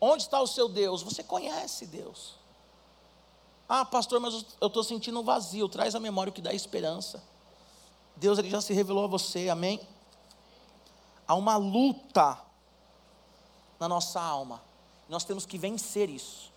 Onde 0.00 0.22
está 0.22 0.40
o 0.40 0.46
seu 0.46 0.66
Deus? 0.66 1.02
Você 1.02 1.22
conhece 1.22 1.86
Deus. 1.86 2.36
Ah, 3.68 3.84
pastor, 3.84 4.18
mas 4.18 4.46
eu 4.62 4.68
estou 4.68 4.82
sentindo 4.82 5.20
um 5.20 5.22
vazio. 5.22 5.68
Traz 5.68 5.94
a 5.94 6.00
memória 6.00 6.30
o 6.30 6.32
que 6.32 6.40
dá 6.40 6.54
esperança. 6.54 7.22
Deus 8.16 8.38
ele 8.38 8.48
já 8.48 8.62
se 8.62 8.72
revelou 8.72 9.04
a 9.04 9.08
você, 9.08 9.50
amém? 9.50 9.78
Há 11.28 11.34
uma 11.34 11.56
luta 11.56 12.38
na 13.78 13.86
nossa 13.86 14.22
alma. 14.22 14.62
Nós 15.06 15.22
temos 15.22 15.44
que 15.44 15.58
vencer 15.58 16.08
isso. 16.08 16.50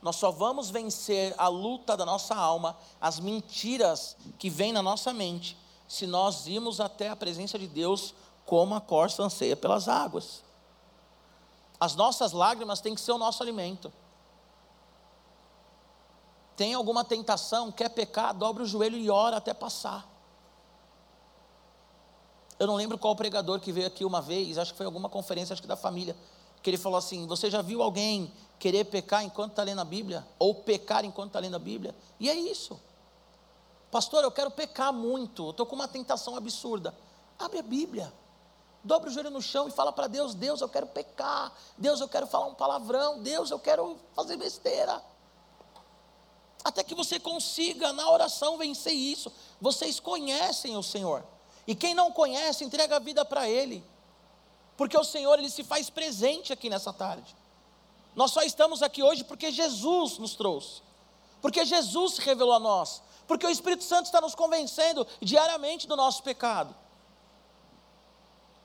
Nós 0.00 0.16
só 0.16 0.30
vamos 0.30 0.70
vencer 0.70 1.34
a 1.36 1.48
luta 1.48 1.94
da 1.98 2.06
nossa 2.06 2.34
alma, 2.34 2.78
as 2.98 3.20
mentiras 3.20 4.16
que 4.38 4.48
vêm 4.48 4.72
na 4.72 4.82
nossa 4.82 5.12
mente, 5.12 5.56
se 5.88 6.06
nós 6.06 6.46
irmos 6.46 6.80
até 6.80 7.08
a 7.08 7.16
presença 7.16 7.58
de 7.58 7.66
Deus 7.66 8.14
como 8.44 8.74
a 8.74 8.80
corça 8.80 9.22
anseia 9.22 9.56
pelas 9.56 9.88
águas. 9.88 10.42
As 11.78 11.94
nossas 11.94 12.32
lágrimas 12.32 12.80
têm 12.80 12.94
que 12.94 13.00
ser 13.00 13.12
o 13.12 13.18
nosso 13.18 13.42
alimento. 13.42 13.92
Tem 16.56 16.72
alguma 16.72 17.04
tentação, 17.04 17.70
quer 17.70 17.90
pecar, 17.90 18.32
dobra 18.32 18.62
o 18.62 18.66
joelho 18.66 18.96
e 18.96 19.10
ora 19.10 19.36
até 19.36 19.52
passar. 19.52 20.08
Eu 22.58 22.66
não 22.66 22.76
lembro 22.76 22.96
qual 22.96 23.14
pregador 23.14 23.60
que 23.60 23.70
veio 23.70 23.86
aqui 23.86 24.04
uma 24.04 24.22
vez, 24.22 24.56
acho 24.56 24.72
que 24.72 24.76
foi 24.78 24.86
alguma 24.86 25.10
conferência, 25.10 25.52
acho 25.52 25.60
que 25.60 25.68
da 25.68 25.76
família, 25.76 26.16
que 26.62 26.70
ele 26.70 26.78
falou 26.78 26.96
assim: 26.96 27.26
Você 27.26 27.50
já 27.50 27.60
viu 27.60 27.82
alguém 27.82 28.32
querer 28.58 28.84
pecar 28.84 29.22
enquanto 29.22 29.50
está 29.50 29.62
lendo 29.62 29.82
a 29.82 29.84
Bíblia? 29.84 30.26
Ou 30.38 30.54
pecar 30.54 31.04
enquanto 31.04 31.28
está 31.28 31.38
lendo 31.38 31.56
a 31.56 31.58
Bíblia? 31.58 31.94
E 32.18 32.30
é 32.30 32.34
isso. 32.34 32.80
Pastor, 33.96 34.22
eu 34.22 34.30
quero 34.30 34.50
pecar 34.50 34.92
muito, 34.92 35.48
estou 35.48 35.64
com 35.64 35.74
uma 35.74 35.88
tentação 35.88 36.36
absurda. 36.36 36.94
Abre 37.38 37.60
a 37.60 37.62
Bíblia, 37.62 38.12
dobra 38.84 39.08
o 39.08 39.10
joelho 39.10 39.30
no 39.30 39.40
chão 39.40 39.68
e 39.68 39.70
fala 39.70 39.90
para 39.90 40.06
Deus: 40.06 40.34
Deus, 40.34 40.60
eu 40.60 40.68
quero 40.68 40.86
pecar, 40.86 41.50
Deus, 41.78 41.98
eu 42.02 42.06
quero 42.06 42.26
falar 42.26 42.44
um 42.44 42.54
palavrão, 42.54 43.22
Deus, 43.22 43.50
eu 43.50 43.58
quero 43.58 43.98
fazer 44.14 44.36
besteira. 44.36 45.02
Até 46.62 46.84
que 46.84 46.94
você 46.94 47.18
consiga 47.18 47.90
na 47.94 48.10
oração 48.10 48.58
vencer 48.58 48.92
isso. 48.92 49.32
Vocês 49.62 49.98
conhecem 49.98 50.76
o 50.76 50.82
Senhor. 50.82 51.24
E 51.66 51.74
quem 51.74 51.94
não 51.94 52.12
conhece, 52.12 52.64
entrega 52.64 52.96
a 52.96 52.98
vida 52.98 53.24
para 53.24 53.48
Ele. 53.48 53.82
Porque 54.76 54.98
o 54.98 55.04
Senhor, 55.04 55.38
Ele 55.38 55.48
se 55.48 55.64
faz 55.64 55.88
presente 55.88 56.52
aqui 56.52 56.68
nessa 56.68 56.92
tarde. 56.92 57.34
Nós 58.14 58.30
só 58.30 58.42
estamos 58.42 58.82
aqui 58.82 59.02
hoje 59.02 59.24
porque 59.24 59.50
Jesus 59.50 60.18
nos 60.18 60.34
trouxe. 60.34 60.82
Porque 61.40 61.64
Jesus 61.64 62.16
se 62.16 62.20
revelou 62.20 62.52
a 62.52 62.60
nós. 62.60 63.00
Porque 63.26 63.46
o 63.46 63.50
Espírito 63.50 63.84
Santo 63.84 64.06
está 64.06 64.20
nos 64.20 64.34
convencendo 64.34 65.06
diariamente 65.20 65.86
do 65.86 65.96
nosso 65.96 66.22
pecado. 66.22 66.74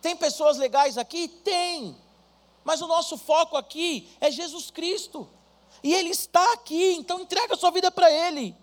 Tem 0.02 0.16
pessoas 0.16 0.58
legais 0.58 0.98
aqui? 0.98 1.28
Tem. 1.28 1.98
Mas 2.64 2.82
o 2.82 2.88
nosso 2.88 3.18
foco 3.18 3.58
aqui 3.58 4.10
é 4.20 4.32
Jesus 4.32 4.70
Cristo. 4.72 5.28
E 5.84 5.94
Ele 5.94 6.10
está 6.10 6.54
aqui, 6.54 6.94
então 6.94 7.22
entrega 7.22 7.54
a 7.54 7.58
sua 7.58 7.72
vida 7.72 7.90
para 7.90 8.12
Ele. 8.12 8.56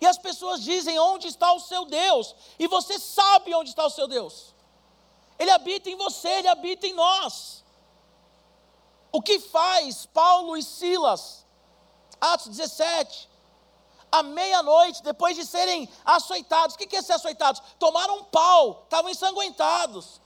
E 0.00 0.06
as 0.06 0.18
pessoas 0.18 0.62
dizem: 0.62 0.98
onde 0.98 1.28
está 1.28 1.52
o 1.52 1.60
seu 1.60 1.84
Deus? 1.84 2.34
E 2.58 2.66
você 2.66 2.98
sabe 2.98 3.54
onde 3.54 3.70
está 3.70 3.84
o 3.86 3.90
seu 3.90 4.08
Deus. 4.08 4.54
Ele 5.38 5.50
habita 5.50 5.88
em 5.88 5.96
você, 5.96 6.28
ele 6.28 6.48
habita 6.48 6.86
em 6.86 6.94
nós. 6.94 7.62
O 9.12 9.22
que 9.22 9.38
faz 9.38 10.06
Paulo 10.06 10.56
e 10.56 10.62
Silas? 10.62 11.46
Atos 12.20 12.48
17. 12.48 13.28
À 14.10 14.22
meia-noite, 14.22 15.02
depois 15.02 15.36
de 15.36 15.44
serem 15.44 15.88
açoitados. 16.04 16.74
O 16.74 16.78
que 16.78 16.96
é 16.96 17.02
ser 17.02 17.14
açoitados? 17.14 17.62
Tomaram 17.78 18.18
um 18.18 18.24
pau, 18.24 18.82
estavam 18.84 19.10
ensanguentados 19.10 20.20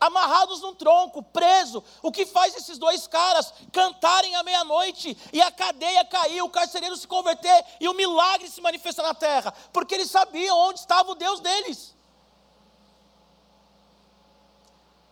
amarrados 0.00 0.60
num 0.60 0.74
tronco, 0.74 1.22
preso. 1.22 1.82
O 2.02 2.12
que 2.12 2.26
faz 2.26 2.54
esses 2.56 2.78
dois 2.78 3.06
caras 3.06 3.52
cantarem 3.72 4.34
à 4.34 4.42
meia-noite 4.42 5.16
e 5.32 5.42
a 5.42 5.50
cadeia 5.50 6.04
cair, 6.04 6.42
o 6.42 6.50
carcereiro 6.50 6.96
se 6.96 7.06
converter 7.06 7.64
e 7.80 7.88
o 7.88 7.94
milagre 7.94 8.48
se 8.48 8.60
manifestar 8.60 9.02
na 9.02 9.14
terra? 9.14 9.52
Porque 9.72 9.94
eles 9.94 10.10
sabiam 10.10 10.56
onde 10.56 10.80
estava 10.80 11.10
o 11.10 11.14
Deus 11.14 11.40
deles. 11.40 11.96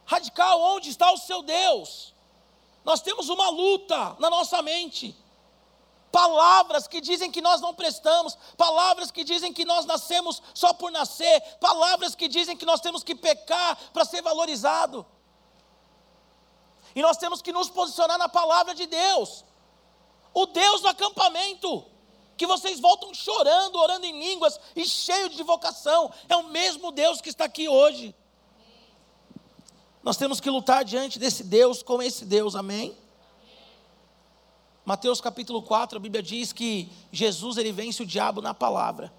Radical, 0.04 0.60
onde 0.60 0.90
está 0.90 1.10
o 1.10 1.18
seu 1.18 1.42
Deus? 1.42 2.14
Nós 2.84 3.00
temos 3.00 3.28
uma 3.28 3.48
luta 3.50 4.16
na 4.20 4.30
nossa 4.30 4.62
mente 4.62 5.16
palavras 6.16 6.88
que 6.88 6.98
dizem 6.98 7.30
que 7.30 7.42
nós 7.42 7.60
não 7.60 7.74
prestamos, 7.74 8.38
palavras 8.56 9.10
que 9.10 9.22
dizem 9.22 9.52
que 9.52 9.66
nós 9.66 9.84
nascemos 9.84 10.40
só 10.54 10.72
por 10.72 10.90
nascer, 10.90 11.42
palavras 11.60 12.14
que 12.14 12.26
dizem 12.26 12.56
que 12.56 12.64
nós 12.64 12.80
temos 12.80 13.04
que 13.04 13.14
pecar 13.14 13.76
para 13.92 14.02
ser 14.06 14.22
valorizado. 14.22 15.04
E 16.94 17.02
nós 17.02 17.18
temos 17.18 17.42
que 17.42 17.52
nos 17.52 17.68
posicionar 17.68 18.16
na 18.16 18.30
palavra 18.30 18.74
de 18.74 18.86
Deus. 18.86 19.44
O 20.32 20.46
Deus 20.46 20.80
do 20.80 20.88
acampamento, 20.88 21.84
que 22.34 22.46
vocês 22.46 22.80
voltam 22.80 23.12
chorando, 23.12 23.76
orando 23.76 24.06
em 24.06 24.18
línguas 24.18 24.58
e 24.74 24.86
cheio 24.86 25.28
de 25.28 25.42
vocação, 25.42 26.10
é 26.30 26.36
o 26.36 26.44
mesmo 26.44 26.92
Deus 26.92 27.20
que 27.20 27.28
está 27.28 27.44
aqui 27.44 27.68
hoje. 27.68 28.14
Nós 30.02 30.16
temos 30.16 30.40
que 30.40 30.48
lutar 30.48 30.82
diante 30.82 31.18
desse 31.18 31.44
Deus 31.44 31.82
com 31.82 32.02
esse 32.02 32.24
Deus, 32.24 32.56
amém? 32.56 32.96
Mateus 34.86 35.20
capítulo 35.20 35.60
4, 35.62 35.98
a 35.98 36.00
Bíblia 36.00 36.22
diz 36.22 36.52
que 36.52 36.88
Jesus 37.10 37.56
ele 37.56 37.72
vence 37.72 38.04
o 38.04 38.06
diabo 38.06 38.40
na 38.40 38.54
palavra. 38.54 39.12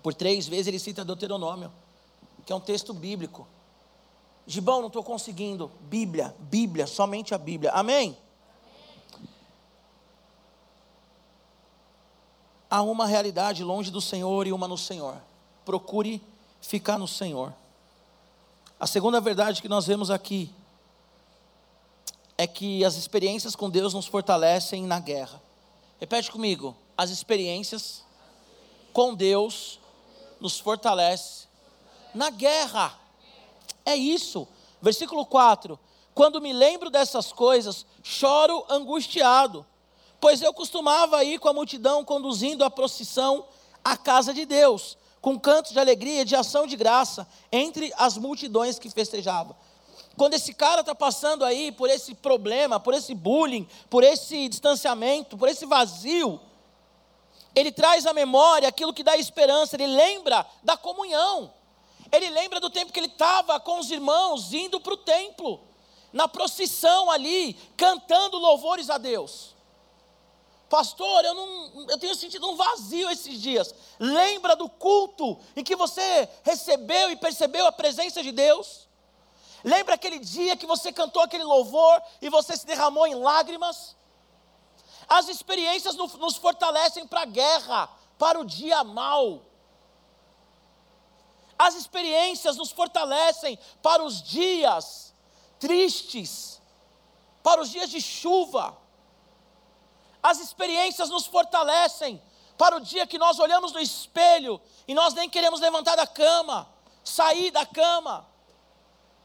Por 0.00 0.14
três 0.14 0.46
vezes 0.46 0.68
ele 0.68 0.78
cita 0.78 1.04
Deuteronômio, 1.04 1.72
que 2.46 2.52
é 2.52 2.56
um 2.56 2.60
texto 2.60 2.94
bíblico. 2.94 3.44
Gibão, 4.46 4.78
não 4.78 4.86
estou 4.86 5.02
conseguindo. 5.02 5.72
Bíblia, 5.80 6.36
Bíblia, 6.38 6.86
somente 6.86 7.34
a 7.34 7.38
Bíblia. 7.38 7.72
Amém? 7.72 8.16
Há 12.70 12.80
uma 12.80 13.08
realidade 13.08 13.64
longe 13.64 13.90
do 13.90 14.00
Senhor 14.00 14.46
e 14.46 14.52
uma 14.52 14.68
no 14.68 14.78
Senhor. 14.78 15.20
Procure 15.64 16.22
ficar 16.60 16.96
no 16.96 17.08
Senhor. 17.08 17.52
A 18.78 18.86
segunda 18.86 19.20
verdade 19.20 19.60
que 19.60 19.68
nós 19.68 19.84
vemos 19.84 20.12
aqui 20.12 20.54
é 22.38 22.46
que 22.46 22.84
as 22.84 22.96
experiências 22.96 23.56
com 23.56 23.70
Deus 23.70 23.94
nos 23.94 24.06
fortalecem 24.06 24.84
na 24.84 25.00
guerra. 25.00 25.42
Repete 25.98 26.30
comigo: 26.30 26.76
as 26.96 27.10
experiências 27.10 28.02
com 28.92 29.14
Deus 29.14 29.80
nos 30.40 30.58
fortalece 30.58 31.46
na 32.14 32.30
guerra. 32.30 32.98
É 33.84 33.94
isso. 33.94 34.46
Versículo 34.80 35.24
4: 35.24 35.78
Quando 36.14 36.40
me 36.40 36.52
lembro 36.52 36.90
dessas 36.90 37.32
coisas, 37.32 37.86
choro 38.02 38.64
angustiado, 38.68 39.64
pois 40.20 40.42
eu 40.42 40.52
costumava 40.52 41.24
ir 41.24 41.38
com 41.38 41.48
a 41.48 41.54
multidão 41.54 42.04
conduzindo 42.04 42.64
a 42.64 42.70
procissão 42.70 43.46
à 43.84 43.96
casa 43.96 44.34
de 44.34 44.44
Deus 44.44 44.96
com 45.26 45.36
cantos 45.36 45.72
de 45.72 45.80
alegria 45.80 46.22
e 46.22 46.24
de 46.24 46.36
ação 46.36 46.68
de 46.68 46.76
graça 46.76 47.26
entre 47.50 47.92
as 47.96 48.16
multidões 48.16 48.78
que 48.78 48.88
festejavam. 48.88 49.56
Quando 50.16 50.34
esse 50.34 50.54
cara 50.54 50.80
está 50.80 50.94
passando 50.94 51.44
aí 51.44 51.70
por 51.70 51.90
esse 51.90 52.14
problema, 52.14 52.80
por 52.80 52.94
esse 52.94 53.14
bullying, 53.14 53.68
por 53.90 54.02
esse 54.02 54.48
distanciamento, 54.48 55.36
por 55.36 55.48
esse 55.48 55.66
vazio, 55.66 56.40
ele 57.54 57.70
traz 57.70 58.06
à 58.06 58.12
memória 58.12 58.68
aquilo 58.68 58.94
que 58.94 59.02
dá 59.02 59.16
esperança, 59.16 59.76
ele 59.76 59.86
lembra 59.86 60.46
da 60.62 60.76
comunhão, 60.76 61.52
ele 62.10 62.30
lembra 62.30 62.60
do 62.60 62.70
tempo 62.70 62.92
que 62.92 63.00
ele 63.00 63.06
estava 63.06 63.60
com 63.60 63.78
os 63.78 63.90
irmãos 63.90 64.52
indo 64.52 64.80
para 64.80 64.94
o 64.94 64.98
templo, 64.98 65.60
na 66.12 66.26
procissão 66.26 67.10
ali, 67.10 67.54
cantando 67.76 68.38
louvores 68.38 68.88
a 68.88 68.96
Deus. 68.96 69.54
Pastor, 70.68 71.24
eu, 71.24 71.34
não, 71.34 71.90
eu 71.90 71.98
tenho 71.98 72.14
sentido 72.14 72.48
um 72.48 72.56
vazio 72.56 73.08
esses 73.10 73.40
dias. 73.40 73.74
Lembra 74.00 74.56
do 74.56 74.68
culto 74.68 75.38
em 75.54 75.62
que 75.62 75.76
você 75.76 76.28
recebeu 76.42 77.10
e 77.10 77.16
percebeu 77.16 77.66
a 77.66 77.72
presença 77.72 78.22
de 78.22 78.32
Deus? 78.32 78.85
Lembra 79.66 79.96
aquele 79.96 80.20
dia 80.20 80.56
que 80.56 80.64
você 80.64 80.92
cantou 80.92 81.20
aquele 81.20 81.42
louvor 81.42 82.00
e 82.22 82.28
você 82.28 82.56
se 82.56 82.64
derramou 82.64 83.04
em 83.04 83.16
lágrimas? 83.16 83.96
As 85.08 85.28
experiências 85.28 85.96
nos 85.96 86.36
fortalecem 86.36 87.04
para 87.04 87.22
a 87.22 87.24
guerra, 87.24 87.90
para 88.16 88.38
o 88.38 88.44
dia 88.44 88.84
mal. 88.84 89.42
As 91.58 91.74
experiências 91.74 92.56
nos 92.56 92.70
fortalecem 92.70 93.58
para 93.82 94.04
os 94.04 94.22
dias 94.22 95.12
tristes, 95.58 96.62
para 97.42 97.60
os 97.60 97.68
dias 97.68 97.90
de 97.90 98.00
chuva. 98.00 98.78
As 100.22 100.38
experiências 100.38 101.10
nos 101.10 101.26
fortalecem 101.26 102.22
para 102.56 102.76
o 102.76 102.80
dia 102.80 103.04
que 103.04 103.18
nós 103.18 103.40
olhamos 103.40 103.72
no 103.72 103.80
espelho 103.80 104.60
e 104.86 104.94
nós 104.94 105.12
nem 105.12 105.28
queremos 105.28 105.58
levantar 105.58 105.96
da 105.96 106.06
cama, 106.06 106.72
sair 107.02 107.50
da 107.50 107.66
cama 107.66 108.35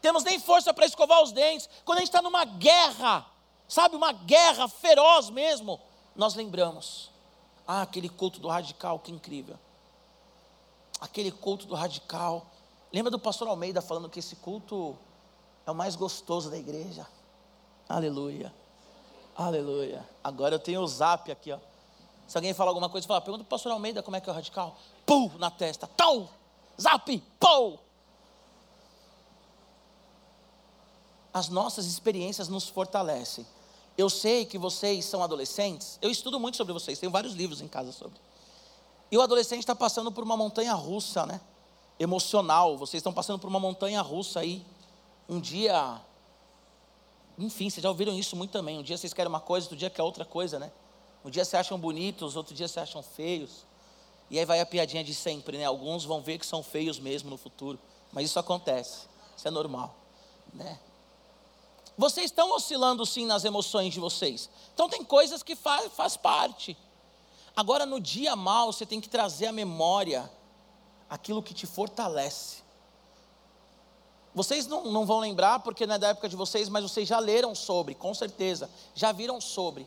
temos 0.02 0.24
nem 0.24 0.40
força 0.40 0.74
para 0.74 0.84
escovar 0.84 1.22
os 1.22 1.30
dentes. 1.30 1.70
Quando 1.84 1.98
a 1.98 2.00
gente 2.00 2.08
está 2.08 2.20
numa 2.20 2.44
guerra, 2.44 3.24
sabe, 3.68 3.94
uma 3.94 4.12
guerra 4.12 4.68
feroz 4.68 5.30
mesmo, 5.30 5.80
nós 6.16 6.34
lembramos. 6.34 7.08
Ah, 7.66 7.82
aquele 7.82 8.08
culto 8.08 8.40
do 8.40 8.48
radical, 8.48 8.98
que 8.98 9.12
incrível. 9.12 9.56
Aquele 11.00 11.30
culto 11.30 11.66
do 11.66 11.76
radical. 11.76 12.44
Lembra 12.92 13.12
do 13.12 13.18
pastor 13.18 13.46
Almeida 13.46 13.80
falando 13.80 14.10
que 14.10 14.18
esse 14.18 14.34
culto 14.36 14.98
é 15.64 15.70
o 15.70 15.74
mais 15.74 15.94
gostoso 15.94 16.50
da 16.50 16.58
igreja? 16.58 17.06
Aleluia. 17.88 18.52
Aleluia. 19.36 20.06
Agora 20.22 20.56
eu 20.56 20.58
tenho 20.58 20.80
o 20.80 20.86
zap 20.86 21.30
aqui, 21.30 21.52
ó. 21.52 21.58
Se 22.26 22.36
alguém 22.36 22.52
falar 22.52 22.70
alguma 22.70 22.88
coisa, 22.88 23.06
fala, 23.06 23.20
pergunta 23.20 23.44
para 23.44 23.48
o 23.48 23.50
pastor 23.50 23.70
Almeida 23.70 24.02
como 24.02 24.16
é 24.16 24.20
que 24.20 24.28
é 24.28 24.32
o 24.32 24.34
radical. 24.34 24.76
Pum, 25.06 25.30
na 25.38 25.50
testa. 25.50 25.86
Tal. 25.86 26.28
Zap. 26.80 27.18
Pum. 27.38 27.78
As 31.32 31.48
nossas 31.48 31.86
experiências 31.86 32.48
nos 32.48 32.68
fortalecem. 32.68 33.46
Eu 33.96 34.08
sei 34.08 34.44
que 34.44 34.58
vocês 34.58 35.04
são 35.04 35.22
adolescentes, 35.22 35.98
eu 36.00 36.10
estudo 36.10 36.40
muito 36.40 36.56
sobre 36.56 36.72
vocês, 36.72 36.98
tenho 36.98 37.12
vários 37.12 37.34
livros 37.34 37.60
em 37.60 37.68
casa 37.68 37.92
sobre. 37.92 38.18
E 39.12 39.18
o 39.18 39.20
adolescente 39.20 39.60
está 39.60 39.74
passando 39.74 40.10
por 40.10 40.24
uma 40.24 40.38
montanha 40.38 40.72
russa, 40.72 41.26
né? 41.26 41.38
Emocional. 42.00 42.78
Vocês 42.78 43.00
estão 43.00 43.12
passando 43.12 43.38
por 43.38 43.46
uma 43.46 43.60
montanha 43.60 44.00
russa 44.00 44.40
aí. 44.40 44.64
Um 45.28 45.38
dia. 45.38 46.00
Enfim, 47.38 47.68
vocês 47.68 47.82
já 47.82 47.90
ouviram 47.90 48.14
isso 48.14 48.34
muito 48.34 48.52
também. 48.52 48.78
Um 48.78 48.82
dia 48.82 48.96
vocês 48.96 49.12
querem 49.12 49.28
uma 49.28 49.38
coisa, 49.38 49.66
outro 49.66 49.76
dia 49.76 49.90
quer 49.90 50.02
outra 50.02 50.24
coisa, 50.24 50.58
né? 50.58 50.72
Um 51.22 51.28
dia 51.28 51.44
se 51.44 51.54
acham 51.54 51.78
bonitos, 51.78 52.36
outro 52.36 52.54
dia 52.54 52.66
se 52.66 52.80
acham 52.80 53.02
feios. 53.02 53.66
E 54.30 54.38
aí 54.38 54.46
vai 54.46 54.60
a 54.60 54.66
piadinha 54.66 55.04
de 55.04 55.14
sempre, 55.14 55.58
né? 55.58 55.66
Alguns 55.66 56.06
vão 56.06 56.22
ver 56.22 56.38
que 56.38 56.46
são 56.46 56.62
feios 56.62 56.98
mesmo 56.98 57.28
no 57.28 57.36
futuro. 57.36 57.78
Mas 58.12 58.24
isso 58.24 58.38
acontece. 58.38 59.06
Isso 59.36 59.46
é 59.46 59.50
normal, 59.50 59.94
né? 60.54 60.78
Vocês 61.96 62.26
estão 62.26 62.54
oscilando 62.54 63.04
sim 63.04 63.26
nas 63.26 63.44
emoções 63.44 63.92
de 63.92 64.00
vocês. 64.00 64.48
Então 64.74 64.88
tem 64.88 65.04
coisas 65.04 65.42
que 65.42 65.54
faz, 65.54 65.92
faz 65.92 66.16
parte. 66.16 66.76
Agora 67.54 67.84
no 67.84 68.00
dia 68.00 68.34
mal 68.34 68.72
você 68.72 68.86
tem 68.86 69.00
que 69.00 69.08
trazer 69.08 69.46
à 69.46 69.52
memória 69.52 70.30
aquilo 71.08 71.42
que 71.42 71.52
te 71.52 71.66
fortalece. 71.66 72.62
Vocês 74.34 74.66
não, 74.66 74.84
não 74.84 75.04
vão 75.04 75.18
lembrar 75.18 75.58
porque 75.58 75.86
não 75.86 75.96
é 75.96 75.98
da 75.98 76.08
época 76.08 76.28
de 76.28 76.36
vocês, 76.36 76.68
mas 76.70 76.82
vocês 76.82 77.06
já 77.06 77.18
leram 77.18 77.54
sobre, 77.54 77.94
com 77.94 78.14
certeza, 78.14 78.70
já 78.94 79.12
viram 79.12 79.38
sobre. 79.40 79.86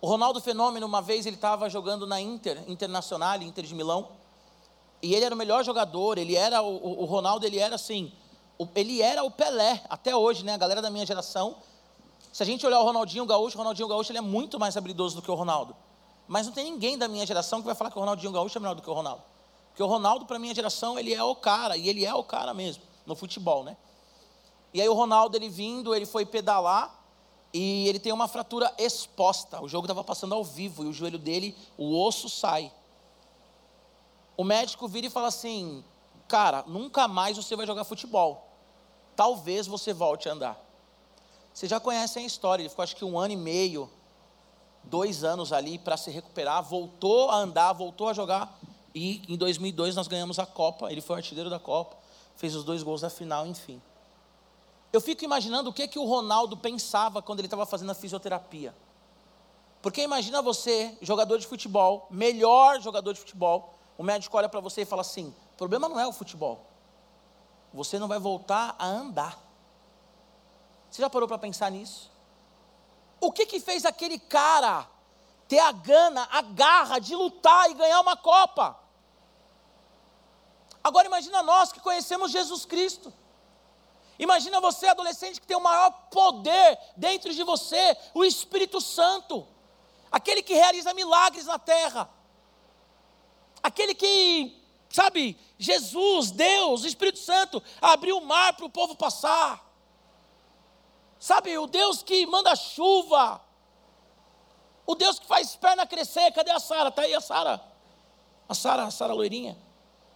O 0.00 0.06
Ronaldo 0.06 0.40
Fenômeno, 0.40 0.86
uma 0.86 1.02
vez, 1.02 1.26
ele 1.26 1.36
estava 1.36 1.68
jogando 1.68 2.06
na 2.06 2.20
Inter, 2.20 2.62
Internacional, 2.66 3.42
Inter 3.42 3.64
de 3.64 3.74
Milão, 3.74 4.08
e 5.02 5.14
ele 5.14 5.26
era 5.26 5.34
o 5.34 5.38
melhor 5.38 5.62
jogador, 5.62 6.16
ele 6.16 6.34
era, 6.34 6.62
o, 6.62 7.02
o 7.02 7.04
Ronaldo, 7.04 7.44
ele 7.44 7.58
era 7.58 7.74
assim, 7.74 8.10
ele 8.74 9.02
era 9.02 9.22
o 9.24 9.30
Pelé, 9.30 9.82
até 9.88 10.14
hoje, 10.14 10.44
né? 10.44 10.54
A 10.54 10.56
galera 10.56 10.80
da 10.80 10.90
minha 10.90 11.04
geração. 11.04 11.56
Se 12.32 12.42
a 12.42 12.46
gente 12.46 12.66
olhar 12.66 12.80
o 12.80 12.84
Ronaldinho 12.84 13.26
Gaúcho, 13.26 13.56
o 13.56 13.58
Ronaldinho 13.58 13.88
Gaúcho 13.88 14.10
ele 14.10 14.18
é 14.18 14.22
muito 14.22 14.58
mais 14.58 14.76
habilidoso 14.76 15.16
do 15.16 15.22
que 15.22 15.30
o 15.30 15.34
Ronaldo. 15.34 15.76
Mas 16.26 16.46
não 16.46 16.52
tem 16.52 16.64
ninguém 16.64 16.96
da 16.96 17.06
minha 17.06 17.26
geração 17.26 17.60
que 17.60 17.66
vai 17.66 17.74
falar 17.74 17.90
que 17.90 17.96
o 17.96 18.00
Ronaldinho 18.00 18.32
Gaúcho 18.32 18.58
é 18.58 18.60
melhor 18.60 18.74
do 18.74 18.82
que 18.82 18.90
o 18.90 18.92
Ronaldo. 18.92 19.22
Porque 19.68 19.82
o 19.82 19.86
Ronaldo, 19.86 20.24
para 20.24 20.36
a 20.36 20.38
minha 20.38 20.54
geração, 20.54 20.98
ele 20.98 21.12
é 21.12 21.22
o 21.22 21.34
cara, 21.34 21.76
e 21.76 21.88
ele 21.88 22.04
é 22.04 22.14
o 22.14 22.22
cara 22.22 22.54
mesmo, 22.54 22.82
no 23.04 23.14
futebol, 23.16 23.64
né? 23.64 23.76
E 24.72 24.80
aí 24.80 24.88
o 24.88 24.94
Ronaldo, 24.94 25.36
ele 25.36 25.48
vindo, 25.48 25.94
ele 25.94 26.06
foi 26.06 26.24
pedalar, 26.24 26.96
e 27.52 27.88
ele 27.88 27.98
tem 27.98 28.12
uma 28.12 28.26
fratura 28.26 28.72
exposta. 28.78 29.60
O 29.60 29.68
jogo 29.68 29.86
estava 29.86 30.02
passando 30.02 30.34
ao 30.34 30.42
vivo, 30.42 30.84
e 30.84 30.86
o 30.86 30.92
joelho 30.92 31.18
dele, 31.18 31.56
o 31.76 32.00
osso 32.00 32.28
sai. 32.28 32.72
O 34.36 34.42
médico 34.42 34.88
vira 34.88 35.06
e 35.06 35.10
fala 35.10 35.28
assim: 35.28 35.84
cara, 36.26 36.64
nunca 36.66 37.06
mais 37.06 37.36
você 37.36 37.54
vai 37.54 37.66
jogar 37.66 37.84
futebol. 37.84 38.43
Talvez 39.16 39.66
você 39.66 39.92
volte 39.92 40.28
a 40.28 40.32
andar. 40.32 40.60
Vocês 41.52 41.70
já 41.70 41.78
conhecem 41.78 42.24
a 42.24 42.26
história, 42.26 42.62
ele 42.62 42.68
ficou 42.68 42.82
acho 42.82 42.96
que 42.96 43.04
um 43.04 43.18
ano 43.18 43.32
e 43.32 43.36
meio, 43.36 43.88
dois 44.82 45.22
anos 45.22 45.52
ali 45.52 45.78
para 45.78 45.96
se 45.96 46.10
recuperar, 46.10 46.62
voltou 46.62 47.30
a 47.30 47.36
andar, 47.36 47.72
voltou 47.72 48.08
a 48.08 48.12
jogar, 48.12 48.58
e 48.94 49.22
em 49.28 49.36
2002 49.36 49.94
nós 49.94 50.08
ganhamos 50.08 50.38
a 50.38 50.46
Copa, 50.46 50.90
ele 50.90 51.00
foi 51.00 51.14
o 51.14 51.18
artilheiro 51.18 51.48
da 51.48 51.58
Copa, 51.58 51.96
fez 52.36 52.54
os 52.54 52.64
dois 52.64 52.82
gols 52.82 53.00
da 53.00 53.10
final, 53.10 53.46
enfim. 53.46 53.80
Eu 54.92 55.00
fico 55.00 55.24
imaginando 55.24 55.70
o 55.70 55.72
que, 55.72 55.88
que 55.88 55.98
o 55.98 56.04
Ronaldo 56.04 56.56
pensava 56.56 57.20
quando 57.20 57.40
ele 57.40 57.46
estava 57.46 57.66
fazendo 57.66 57.90
a 57.90 57.94
fisioterapia. 57.94 58.74
Porque 59.82 60.02
imagina 60.02 60.40
você, 60.40 60.96
jogador 61.02 61.38
de 61.38 61.46
futebol, 61.46 62.06
melhor 62.10 62.80
jogador 62.80 63.12
de 63.12 63.20
futebol, 63.20 63.74
o 63.98 64.02
médico 64.02 64.36
olha 64.36 64.48
para 64.48 64.60
você 64.60 64.82
e 64.82 64.84
fala 64.84 65.02
assim: 65.02 65.34
o 65.54 65.56
problema 65.56 65.88
não 65.88 65.98
é 65.98 66.06
o 66.06 66.12
futebol. 66.12 66.64
Você 67.74 67.98
não 67.98 68.06
vai 68.06 68.20
voltar 68.20 68.76
a 68.78 68.86
andar. 68.86 69.36
Você 70.88 71.02
já 71.02 71.10
parou 71.10 71.26
para 71.26 71.38
pensar 71.38 71.72
nisso? 71.72 72.08
O 73.20 73.32
que 73.32 73.46
que 73.46 73.58
fez 73.58 73.84
aquele 73.84 74.16
cara 74.16 74.88
ter 75.48 75.58
a 75.58 75.72
gana, 75.72 76.28
a 76.30 76.40
garra 76.40 77.00
de 77.00 77.16
lutar 77.16 77.68
e 77.68 77.74
ganhar 77.74 78.00
uma 78.00 78.16
Copa? 78.16 78.78
Agora 80.84 81.08
imagina 81.08 81.42
nós 81.42 81.72
que 81.72 81.80
conhecemos 81.80 82.30
Jesus 82.30 82.64
Cristo. 82.64 83.12
Imagina 84.20 84.60
você, 84.60 84.86
adolescente, 84.86 85.40
que 85.40 85.46
tem 85.46 85.56
o 85.56 85.60
maior 85.60 85.90
poder 86.12 86.78
dentro 86.96 87.34
de 87.34 87.42
você, 87.42 87.96
o 88.14 88.24
Espírito 88.24 88.80
Santo, 88.80 89.44
aquele 90.12 90.42
que 90.42 90.54
realiza 90.54 90.94
milagres 90.94 91.46
na 91.46 91.58
terra, 91.58 92.08
aquele 93.60 93.96
que 93.96 94.63
Sabe, 94.94 95.36
Jesus, 95.58 96.30
Deus, 96.30 96.84
Espírito 96.84 97.18
Santo 97.18 97.60
abriu 97.82 98.18
o 98.18 98.24
mar 98.24 98.52
para 98.52 98.64
o 98.64 98.70
povo 98.70 98.94
passar. 98.94 99.60
Sabe, 101.18 101.58
o 101.58 101.66
Deus 101.66 102.00
que 102.00 102.24
manda 102.26 102.54
chuva. 102.54 103.40
O 104.86 104.94
Deus 104.94 105.18
que 105.18 105.26
faz 105.26 105.56
perna 105.56 105.84
crescer. 105.84 106.30
Cadê 106.30 106.52
a 106.52 106.60
Sara? 106.60 106.90
Está 106.90 107.02
aí 107.02 107.12
a 107.12 107.20
Sara? 107.20 107.60
A 108.48 108.54
Sara, 108.54 108.84
a 108.84 108.90
Sara 108.92 109.12
loirinha. 109.12 109.58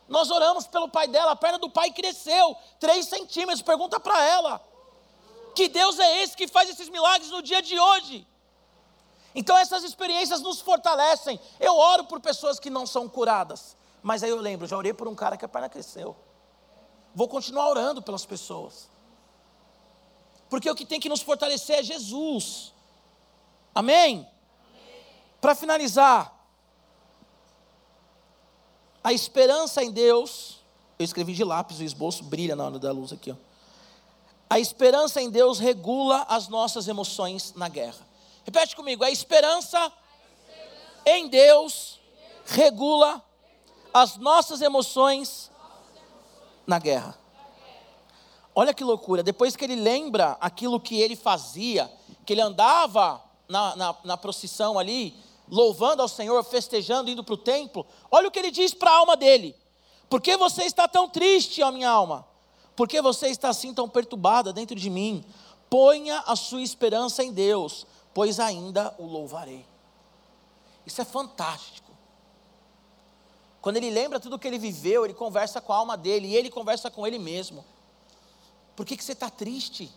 Nós 0.07 0.31
oramos 0.31 0.69
pelo 0.69 0.89
pai 0.89 1.09
dela, 1.09 1.33
a 1.33 1.37
perna 1.37 1.59
do 1.59 1.69
pai 1.69 1.91
cresceu 1.91 2.57
3 2.79 3.05
centímetros. 3.05 3.63
Pergunta 3.63 3.99
para 3.99 4.23
ela. 4.27 4.65
Que 5.57 5.67
Deus 5.67 5.99
é 5.99 6.23
esse 6.23 6.37
que 6.37 6.47
faz 6.47 6.71
esses 6.71 6.89
milagres 6.89 7.33
no 7.33 7.43
dia 7.43 7.61
de 7.61 7.77
hoje? 7.77 8.25
Então 9.35 9.59
essas 9.59 9.83
experiências 9.83 10.41
nos 10.41 10.61
fortalecem. 10.61 11.41
Eu 11.59 11.75
oro 11.75 12.05
por 12.05 12.21
pessoas 12.21 12.61
que 12.61 12.71
não 12.71 12.87
são 12.87 13.09
curadas. 13.09 13.77
Mas 14.03 14.23
aí 14.23 14.31
eu 14.31 14.41
lembro, 14.41 14.67
já 14.67 14.77
orei 14.77 14.93
por 14.93 15.09
um 15.09 15.15
cara 15.15 15.37
que 15.37 15.45
a 15.45 15.49
perna 15.49 15.69
cresceu. 15.69 16.17
Vou 17.15 17.29
continuar 17.29 17.69
orando 17.69 18.01
pelas 18.01 18.25
pessoas. 18.25 18.89
Porque 20.49 20.71
o 20.71 20.75
que 20.75 20.87
tem 20.87 21.01
que 21.01 21.09
nos 21.09 21.21
fortalecer 21.21 21.81
é 21.81 21.83
Jesus. 21.83 22.73
Amém? 23.75 24.17
Amém. 24.17 24.27
Para 25.41 25.55
finalizar, 25.55 26.35
a 29.03 29.13
esperança 29.13 29.83
em 29.83 29.91
Deus, 29.91 30.61
eu 30.99 31.05
escrevi 31.05 31.35
de 31.35 31.45
lápis, 31.45 31.79
o 31.79 31.83
esboço 31.83 32.25
brilha 32.25 32.57
na 32.57 32.65
hora 32.65 32.79
da 32.79 32.93
luz 32.93 33.13
aqui. 33.13 33.31
Ó. 33.31 33.37
A 34.51 34.59
esperança 34.59 35.21
em 35.21 35.31
Deus 35.31 35.59
regula 35.59 36.25
as 36.29 36.49
nossas 36.49 36.89
emoções 36.89 37.53
na 37.55 37.69
guerra. 37.69 38.07
Repete 38.45 38.75
comigo, 38.75 39.05
a 39.05 39.11
esperança, 39.11 39.79
a 39.79 39.87
esperança. 39.87 41.03
em 41.07 41.29
Deus 41.29 42.01
regula 42.47 43.23
as 43.93 44.17
nossas 44.17 44.61
emoções 44.61 45.51
na 46.67 46.79
guerra. 46.79 47.19
Olha 48.55 48.75
que 48.75 48.83
loucura, 48.83 49.23
depois 49.23 49.55
que 49.55 49.65
ele 49.65 49.77
lembra 49.77 50.37
aquilo 50.41 50.81
que 50.81 51.01
ele 51.01 51.15
fazia, 51.15 51.91
que 52.27 52.33
ele 52.33 52.41
andava 52.41 53.23
na, 53.49 53.77
na, 53.77 53.97
na 54.05 54.17
procissão 54.17 54.79
ali, 54.79 55.17
louvando 55.49 56.03
ao 56.03 56.09
Senhor, 56.09 56.43
festejando, 56.45 57.11
indo 57.11 57.25
para 57.25 57.35
o 57.35 57.39
templo, 57.39 57.87
olha 58.11 58.29
o 58.29 58.31
que 58.31 58.39
ele 58.39 58.51
diz 58.51 58.75
para 58.75 58.91
a 58.91 58.97
alma 58.97 59.17
dele: 59.17 59.55
Por 60.11 60.21
que 60.21 60.37
você 60.37 60.65
está 60.65 60.87
tão 60.89 61.09
triste, 61.09 61.63
ó 61.63 61.71
minha 61.71 61.89
alma? 61.89 62.27
Por 62.77 62.87
que 62.87 63.01
você 63.01 63.29
está 63.29 63.49
assim 63.49 63.73
tão 63.73 63.89
perturbada 63.89 64.53
dentro 64.53 64.77
de 64.77 64.91
mim? 64.91 65.25
Ponha 65.71 66.23
a 66.27 66.37
sua 66.37 66.63
esperança 66.63 67.25
em 67.25 67.33
Deus, 67.33 67.87
pois 68.15 68.39
ainda 68.39 68.95
o 68.99 69.07
louvarei. 69.07 69.67
Isso 70.87 71.01
é 71.01 71.05
fantástico. 71.05 71.88
Quando 73.69 73.77
ele 73.77 73.91
lembra 73.91 74.19
tudo 74.19 74.39
que 74.39 74.49
ele 74.49 74.59
viveu, 74.59 75.05
ele 75.05 75.13
conversa 75.13 75.61
com 75.61 75.75
a 75.75 75.77
alma 75.77 75.95
dele 75.95 76.29
e 76.29 76.35
ele 76.35 76.49
conversa 76.49 76.91
com 76.91 77.07
ele 77.07 77.19
mesmo. 77.19 77.63
Por 78.75 78.87
que, 78.87 78.97
que 78.97 79.05
você 79.05 79.13
está 79.13 79.29
triste? 79.29 79.93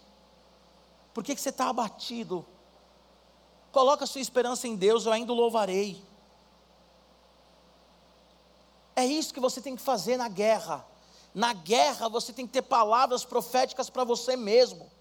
Por 1.13 1.23
que, 1.23 1.33
que 1.33 1.39
você 1.39 1.51
está 1.51 1.69
abatido? 1.69 2.45
Coloca 3.71 4.05
sua 4.05 4.19
esperança 4.19 4.67
em 4.67 4.75
Deus, 4.75 5.05
eu 5.05 5.13
ainda 5.13 5.31
o 5.31 5.35
louvarei. 5.37 6.03
É 8.93 9.05
isso 9.05 9.33
que 9.33 9.39
você 9.39 9.61
tem 9.61 9.77
que 9.77 9.81
fazer 9.81 10.17
na 10.17 10.27
guerra. 10.27 10.85
Na 11.33 11.53
guerra 11.53 12.09
você 12.09 12.33
tem 12.33 12.45
que 12.45 12.51
ter 12.51 12.63
palavras 12.63 13.23
proféticas 13.23 13.89
para 13.89 14.03
você 14.03 14.35
mesmo. 14.35 14.91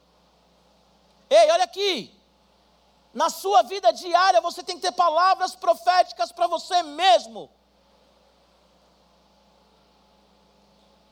Ei, 1.29 1.51
olha 1.51 1.65
aqui. 1.65 2.17
Na 3.13 3.31
sua 3.31 3.63
vida 3.63 3.91
diária 3.91 4.41
você 4.41 4.63
tem 4.63 4.77
que 4.77 4.83
ter 4.83 4.93
palavras 4.93 5.57
proféticas 5.57 6.31
para 6.31 6.47
você 6.47 6.85
mesmo. 6.85 7.51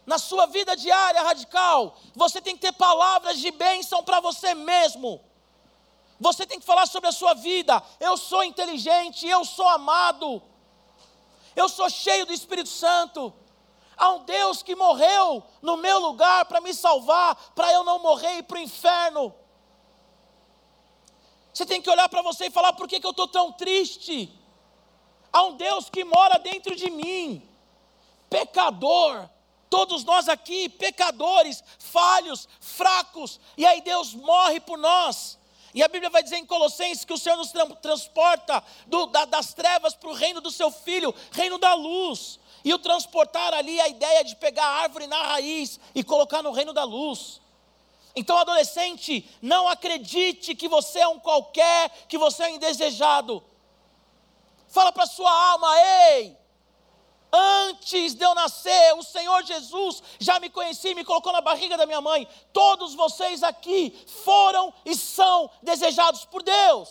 Na 0.08 0.16
sua 0.18 0.46
vida 0.46 0.74
diária 0.74 1.22
radical, 1.22 1.94
você 2.14 2.40
tem 2.40 2.54
que 2.54 2.62
ter 2.62 2.72
palavras 2.72 3.38
de 3.38 3.50
bênção 3.50 4.02
para 4.02 4.20
você 4.20 4.54
mesmo. 4.54 5.20
Você 6.18 6.46
tem 6.46 6.58
que 6.58 6.64
falar 6.64 6.86
sobre 6.86 7.10
a 7.10 7.12
sua 7.12 7.34
vida. 7.34 7.82
Eu 8.00 8.16
sou 8.16 8.42
inteligente, 8.42 9.26
eu 9.26 9.44
sou 9.44 9.68
amado. 9.68 10.42
Eu 11.54 11.68
sou 11.68 11.90
cheio 11.90 12.24
do 12.24 12.32
Espírito 12.32 12.70
Santo. 12.70 13.34
Há 13.98 14.12
um 14.12 14.24
Deus 14.24 14.62
que 14.62 14.74
morreu 14.74 15.44
no 15.60 15.76
meu 15.76 15.98
lugar 15.98 16.46
para 16.46 16.62
me 16.62 16.72
salvar, 16.72 17.34
para 17.54 17.70
eu 17.74 17.84
não 17.84 17.98
morrer 17.98 18.38
e 18.38 18.42
para 18.42 18.56
o 18.56 18.62
inferno. 18.62 19.34
Você 21.52 21.66
tem 21.66 21.82
que 21.82 21.90
olhar 21.90 22.08
para 22.08 22.22
você 22.22 22.46
e 22.46 22.50
falar: 22.50 22.72
por 22.72 22.88
que, 22.88 22.98
que 22.98 23.06
eu 23.06 23.10
estou 23.10 23.28
tão 23.28 23.52
triste? 23.52 24.32
Há 25.30 25.42
um 25.42 25.54
Deus 25.58 25.90
que 25.90 26.02
mora 26.02 26.38
dentro 26.38 26.74
de 26.74 26.88
mim, 26.90 27.46
pecador, 28.30 29.28
todos 29.70 30.04
nós 30.04 30.28
aqui, 30.28 30.68
pecadores, 30.68 31.62
falhos, 31.78 32.48
fracos, 32.60 33.40
e 33.56 33.66
aí 33.66 33.80
Deus 33.80 34.14
morre 34.14 34.60
por 34.60 34.78
nós. 34.78 35.38
E 35.74 35.82
a 35.82 35.88
Bíblia 35.88 36.10
vai 36.10 36.22
dizer 36.22 36.36
em 36.36 36.46
Colossenses 36.46 37.04
que 37.04 37.12
o 37.12 37.18
Senhor 37.18 37.36
nos 37.36 37.52
transporta 37.80 38.62
do, 38.86 39.06
da, 39.06 39.24
das 39.26 39.52
trevas 39.52 39.94
para 39.94 40.08
o 40.08 40.14
reino 40.14 40.40
do 40.40 40.50
seu 40.50 40.70
filho, 40.70 41.14
reino 41.30 41.58
da 41.58 41.74
luz. 41.74 42.40
E 42.64 42.72
o 42.74 42.78
transportar 42.78 43.54
ali 43.54 43.80
a 43.80 43.88
ideia 43.88 44.24
de 44.24 44.34
pegar 44.36 44.64
a 44.64 44.82
árvore 44.82 45.06
na 45.06 45.22
raiz 45.22 45.78
e 45.94 46.02
colocar 46.02 46.42
no 46.42 46.52
reino 46.52 46.72
da 46.72 46.84
luz. 46.84 47.40
Então, 48.16 48.36
adolescente, 48.36 49.28
não 49.40 49.68
acredite 49.68 50.54
que 50.54 50.66
você 50.68 50.98
é 50.98 51.06
um 51.08 51.20
qualquer, 51.20 51.90
que 52.08 52.18
você 52.18 52.44
é 52.44 52.50
indesejado. 52.50 53.44
Fala 54.66 54.90
para 54.90 55.06
sua 55.06 55.30
alma, 55.30 55.68
ei, 56.10 56.36
Antes 57.32 58.14
de 58.14 58.24
eu 58.24 58.34
nascer, 58.34 58.94
o 58.94 59.02
Senhor 59.02 59.44
Jesus 59.44 60.02
já 60.18 60.40
me 60.40 60.48
conhecia 60.48 60.92
e 60.92 60.94
me 60.94 61.04
colocou 61.04 61.32
na 61.32 61.40
barriga 61.40 61.76
da 61.76 61.84
minha 61.84 62.00
mãe. 62.00 62.26
Todos 62.52 62.94
vocês 62.94 63.42
aqui 63.42 63.90
foram 64.24 64.72
e 64.84 64.94
são 64.94 65.50
desejados 65.62 66.24
por 66.24 66.42
Deus. 66.42 66.88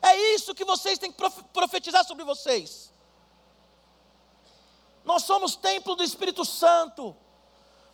É 0.00 0.34
isso 0.34 0.54
que 0.54 0.64
vocês 0.64 0.98
têm 0.98 1.10
que 1.10 1.30
profetizar 1.52 2.04
sobre 2.04 2.24
vocês. 2.24 2.92
Nós 5.04 5.24
somos 5.24 5.56
templo 5.56 5.96
do 5.96 6.04
Espírito 6.04 6.44
Santo. 6.44 7.16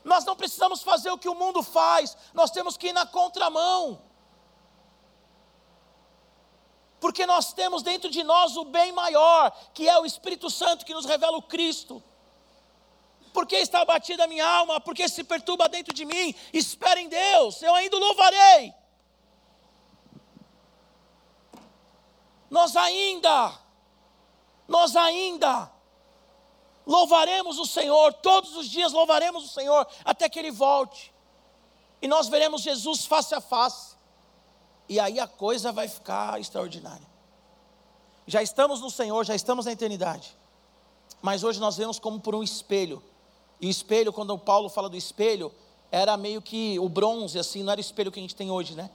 Nós 0.05 0.25
não 0.25 0.37
precisamos 0.37 0.83
fazer 0.83 1.11
o 1.11 1.19
que 1.19 1.29
o 1.29 1.35
mundo 1.35 1.63
faz, 1.63 2.15
nós 2.35 2.51
temos 2.51 2.77
que 2.77 2.89
ir 2.89 2.93
na 2.93 3.07
contramão. 3.07 4.03
Porque 7.05 7.27
nós 7.27 7.53
temos 7.53 7.83
dentro 7.83 8.09
de 8.09 8.25
nós 8.25 8.57
o 8.57 8.65
bem 8.65 8.91
maior, 8.91 9.55
que 9.75 9.87
é 9.87 9.99
o 9.99 10.07
Espírito 10.07 10.49
Santo 10.49 10.87
que 10.87 10.95
nos 10.95 11.05
revela 11.05 11.37
o 11.37 11.43
Cristo. 11.43 12.03
Por 13.31 13.47
que 13.47 13.57
está 13.57 13.83
abatida 13.83 14.25
a 14.25 14.27
minha 14.27 14.47
alma? 14.47 14.81
Porque 14.81 15.07
se 15.07 15.23
perturba 15.23 15.69
dentro 15.69 15.93
de 15.93 16.07
mim? 16.07 16.35
Espera 16.51 16.99
em 16.99 17.07
Deus, 17.07 17.61
eu 17.61 17.75
ainda 17.75 17.99
louvarei. 17.99 18.73
Nós 22.49 22.75
ainda, 22.75 23.53
nós 24.67 24.97
ainda 24.97 25.71
louvaremos 26.87 27.59
o 27.59 27.67
Senhor, 27.67 28.15
todos 28.15 28.57
os 28.57 28.67
dias 28.67 28.93
louvaremos 28.93 29.45
o 29.45 29.49
Senhor 29.49 29.87
até 30.07 30.27
que 30.27 30.39
Ele 30.39 30.51
volte. 30.51 31.13
E 32.01 32.09
nós 32.09 32.29
veremos 32.29 32.63
Jesus 32.63 33.05
face 33.05 33.35
a 33.35 33.43
face. 33.43 33.95
E 34.89 35.01
aí 35.01 35.19
a 35.19 35.27
coisa 35.27 35.73
vai 35.73 35.89
ficar 35.89 36.41
extraordinária. 36.41 37.07
Já 38.27 38.43
estamos 38.43 38.81
no 38.81 38.91
Senhor, 38.91 39.25
já 39.25 39.35
estamos 39.35 39.67
na 39.67 39.73
eternidade. 39.73 40.37
Mas 41.21 41.43
hoje 41.43 41.61
nós 41.61 41.77
vemos 41.77 41.99
como 41.99 42.21
por 42.21 42.35
um 42.35 42.43
espelho. 42.43 43.03
E 43.61 43.67
o 43.67 43.71
espelho, 43.71 44.13
quando 44.13 44.35
o 44.35 44.39
Paulo 44.39 44.69
fala 44.69 44.89
do 44.89 44.97
espelho, 44.97 45.53
era 45.91 46.17
meio 46.17 46.43
que 46.43 46.79
o 46.79 46.89
bronze, 46.89 47.39
assim, 47.39 47.63
não 47.63 47.73
era 47.73 47.79
o 47.79 47.81
espelho 47.81 48.11
que 48.11 48.19
a 48.19 48.23
gente 48.23 48.35
tem 48.35 48.51
hoje, 48.51 48.75
né? 48.75 48.91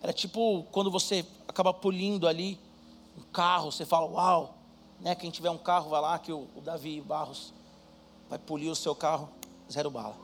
Era 0.00 0.12
tipo 0.12 0.64
quando 0.70 0.90
você 0.90 1.26
acaba 1.48 1.72
polindo 1.72 2.28
ali 2.28 2.58
um 3.16 3.22
carro, 3.32 3.72
você 3.72 3.84
fala, 3.84 4.06
uau, 4.06 4.54
né? 5.00 5.14
Quem 5.14 5.30
tiver 5.30 5.50
um 5.50 5.58
carro, 5.58 5.90
vai 5.90 6.00
lá, 6.00 6.18
que 6.18 6.32
o, 6.32 6.46
o 6.54 6.60
Davi 6.60 7.00
Barros 7.00 7.52
vai 8.28 8.38
polir 8.38 8.70
o 8.70 8.76
seu 8.76 8.94
carro, 8.94 9.28
zero 9.70 9.90
bala. 9.90 10.16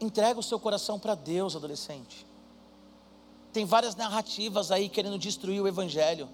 Entrega 0.00 0.38
o 0.38 0.42
seu 0.42 0.60
coração 0.60 0.98
para 0.98 1.14
Deus, 1.14 1.56
adolescente. 1.56 2.27
Tem 3.52 3.64
várias 3.64 3.96
narrativas 3.96 4.70
aí 4.70 4.88
querendo 4.88 5.18
destruir 5.18 5.60
o 5.60 5.68
Evangelho. 5.68 6.28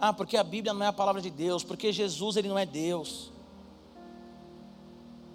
Ah, 0.00 0.12
porque 0.12 0.36
a 0.36 0.44
Bíblia 0.44 0.72
não 0.72 0.84
é 0.84 0.88
a 0.88 0.92
palavra 0.92 1.20
de 1.20 1.30
Deus, 1.30 1.64
porque 1.64 1.92
Jesus 1.92 2.36
ele 2.36 2.48
não 2.48 2.58
é 2.58 2.64
Deus. 2.64 3.30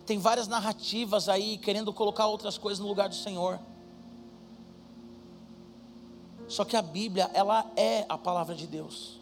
Tem 0.05 0.17
várias 0.17 0.47
narrativas 0.47 1.29
aí 1.29 1.57
querendo 1.57 1.93
colocar 1.93 2.27
outras 2.27 2.57
coisas 2.57 2.79
no 2.79 2.87
lugar 2.87 3.09
do 3.09 3.15
Senhor. 3.15 3.59
Só 6.47 6.65
que 6.65 6.75
a 6.75 6.81
Bíblia, 6.81 7.29
ela 7.33 7.65
é 7.75 8.05
a 8.09 8.17
palavra 8.17 8.55
de 8.55 8.67
Deus. 8.67 9.19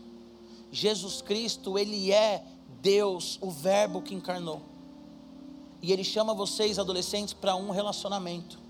Jesus 0.71 1.21
Cristo, 1.21 1.77
ele 1.77 2.12
é 2.12 2.43
Deus, 2.82 3.38
o 3.41 3.51
Verbo 3.51 4.01
que 4.01 4.15
encarnou. 4.15 4.62
E 5.82 5.91
ele 5.91 6.04
chama 6.04 6.34
vocês, 6.34 6.77
adolescentes, 6.80 7.34
para 7.34 7.56
um 7.56 7.71
relacionamento. 7.71 8.61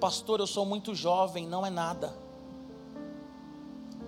Pastor, 0.00 0.40
eu 0.40 0.46
sou 0.46 0.64
muito 0.64 0.94
jovem, 0.94 1.46
não 1.46 1.66
é 1.66 1.70
nada. 1.70 2.16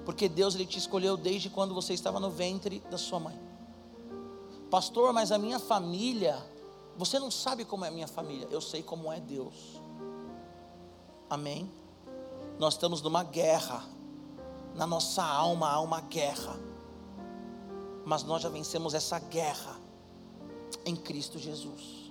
Porque 0.04 0.28
Deus 0.28 0.54
ele 0.54 0.66
te 0.66 0.78
escolheu 0.78 1.16
desde 1.16 1.50
quando 1.50 1.74
você 1.74 1.92
estava 1.92 2.20
no 2.20 2.30
ventre 2.30 2.80
da 2.90 2.98
sua 2.98 3.18
mãe. 3.20 3.38
Pastor, 4.70 5.12
mas 5.12 5.32
a 5.32 5.38
minha 5.38 5.58
família, 5.58 6.38
você 6.96 7.18
não 7.18 7.30
sabe 7.30 7.64
como 7.64 7.84
é 7.84 7.88
a 7.88 7.90
minha 7.90 8.08
família, 8.08 8.46
eu 8.50 8.60
sei 8.60 8.82
como 8.82 9.12
é 9.12 9.18
Deus. 9.18 9.80
Amém? 11.28 11.70
Nós 12.58 12.74
estamos 12.74 13.02
numa 13.02 13.24
guerra 13.24 13.84
na 14.74 14.86
nossa 14.86 15.24
alma 15.24 15.70
há 15.70 15.80
uma 15.80 16.00
guerra, 16.00 16.58
mas 18.04 18.22
nós 18.22 18.42
já 18.42 18.48
vencemos 18.48 18.94
essa 18.94 19.18
guerra 19.18 19.76
em 20.84 20.94
Cristo 20.94 21.38
Jesus. 21.38 22.09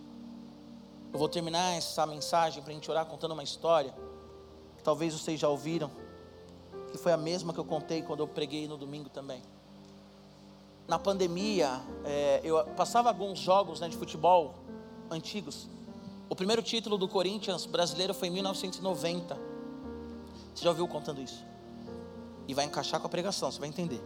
Eu 1.12 1.19
vou 1.19 1.28
terminar 1.28 1.76
essa 1.76 2.06
mensagem 2.06 2.62
para 2.62 2.72
a 2.72 2.74
gente 2.74 2.89
orar 2.89 3.06
contando 3.06 3.32
uma 3.32 3.43
história, 3.43 3.93
que 4.78 4.84
talvez 4.84 5.13
vocês 5.13 5.39
já 5.39 5.48
ouviram, 5.50 5.89
que 6.91 6.98
foi 6.98 7.12
a 7.12 7.17
mesma 7.17 7.54
que 7.54 7.60
eu 7.60 7.65
contei 7.65 8.02
quando 8.02 8.22
eu 8.22 8.28
preguei 8.28 8.67
no 8.67 8.78
domingo 8.78 9.10
também. 9.10 9.41
Na 10.88 10.98
pandemia, 10.98 11.82
é, 12.06 12.41
eu 12.43 12.63
passava 12.76 13.10
alguns 13.10 13.39
jogos 13.39 13.80
né, 13.80 13.89
de 13.89 13.98
futebol 13.98 14.56
antigos. 15.10 15.67
O 16.30 16.36
primeiro 16.36 16.62
título 16.62 16.98
do 16.98 17.08
Corinthians 17.08 17.65
brasileiro 17.65 18.13
foi 18.13 18.28
em 18.28 18.32
1990. 18.32 19.38
Você 20.54 20.63
já 20.63 20.69
ouviu 20.69 20.88
contando 20.88 21.22
isso? 21.22 21.50
e 22.50 22.54
vai 22.56 22.65
encaixar 22.65 23.00
com 23.00 23.06
a 23.06 23.10
pregação, 23.10 23.52
você 23.52 23.60
vai 23.60 23.69
entender. 23.69 24.02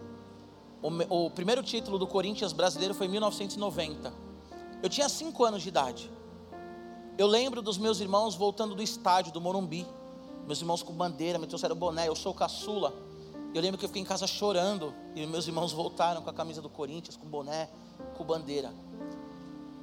O, 0.82 1.26
o 1.28 1.30
primeiro 1.30 1.64
título 1.64 1.98
do 1.98 2.06
Corinthians 2.06 2.52
brasileiro 2.52 2.94
foi 2.94 3.08
em 3.08 3.10
1990. 3.12 4.14
Eu 4.84 4.90
tinha 4.90 5.08
5 5.08 5.46
anos 5.46 5.62
de 5.62 5.70
idade. 5.70 6.12
Eu 7.16 7.28
lembro 7.28 7.62
dos 7.62 7.78
meus 7.78 8.00
irmãos 8.00 8.34
voltando 8.34 8.74
do 8.74 8.82
estádio 8.82 9.32
do 9.32 9.40
Morumbi. 9.40 9.86
Meus 10.48 10.60
irmãos 10.60 10.82
com 10.82 10.92
bandeira, 10.92 11.38
me 11.38 11.46
trouxeram 11.46 11.76
boné, 11.76 12.08
eu 12.08 12.16
sou 12.16 12.34
caçula. 12.34 12.92
Eu 13.54 13.62
lembro 13.62 13.78
que 13.78 13.86
eu 13.86 13.90
fiquei 13.90 14.02
em 14.02 14.06
casa 14.06 14.26
chorando 14.26 14.92
e 15.16 15.24
meus 15.28 15.48
irmãos 15.48 15.72
voltaram 15.72 16.24
com 16.24 16.30
a 16.32 16.34
camisa 16.34 16.60
do 16.60 16.70
Corinthians, 16.70 17.16
com 17.16 17.28
boné, 17.28 17.70
com 18.18 18.24
bandeira. 18.24 18.74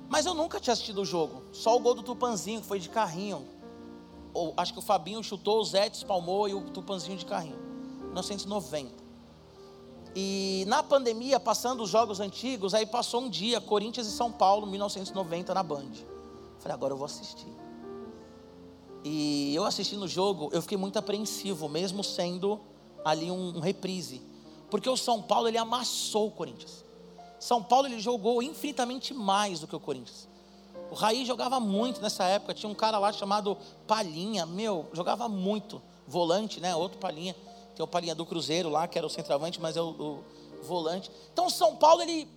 Mas 0.09 0.27
eu 0.27 0.35
nunca 0.35 0.59
tinha 0.59 0.73
assistido 0.73 1.03
o 1.03 1.05
jogo. 1.05 1.45
Só 1.53 1.77
o 1.77 1.79
gol 1.79 1.95
do 1.95 2.03
Tupanzinho, 2.03 2.63
que 2.63 2.67
foi 2.67 2.81
de 2.81 2.89
carrinho. 2.89 3.47
Ou, 4.35 4.53
acho 4.57 4.73
que 4.73 4.81
o 4.81 4.83
Fabinho 4.83 5.23
chutou, 5.23 5.61
o 5.61 5.65
Zé 5.65 5.87
espalmou 5.87 6.49
e 6.49 6.55
o 6.55 6.63
Tupanzinho 6.63 7.17
de 7.17 7.25
carrinho. 7.25 7.59
1990. 8.07 8.93
E 10.17 10.65
na 10.67 10.83
pandemia, 10.83 11.39
passando 11.39 11.85
os 11.85 11.91
jogos 11.91 12.19
antigos, 12.19 12.75
aí 12.75 12.85
passou 12.85 13.21
um 13.23 13.31
dia, 13.31 13.61
Corinthians 13.61 14.09
e 14.09 14.11
São 14.11 14.33
Paulo, 14.33 14.67
1990, 14.67 15.55
na 15.55 15.63
Band. 15.63 16.20
Falei, 16.61 16.75
agora 16.75 16.93
eu 16.93 16.97
vou 16.97 17.07
assistir. 17.07 17.53
E 19.03 19.55
eu 19.55 19.65
assistindo 19.65 20.03
o 20.03 20.09
jogo, 20.09 20.51
eu 20.53 20.61
fiquei 20.61 20.77
muito 20.77 20.99
apreensivo, 20.99 21.69
mesmo 21.69 22.05
sendo 22.05 22.61
ali 23.05 23.31
um, 23.31 23.57
um 23.57 23.61
reprise. 23.61 24.23
Porque 24.71 24.89
o 24.89 24.97
São 24.97 25.21
Paulo, 25.21 25.49
ele 25.49 25.59
amassou 25.59 26.29
o 26.29 26.31
Corinthians. 26.31 26.85
São 27.39 27.63
Paulo, 27.63 27.87
ele 27.87 27.99
jogou 27.99 28.43
infinitamente 28.43 29.15
mais 29.15 29.61
do 29.61 29.67
que 29.67 29.75
o 29.75 29.81
Corinthians. 29.81 30.29
O 30.91 30.95
Raí 30.95 31.25
jogava 31.25 31.59
muito 31.59 32.01
nessa 32.01 32.25
época. 32.25 32.53
Tinha 32.53 32.71
um 32.71 32.75
cara 32.75 32.99
lá 32.99 33.13
chamado 33.13 33.57
Palhinha. 33.87 34.45
Meu, 34.45 34.87
jogava 34.93 35.29
muito. 35.29 35.81
Volante, 36.07 36.61
né? 36.61 36.77
Outro 36.77 36.99
Palhinha. 36.99 37.35
Tem 37.75 37.83
o 37.83 37.89
Palhinha 37.89 38.15
do 38.15 38.27
Cruzeiro 38.27 38.69
lá, 38.69 38.87
que 38.87 38.99
era 38.99 39.07
o 39.07 39.11
centroavante, 39.11 39.61
mas 39.61 39.77
é 39.77 39.81
o, 39.81 39.89
o 39.89 40.25
volante. 40.63 41.11
Então, 41.33 41.47
o 41.47 41.51
São 41.51 41.77
Paulo, 41.77 42.03
ele 42.03 42.29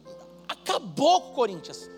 acabou 0.48 1.22
com 1.22 1.32
o 1.32 1.34
Corinthians. 1.34 1.90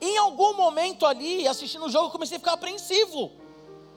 Em 0.00 0.16
algum 0.18 0.54
momento 0.54 1.04
ali, 1.04 1.46
assistindo 1.48 1.86
o 1.86 1.90
jogo, 1.90 2.06
eu 2.06 2.10
comecei 2.10 2.36
a 2.36 2.40
ficar 2.40 2.52
apreensivo. 2.52 3.32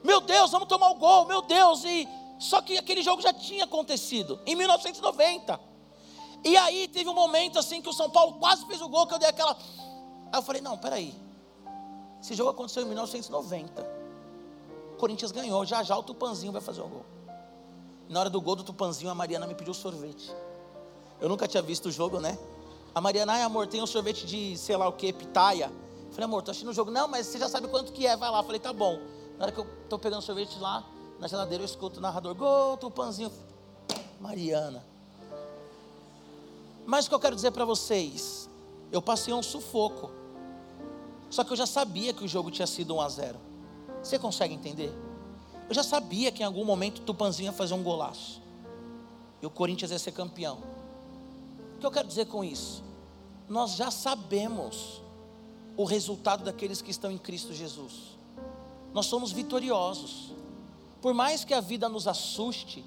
Meu 0.02 0.20
Deus, 0.20 0.50
vamos 0.50 0.68
tomar 0.68 0.90
o 0.90 0.96
gol, 0.96 1.26
meu 1.26 1.42
Deus. 1.42 1.84
E 1.84 2.08
só 2.38 2.60
que 2.60 2.76
aquele 2.76 3.02
jogo 3.02 3.22
já 3.22 3.32
tinha 3.32 3.64
acontecido 3.64 4.40
em 4.44 4.56
1990. 4.56 5.60
E 6.44 6.56
aí 6.56 6.88
teve 6.88 7.08
um 7.08 7.14
momento 7.14 7.58
assim 7.58 7.80
que 7.80 7.88
o 7.88 7.92
São 7.92 8.10
Paulo 8.10 8.34
quase 8.34 8.66
fez 8.66 8.82
o 8.82 8.88
gol 8.88 9.06
que 9.06 9.14
eu 9.14 9.18
dei 9.18 9.28
aquela. 9.28 9.56
Aí 10.32 10.38
eu 10.38 10.42
falei: 10.42 10.60
"Não, 10.60 10.76
peraí. 10.76 11.14
Esse 12.20 12.34
jogo 12.34 12.50
aconteceu 12.50 12.82
em 12.82 12.86
1990. 12.86 14.02
O 14.94 14.96
Corinthians 14.96 15.30
ganhou, 15.30 15.64
já 15.64 15.82
já 15.82 15.96
o 15.96 16.02
Tupanzinho 16.02 16.52
vai 16.52 16.60
fazer 16.60 16.80
o 16.80 16.88
gol. 16.88 17.06
Na 18.08 18.20
hora 18.20 18.30
do 18.30 18.40
gol 18.40 18.56
do 18.56 18.64
Tupanzinho, 18.64 19.10
a 19.10 19.14
Mariana 19.14 19.46
me 19.46 19.54
pediu 19.54 19.72
sorvete. 19.72 20.32
Eu 21.20 21.28
nunca 21.28 21.46
tinha 21.46 21.62
visto 21.62 21.86
o 21.86 21.92
jogo, 21.92 22.18
né? 22.20 22.36
A 22.94 23.00
Mariana, 23.00 23.32
ai 23.34 23.42
amor, 23.42 23.66
tem 23.66 23.80
um 23.80 23.86
sorvete 23.86 24.26
de 24.26 24.56
sei 24.58 24.76
lá 24.76 24.88
o 24.88 24.92
que, 24.92 25.12
pitaia. 25.12 25.70
Falei, 26.12 26.24
amor, 26.24 26.42
tô 26.42 26.50
assistindo 26.50 26.70
o 26.70 26.74
jogo. 26.74 26.90
Não, 26.90 27.08
mas 27.08 27.26
você 27.26 27.38
já 27.38 27.48
sabe 27.48 27.68
quanto 27.68 27.92
que 27.92 28.06
é, 28.06 28.16
vai 28.16 28.30
lá. 28.30 28.42
Falei, 28.42 28.60
tá 28.60 28.72
bom. 28.72 28.98
Na 29.38 29.44
hora 29.44 29.52
que 29.52 29.58
eu 29.58 29.66
tô 29.88 29.98
pegando 29.98 30.22
sorvete 30.22 30.58
lá, 30.58 30.84
na 31.18 31.26
geladeira, 31.26 31.62
eu 31.62 31.66
escuto 31.66 31.98
o 31.98 32.02
narrador, 32.02 32.34
gol, 32.34 32.76
Tupanzinho. 32.76 33.32
Mariana. 34.20 34.84
Mas 36.86 37.06
o 37.06 37.08
que 37.08 37.14
eu 37.14 37.20
quero 37.20 37.34
dizer 37.34 37.50
para 37.50 37.64
vocês, 37.64 38.48
eu 38.90 39.00
passei 39.00 39.32
um 39.32 39.42
sufoco. 39.42 40.10
Só 41.30 41.42
que 41.42 41.52
eu 41.52 41.56
já 41.56 41.66
sabia 41.66 42.12
que 42.12 42.24
o 42.24 42.28
jogo 42.28 42.50
tinha 42.50 42.66
sido 42.66 42.94
1 42.94 43.00
a 43.00 43.08
0. 43.08 43.38
Você 44.02 44.18
consegue 44.18 44.54
entender? 44.54 44.92
Eu 45.68 45.74
já 45.74 45.82
sabia 45.82 46.30
que 46.30 46.42
em 46.42 46.46
algum 46.46 46.64
momento 46.64 46.98
o 46.98 47.02
Tupanzinho 47.02 47.48
ia 47.48 47.52
fazer 47.52 47.74
um 47.74 47.82
golaço. 47.82 48.42
E 49.40 49.46
o 49.46 49.50
Corinthians 49.50 49.90
ia 49.90 49.98
ser 49.98 50.12
campeão. 50.12 50.58
O 51.76 51.80
que 51.80 51.86
eu 51.86 51.90
quero 51.90 52.06
dizer 52.06 52.26
com 52.26 52.44
isso? 52.44 52.84
Nós 53.48 53.74
já 53.74 53.90
sabemos 53.90 55.01
o 55.76 55.84
resultado 55.84 56.44
daqueles 56.44 56.82
que 56.82 56.90
estão 56.90 57.10
em 57.10 57.18
Cristo 57.18 57.52
Jesus. 57.52 58.18
Nós 58.92 59.06
somos 59.06 59.32
vitoriosos. 59.32 60.32
Por 61.00 61.14
mais 61.14 61.44
que 61.44 61.54
a 61.54 61.60
vida 61.60 61.88
nos 61.88 62.06
assuste, 62.06 62.84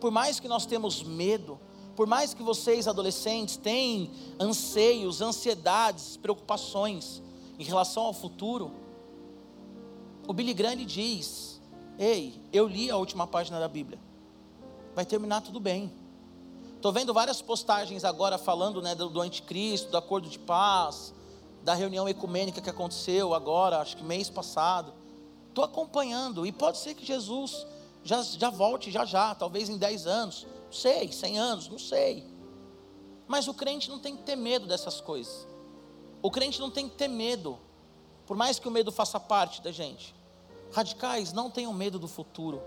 por 0.00 0.10
mais 0.10 0.38
que 0.38 0.48
nós 0.48 0.66
temos 0.66 1.02
medo, 1.02 1.58
por 1.96 2.06
mais 2.06 2.34
que 2.34 2.42
vocês 2.42 2.88
adolescentes 2.88 3.56
tenham 3.56 4.10
anseios, 4.38 5.20
ansiedades, 5.20 6.16
preocupações 6.16 7.22
em 7.58 7.64
relação 7.64 8.04
ao 8.04 8.12
futuro, 8.12 8.72
o 10.26 10.32
Billy 10.32 10.52
Graham 10.52 10.84
diz: 10.84 11.60
Ei, 11.98 12.40
eu 12.52 12.66
li 12.66 12.90
a 12.90 12.96
última 12.96 13.26
página 13.26 13.60
da 13.60 13.68
Bíblia. 13.68 13.98
Vai 14.94 15.06
terminar 15.06 15.40
tudo 15.40 15.60
bem. 15.60 15.92
Estou 16.76 16.92
vendo 16.92 17.14
várias 17.14 17.40
postagens 17.40 18.04
agora 18.04 18.36
falando 18.36 18.82
né, 18.82 18.94
do, 18.94 19.08
do 19.08 19.20
anticristo, 19.20 19.90
do 19.90 19.96
acordo 19.96 20.28
de 20.28 20.38
paz, 20.38 21.14
da 21.64 21.72
reunião 21.72 22.06
ecumênica 22.06 22.60
que 22.60 22.68
aconteceu 22.68 23.32
agora, 23.34 23.78
acho 23.78 23.96
que 23.96 24.04
mês 24.04 24.28
passado. 24.28 24.92
Estou 25.48 25.64
acompanhando, 25.64 26.46
e 26.46 26.52
pode 26.52 26.76
ser 26.76 26.94
que 26.94 27.04
Jesus 27.04 27.66
já, 28.02 28.20
já 28.22 28.50
volte 28.50 28.90
já 28.90 29.06
já, 29.06 29.34
talvez 29.34 29.70
em 29.70 29.78
10 29.78 30.06
anos, 30.06 30.46
não 30.66 30.72
sei, 30.72 31.10
100 31.10 31.38
anos, 31.38 31.68
não 31.68 31.78
sei. 31.78 32.22
Mas 33.26 33.48
o 33.48 33.54
crente 33.54 33.88
não 33.88 33.98
tem 33.98 34.14
que 34.14 34.24
ter 34.24 34.36
medo 34.36 34.66
dessas 34.66 35.00
coisas. 35.00 35.46
O 36.20 36.30
crente 36.30 36.60
não 36.60 36.70
tem 36.70 36.86
que 36.86 36.96
ter 36.96 37.08
medo, 37.08 37.58
por 38.26 38.36
mais 38.36 38.58
que 38.58 38.68
o 38.68 38.70
medo 38.70 38.92
faça 38.92 39.18
parte 39.18 39.62
da 39.62 39.72
gente. 39.72 40.14
Radicais, 40.70 41.32
não 41.32 41.50
tenham 41.50 41.72
medo 41.72 41.98
do 41.98 42.08
futuro. 42.08 42.60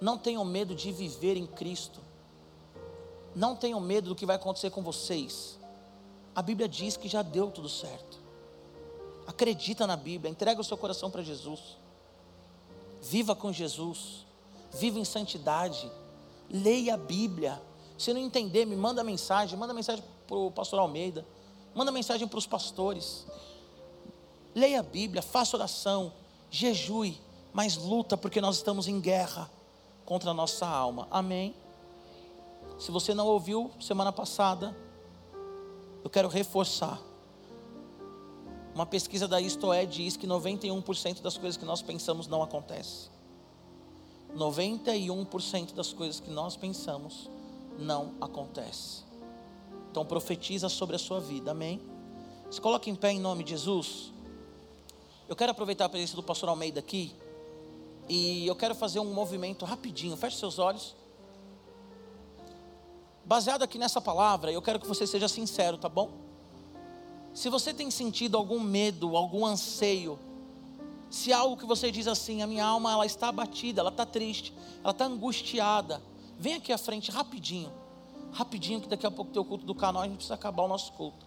Não 0.00 0.16
tenham 0.16 0.44
medo 0.44 0.74
de 0.74 0.90
viver 0.90 1.36
em 1.36 1.46
Cristo. 1.46 2.00
Não 3.34 3.54
tenham 3.54 3.80
medo 3.80 4.10
do 4.10 4.14
que 4.14 4.24
vai 4.24 4.36
acontecer 4.36 4.70
com 4.70 4.82
vocês. 4.82 5.58
A 6.34 6.42
Bíblia 6.42 6.68
diz 6.68 6.96
que 6.96 7.08
já 7.08 7.22
deu 7.22 7.50
tudo 7.50 7.68
certo. 7.68 8.18
Acredita 9.26 9.86
na 9.86 9.96
Bíblia, 9.96 10.30
entrega 10.30 10.60
o 10.60 10.64
seu 10.64 10.76
coração 10.76 11.10
para 11.10 11.22
Jesus. 11.22 11.60
Viva 13.00 13.34
com 13.34 13.52
Jesus. 13.52 14.26
Viva 14.72 14.98
em 14.98 15.04
santidade. 15.04 15.90
Leia 16.50 16.94
a 16.94 16.96
Bíblia. 16.96 17.60
Se 17.96 18.12
não 18.12 18.20
entender, 18.20 18.64
me 18.64 18.76
manda 18.76 19.04
mensagem. 19.04 19.58
Manda 19.58 19.72
mensagem 19.72 20.04
para 20.26 20.36
o 20.36 20.50
pastor 20.50 20.80
Almeida. 20.80 21.24
Manda 21.74 21.92
mensagem 21.92 22.26
para 22.26 22.38
os 22.38 22.46
pastores. 22.46 23.26
Leia 24.54 24.80
a 24.80 24.82
Bíblia, 24.82 25.20
faça 25.20 25.56
oração, 25.56 26.12
jejue, 26.48 27.20
mas 27.52 27.76
luta 27.76 28.16
porque 28.16 28.40
nós 28.40 28.56
estamos 28.56 28.86
em 28.86 29.00
guerra 29.00 29.50
contra 30.04 30.30
a 30.30 30.34
nossa 30.34 30.64
alma. 30.64 31.08
Amém? 31.10 31.56
Se 32.78 32.92
você 32.92 33.12
não 33.14 33.26
ouviu 33.26 33.72
semana 33.80 34.12
passada, 34.12 34.76
eu 36.04 36.10
quero 36.10 36.28
reforçar. 36.28 37.00
Uma 38.74 38.84
pesquisa 38.84 39.26
da 39.26 39.40
Istoé 39.40 39.86
diz 39.86 40.16
que 40.16 40.26
91% 40.26 41.22
das 41.22 41.38
coisas 41.38 41.56
que 41.56 41.64
nós 41.64 41.80
pensamos 41.80 42.26
não 42.26 42.42
acontece. 42.42 43.08
91% 44.36 45.72
das 45.72 45.92
coisas 45.92 46.20
que 46.20 46.30
nós 46.30 46.56
pensamos 46.56 47.30
não 47.78 48.12
acontece. 48.20 49.02
Então 49.90 50.04
profetiza 50.04 50.68
sobre 50.68 50.96
a 50.96 50.98
sua 50.98 51.20
vida. 51.20 51.52
Amém. 51.52 51.80
Se 52.50 52.60
coloque 52.60 52.90
em 52.90 52.94
pé 52.94 53.12
em 53.12 53.20
nome 53.20 53.42
de 53.42 53.50
Jesus. 53.50 54.12
Eu 55.26 55.34
quero 55.34 55.52
aproveitar 55.52 55.86
a 55.86 55.88
presença 55.88 56.14
do 56.16 56.22
pastor 56.22 56.50
Almeida 56.50 56.80
aqui 56.80 57.14
e 58.08 58.46
eu 58.46 58.54
quero 58.54 58.74
fazer 58.74 58.98
um 58.98 59.14
movimento 59.14 59.64
rapidinho. 59.64 60.16
Feche 60.16 60.36
seus 60.36 60.58
olhos. 60.58 60.94
Baseado 63.24 63.62
aqui 63.62 63.78
nessa 63.78 64.00
palavra, 64.00 64.52
eu 64.52 64.60
quero 64.60 64.78
que 64.78 64.86
você 64.86 65.06
seja 65.06 65.28
sincero, 65.28 65.78
tá 65.78 65.88
bom? 65.88 66.10
Se 67.32 67.48
você 67.48 67.72
tem 67.72 67.90
sentido 67.90 68.36
algum 68.36 68.60
medo, 68.60 69.16
algum 69.16 69.46
anseio, 69.46 70.18
se 71.08 71.32
algo 71.32 71.56
que 71.56 71.64
você 71.64 71.90
diz 71.90 72.06
assim, 72.06 72.42
a 72.42 72.46
minha 72.46 72.64
alma 72.64 72.92
ela 72.92 73.06
está 73.06 73.28
abatida, 73.28 73.80
ela 73.80 73.88
está 73.88 74.04
triste, 74.04 74.52
ela 74.82 74.90
está 74.90 75.06
angustiada, 75.06 76.02
vem 76.38 76.54
aqui 76.54 76.70
à 76.70 76.76
frente 76.76 77.10
rapidinho, 77.10 77.72
rapidinho 78.30 78.80
que 78.80 78.88
daqui 78.88 79.06
a 79.06 79.10
pouco 79.10 79.32
tem 79.32 79.40
o 79.40 79.44
culto 79.44 79.64
do 79.64 79.74
canal, 79.74 80.02
a 80.02 80.06
gente 80.06 80.16
precisa 80.16 80.34
acabar 80.34 80.62
o 80.62 80.68
nosso 80.68 80.92
culto. 80.92 81.24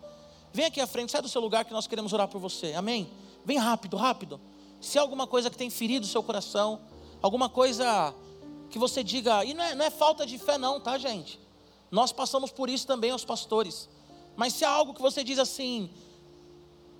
Vem 0.53 0.65
aqui 0.65 0.79
à 0.79 0.87
frente, 0.87 1.11
sai 1.11 1.21
do 1.21 1.29
seu 1.29 1.41
lugar 1.41 1.65
que 1.65 1.73
nós 1.73 1.87
queremos 1.87 2.13
orar 2.13 2.27
por 2.27 2.39
você, 2.39 2.73
amém? 2.73 3.09
Vem 3.43 3.57
rápido, 3.57 3.97
rápido. 3.97 4.39
Se 4.79 4.99
há 4.99 5.01
alguma 5.01 5.25
coisa 5.25 5.49
que 5.49 5.57
tem 5.57 5.69
ferido 5.69 6.05
o 6.05 6.09
seu 6.09 6.21
coração, 6.21 6.79
alguma 7.21 7.49
coisa 7.49 8.13
que 8.69 8.77
você 8.77 9.03
diga, 9.03 9.43
e 9.43 9.53
não 9.53 9.63
é, 9.63 9.73
não 9.73 9.85
é 9.85 9.89
falta 9.89 10.27
de 10.27 10.37
fé, 10.37 10.57
não, 10.57 10.79
tá, 10.79 10.97
gente? 10.97 11.46
Nós 11.89 12.11
passamos 12.11 12.51
por 12.51 12.69
isso 12.69 12.85
também, 12.85 13.13
os 13.13 13.25
pastores. 13.25 13.89
Mas 14.35 14.53
se 14.53 14.65
há 14.65 14.69
algo 14.69 14.93
que 14.93 15.01
você 15.01 15.23
diz 15.23 15.39
assim, 15.39 15.89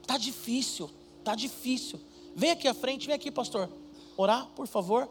tá 0.06 0.17
difícil, 0.17 0.89
tá 1.23 1.36
difícil. 1.36 1.99
Vem 2.36 2.51
aqui 2.51 2.68
à 2.68 2.74
frente, 2.74 3.07
vem 3.07 3.16
aqui, 3.16 3.32
pastor. 3.32 3.70
Orar, 4.16 4.47
por 4.55 4.68
favor. 4.68 5.09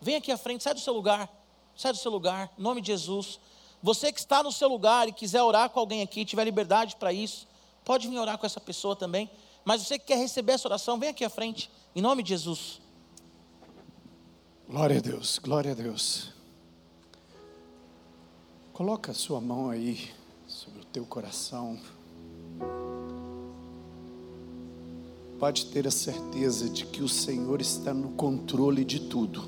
Vem 0.00 0.16
aqui 0.16 0.30
à 0.30 0.36
frente, 0.36 0.62
sai 0.62 0.74
do 0.74 0.80
seu 0.80 0.94
lugar. 0.94 1.30
Sai 1.76 1.92
do 1.92 1.98
seu 1.98 2.10
lugar, 2.10 2.52
em 2.58 2.62
nome 2.62 2.80
de 2.80 2.88
Jesus. 2.88 3.40
Você 3.82 4.12
que 4.12 4.20
está 4.20 4.42
no 4.42 4.52
seu 4.52 4.68
lugar 4.68 5.08
e 5.08 5.12
quiser 5.12 5.42
orar 5.42 5.68
com 5.70 5.80
alguém 5.80 6.02
aqui, 6.02 6.24
tiver 6.24 6.44
liberdade 6.44 6.96
para 6.96 7.12
isso, 7.12 7.46
pode 7.84 8.08
vir 8.08 8.18
orar 8.18 8.38
com 8.38 8.46
essa 8.46 8.60
pessoa 8.60 8.96
também. 8.96 9.30
Mas 9.64 9.82
você 9.82 9.98
que 9.98 10.06
quer 10.06 10.16
receber 10.16 10.52
essa 10.52 10.68
oração, 10.68 10.98
vem 10.98 11.10
aqui 11.10 11.24
à 11.24 11.30
frente, 11.30 11.70
em 11.94 12.00
nome 12.00 12.22
de 12.22 12.30
Jesus. 12.30 12.80
Glória 14.68 14.98
a 14.98 15.00
Deus, 15.00 15.38
glória 15.38 15.72
a 15.72 15.74
Deus. 15.74 16.33
Coloca 18.74 19.12
a 19.12 19.14
sua 19.14 19.40
mão 19.40 19.70
aí 19.70 20.10
sobre 20.48 20.80
o 20.80 20.84
teu 20.86 21.04
coração. 21.04 21.78
Pode 25.38 25.66
ter 25.66 25.86
a 25.86 25.92
certeza 25.92 26.68
de 26.68 26.84
que 26.84 27.00
o 27.00 27.08
Senhor 27.08 27.60
está 27.60 27.94
no 27.94 28.08
controle 28.08 28.84
de 28.84 28.98
tudo. 28.98 29.42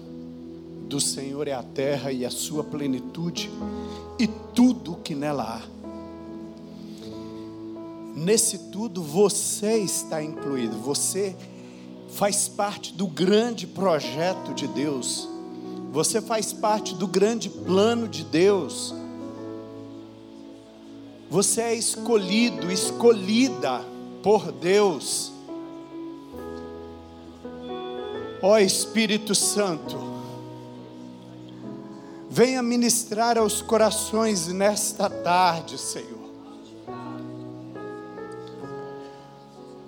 Do 0.89 1.01
Senhor 1.01 1.49
é 1.49 1.55
a 1.55 1.62
terra 1.64 2.12
e 2.12 2.24
a 2.24 2.31
sua 2.31 2.62
plenitude 2.62 3.51
e 4.16 4.29
tudo 4.29 4.93
o 4.93 5.01
que 5.01 5.16
nela 5.16 5.59
há. 5.59 5.62
Nesse 8.14 8.70
tudo 8.70 9.03
você 9.03 9.77
está 9.79 10.22
incluído, 10.22 10.77
você 10.77 11.37
faz 12.11 12.47
parte 12.47 12.93
do 12.93 13.09
grande 13.09 13.66
projeto 13.66 14.55
de 14.55 14.68
Deus, 14.68 15.29
você 15.91 16.20
faz 16.20 16.53
parte 16.53 16.95
do 16.95 17.09
grande 17.09 17.51
plano 17.51 18.07
de 18.07 18.22
Deus. 18.22 18.95
Você 21.29 21.61
é 21.61 21.74
escolhido, 21.74 22.70
escolhida 22.70 23.85
por 24.22 24.53
Deus. 24.53 25.33
Ó 28.41 28.53
oh, 28.53 28.59
Espírito 28.59 29.35
Santo, 29.35 29.99
venha 32.31 32.62
ministrar 32.62 33.37
aos 33.39 33.61
corações 33.61 34.47
nesta 34.49 35.11
tarde, 35.11 35.79
Senhor. 35.79 36.27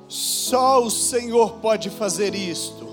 Só 0.09 0.83
o 0.83 0.91
Senhor 0.91 1.59
pode 1.59 1.91
fazer 1.91 2.35
isto. 2.35 2.89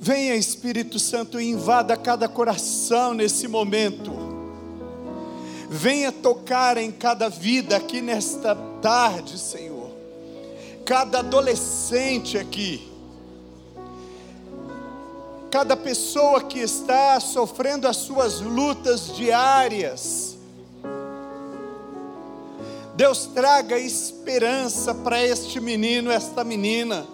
Venha, 0.00 0.36
Espírito 0.36 0.98
Santo, 0.98 1.40
invada 1.40 1.96
cada 1.96 2.28
coração 2.28 3.12
nesse 3.14 3.48
momento. 3.48 4.23
Venha 5.68 6.12
tocar 6.12 6.76
em 6.76 6.90
cada 6.90 7.28
vida 7.28 7.76
aqui 7.76 8.00
nesta 8.00 8.54
tarde, 8.80 9.38
Senhor. 9.38 9.90
Cada 10.84 11.20
adolescente 11.20 12.36
aqui. 12.38 12.90
Cada 15.50 15.76
pessoa 15.76 16.42
que 16.42 16.58
está 16.58 17.18
sofrendo 17.20 17.86
as 17.86 17.96
suas 17.96 18.40
lutas 18.40 19.14
diárias 19.14 20.34
Deus 22.96 23.26
traga 23.26 23.76
esperança 23.76 24.94
para 24.94 25.20
este 25.20 25.60
menino, 25.60 26.12
esta 26.12 26.44
menina. 26.44 27.04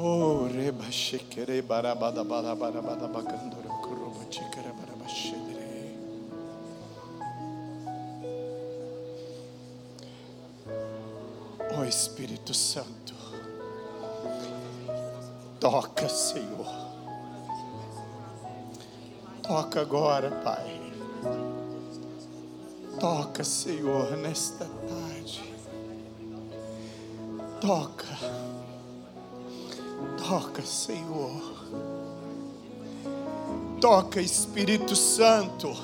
Oh, 0.00 0.46
reba 0.46 0.84
shekere 0.92 1.60
barabada 1.60 2.22
barabada 2.22 3.08
bagandoro 3.08 3.70
kuroba 3.82 4.24
chikere 4.30 4.70
baraba 4.78 5.08
shedere. 5.08 5.66
Oh 11.72 11.84
Espírito 11.84 12.54
Santo, 12.54 13.14
toca, 15.58 16.08
Senhor. 16.08 16.66
Toca 19.42 19.80
agora, 19.80 20.30
Pai. 20.44 20.92
Toca, 23.00 23.42
Senhor, 23.42 24.16
nesta 24.18 24.64
tarde. 24.64 25.42
Toca. 27.60 28.57
Toca, 30.28 30.62
Senhor. 30.62 31.40
Toca, 33.80 34.20
Espírito 34.20 34.94
Santo. 34.94 35.74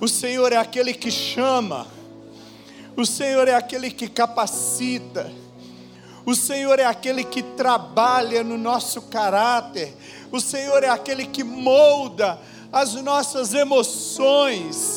O 0.00 0.06
Senhor 0.06 0.52
é 0.52 0.56
aquele 0.56 0.94
que 0.94 1.10
chama. 1.10 1.86
O 2.96 3.04
Senhor 3.04 3.48
é 3.48 3.54
aquele 3.54 3.90
que 3.90 4.08
capacita. 4.08 5.32
O 6.24 6.34
Senhor 6.34 6.78
é 6.78 6.84
aquele 6.84 7.24
que 7.24 7.42
trabalha 7.42 8.44
no 8.44 8.56
nosso 8.56 9.02
caráter 9.02 9.94
o 10.34 10.40
Senhor 10.40 10.82
é 10.82 10.88
aquele 10.88 11.26
que 11.26 11.44
molda 11.44 12.40
as 12.72 12.94
nossas 12.94 13.54
emoções. 13.54 14.93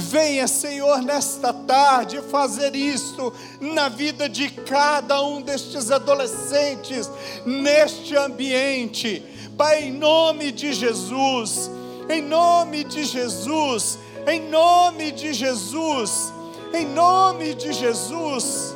Venha, 0.00 0.48
Senhor, 0.48 1.02
nesta 1.02 1.52
tarde 1.52 2.22
fazer 2.22 2.74
isto 2.74 3.32
na 3.60 3.88
vida 3.90 4.28
de 4.28 4.48
cada 4.48 5.22
um 5.22 5.42
destes 5.42 5.90
adolescentes, 5.90 7.08
neste 7.44 8.16
ambiente. 8.16 9.22
Pai, 9.58 9.84
em 9.84 9.92
nome 9.92 10.50
de 10.50 10.72
Jesus, 10.72 11.70
em 12.08 12.22
nome 12.22 12.82
de 12.82 13.04
Jesus, 13.04 13.98
em 14.26 14.40
nome 14.48 15.12
de 15.12 15.34
Jesus, 15.34 16.32
em 16.72 16.86
nome 16.86 17.54
de 17.54 17.70
Jesus. 17.70 18.74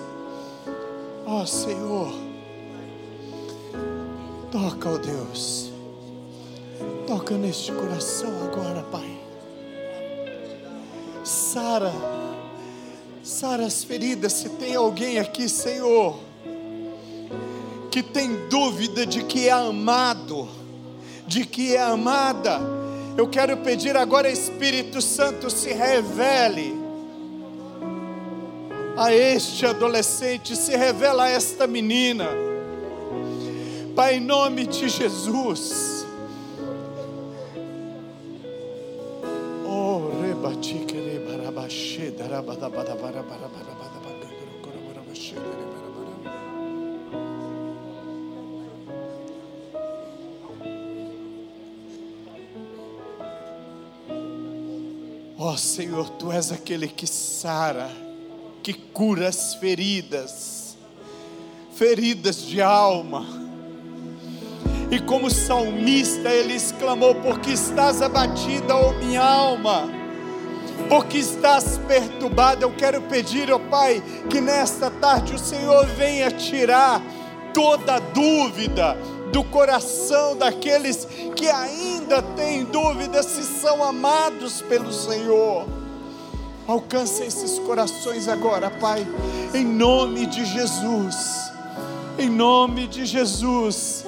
Ó 1.27 1.41
oh, 1.41 1.47
Senhor, 1.47 2.13
toca, 4.53 4.91
ó 4.91 4.93
oh 4.93 4.99
Deus. 4.99 5.73
Toca 7.07 7.35
neste 7.37 7.73
coração 7.73 8.31
agora, 8.45 8.83
Pai. 8.93 9.14
Sara, 11.55 11.93
Sara 13.23 13.67
as 13.67 13.85
feridas. 13.85 14.33
Se 14.33 14.49
tem 14.49 14.75
alguém 14.75 15.21
aqui, 15.21 15.49
Senhor, 15.49 16.19
que 17.93 18.03
tem 18.03 18.49
dúvida 18.49 19.07
de 19.07 19.23
que 19.23 19.49
é 19.49 19.53
amado, 19.53 20.49
de 21.29 21.47
que 21.47 21.77
é 21.77 21.81
amada, 21.81 22.61
eu 23.17 23.29
quero 23.29 23.57
pedir 23.59 23.97
agora, 23.97 24.29
Espírito 24.29 25.01
Santo, 25.01 25.49
se 25.49 25.73
revele 25.73 26.75
a 28.97 29.15
este 29.15 29.65
adolescente, 29.65 30.57
se 30.57 30.77
revela 30.77 31.23
a 31.23 31.29
esta 31.29 31.69
menina. 31.69 32.31
Pai, 33.95 34.17
em 34.17 34.21
nome 34.21 34.67
de 34.67 34.89
Jesus 34.89 36.04
Ó 55.37 55.51
oh, 55.51 55.57
Senhor, 55.57 56.09
tu 56.11 56.33
és 56.33 56.51
aquele 56.51 56.89
que 56.89 57.07
sara, 57.07 57.91
que 58.63 58.73
cura 58.73 59.29
as 59.29 59.55
feridas, 59.55 60.77
feridas 61.75 62.43
de 62.43 62.61
alma. 62.61 63.27
E 64.91 64.99
como 65.01 65.31
salmista, 65.31 66.31
ele 66.31 66.55
exclamou: 66.55 67.15
Porque 67.17 67.53
estás 67.53 68.03
abatida, 68.03 68.75
ó 68.75 68.91
oh 68.91 68.93
minha 68.95 69.23
alma 69.23 70.04
porque 70.95 71.19
estás 71.19 71.77
perturbado. 71.89 72.63
Eu 72.63 72.71
quero 72.71 73.03
pedir, 73.03 73.51
ó 73.51 73.57
oh 73.57 73.59
Pai, 73.59 74.01
que 74.31 74.41
nesta 74.41 74.89
tarde 74.89 75.35
o 75.35 75.39
Senhor 75.39 75.85
venha 75.87 76.31
tirar 76.31 77.03
toda 77.53 77.99
dúvida 77.99 78.97
do 79.33 79.43
coração 79.43 80.37
daqueles 80.37 81.05
que 81.35 81.49
ainda 81.49 82.23
têm 82.23 82.63
dúvida 82.63 83.25
se 83.25 83.43
são 83.43 83.83
amados 83.83 84.63
pelo 84.63 84.93
Senhor. 84.93 85.67
Alcance 86.65 87.25
esses 87.25 87.59
corações 87.59 88.29
agora, 88.29 88.71
Pai, 88.71 89.05
em 89.53 89.65
nome 89.65 90.27
de 90.27 90.45
Jesus. 90.45 91.51
Em 92.17 92.31
nome 92.31 92.87
de 92.87 93.05
Jesus. 93.05 94.07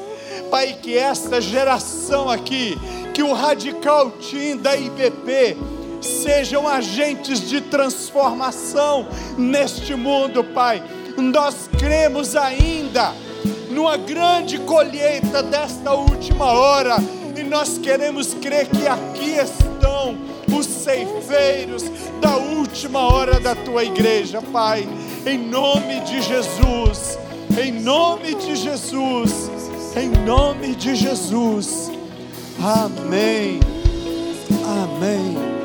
Pai, 0.53 0.79
que 0.81 0.97
esta 0.97 1.41
geração 1.41 2.31
aqui, 2.31 2.79
que 3.13 3.25
o 3.25 3.33
Radical 3.33 4.13
Team 4.13 4.59
da 4.59 4.77
IBP, 4.77 5.57
sejam 6.07 6.67
agentes 6.67 7.49
de 7.49 7.61
transformação 7.61 9.07
neste 9.37 9.95
mundo, 9.95 10.43
Pai. 10.43 10.83
Nós 11.17 11.69
cremos 11.79 12.37
ainda 12.37 13.13
numa 13.71 13.97
grande 13.97 14.59
colheita 14.59 15.43
desta 15.43 15.93
última 15.93 16.47
hora, 16.47 16.97
e 17.37 17.43
nós 17.43 17.77
queremos 17.79 18.33
crer 18.35 18.67
que 18.67 18.87
aqui 18.87 19.33
estão 19.33 20.17
os 20.51 20.65
ceifeiros 20.65 21.85
da 22.21 22.37
última 22.37 23.01
hora 23.01 23.39
da 23.39 23.55
tua 23.55 23.85
igreja, 23.85 24.41
Pai, 24.41 24.89
em 25.27 25.39
nome 25.39 26.01
de 26.01 26.23
Jesus, 26.23 27.19
em 27.63 27.73
nome 27.73 28.35
de 28.35 28.57
Jesus, 28.57 29.51
em 29.97 30.09
nome 30.25 30.75
de 30.75 30.95
Jesus, 30.95 31.91
amém, 32.59 33.61
amém. 34.65 35.56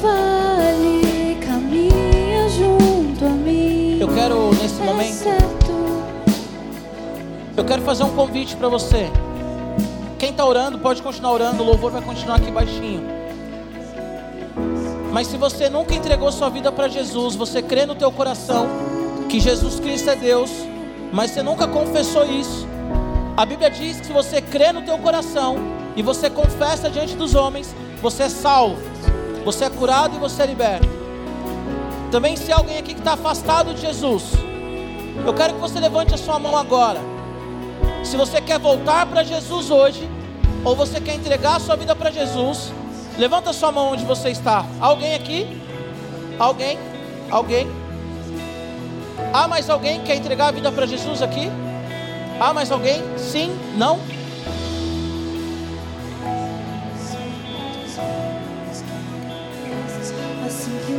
Vale 0.00 1.36
caminha 1.44 2.48
junto 2.48 3.24
a 3.24 3.28
mim. 3.30 3.98
Eu 4.00 4.08
quero, 4.08 4.50
nesse 4.54 4.80
É 4.80 4.84
momento, 4.84 5.14
certo. 5.14 5.72
eu 7.56 7.64
quero 7.64 7.82
fazer 7.82 8.04
um 8.04 8.10
convite 8.10 8.56
para 8.56 8.68
você. 8.68 9.10
Quem 10.18 10.30
está 10.30 10.44
orando, 10.44 10.78
pode 10.78 11.02
continuar 11.02 11.32
orando, 11.32 11.62
o 11.62 11.66
louvor 11.66 11.90
vai 11.92 12.02
continuar 12.02 12.36
aqui 12.36 12.50
baixinho. 12.50 13.02
Mas 15.12 15.26
se 15.28 15.36
você 15.36 15.68
nunca 15.68 15.94
entregou 15.94 16.30
sua 16.30 16.48
vida 16.50 16.70
para 16.70 16.88
Jesus, 16.88 17.34
você 17.34 17.62
crê 17.62 17.86
no 17.86 17.94
teu 17.94 18.10
coração 18.12 18.68
que 19.28 19.40
Jesus 19.40 19.80
Cristo 19.80 20.10
é 20.10 20.16
Deus, 20.16 20.50
mas 21.12 21.30
você 21.30 21.42
nunca 21.42 21.66
confessou 21.66 22.24
isso. 22.24 22.66
A 23.36 23.46
Bíblia 23.46 23.70
diz 23.70 24.00
que 24.00 24.06
se 24.06 24.12
você 24.12 24.40
crê 24.40 24.72
no 24.72 24.82
teu 24.82 24.98
coração 24.98 25.56
e 25.96 26.02
você 26.02 26.28
confessa 26.28 26.90
diante 26.90 27.14
dos 27.14 27.34
homens, 27.34 27.74
você 28.02 28.24
é 28.24 28.28
salvo, 28.28 28.80
você 29.44 29.64
é 29.64 29.70
curado 29.70 30.16
e 30.16 30.18
você 30.18 30.42
é 30.42 30.46
liberto. 30.46 30.88
Também 32.10 32.36
se 32.36 32.50
alguém 32.52 32.78
aqui 32.78 32.94
que 32.94 33.00
está 33.00 33.12
afastado 33.12 33.74
de 33.74 33.80
Jesus, 33.80 34.32
eu 35.26 35.34
quero 35.34 35.54
que 35.54 35.60
você 35.60 35.78
levante 35.78 36.14
a 36.14 36.18
sua 36.18 36.38
mão 36.38 36.56
agora. 36.56 37.00
Se 38.04 38.16
você 38.16 38.40
quer 38.40 38.58
voltar 38.58 39.06
para 39.06 39.22
Jesus 39.22 39.70
hoje, 39.70 40.08
ou 40.64 40.74
você 40.74 41.00
quer 41.00 41.14
entregar 41.14 41.56
a 41.56 41.60
sua 41.60 41.76
vida 41.76 41.94
para 41.94 42.10
Jesus, 42.10 42.72
levanta 43.18 43.50
a 43.50 43.52
sua 43.52 43.70
mão 43.70 43.92
onde 43.92 44.04
você 44.04 44.30
está. 44.30 44.64
Alguém 44.80 45.14
aqui? 45.14 45.60
Alguém? 46.38 46.78
Alguém? 47.30 47.68
Há 49.32 49.46
mais 49.46 49.68
alguém 49.68 50.00
que 50.00 50.06
quer 50.06 50.16
entregar 50.16 50.48
a 50.48 50.50
vida 50.50 50.72
para 50.72 50.86
Jesus 50.86 51.20
aqui? 51.20 51.50
Há 52.40 52.54
mais 52.54 52.70
alguém? 52.70 53.02
Sim? 53.18 53.54
Não? 53.76 53.98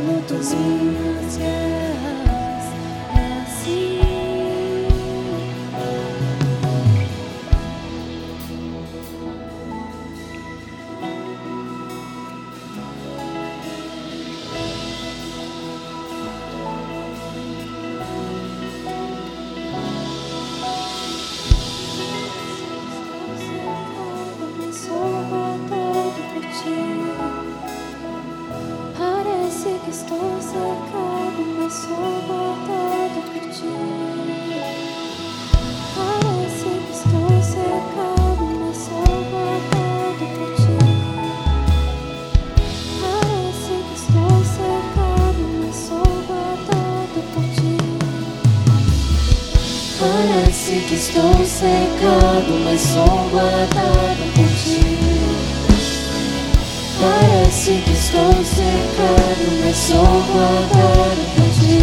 que 0.00 0.06
luto 0.06 0.34
estou 51.00 51.46
cercado, 51.46 52.60
mas 52.62 52.78
sou 52.82 53.30
guardado 53.30 54.34
por 54.34 54.48
ti. 54.48 54.98
Parece 57.00 57.80
que 57.86 57.92
estou 57.92 58.44
cercado, 58.44 59.44
mas 59.64 59.76
sou 59.78 60.04
guardado 60.30 61.22
por 61.36 61.48
ti. 61.58 61.80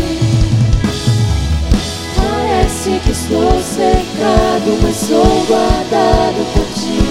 Parece 2.16 3.00
que 3.04 3.12
estou 3.12 3.60
cercado, 3.64 4.78
mas 4.84 4.96
sou 4.98 5.46
guardado 5.48 6.46
por 6.54 6.68
ti. 6.76 7.02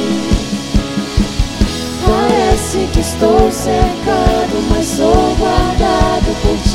Parece 2.07 2.87
que 2.93 3.01
estou 3.01 3.51
cercado, 3.51 4.63
mas 4.71 4.87
sou 4.87 5.35
guardado 5.41 6.31
por 6.41 6.57
ti. 6.59 6.66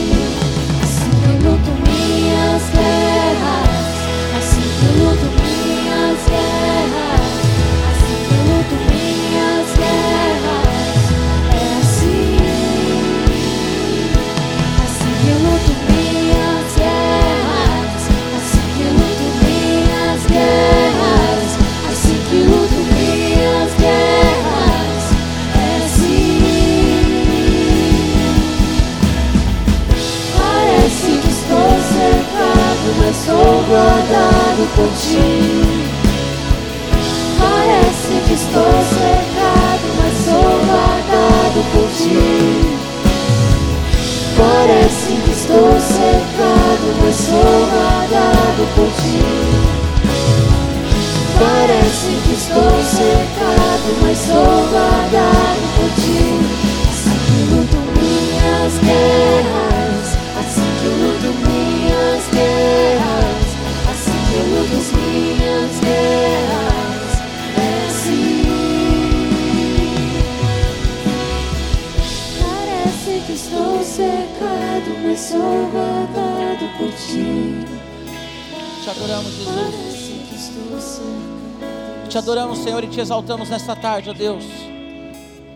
Exaltamos 83.02 83.50
nesta 83.50 83.76
tarde, 83.76 84.10
ó 84.10 84.14
Deus. 84.14 84.46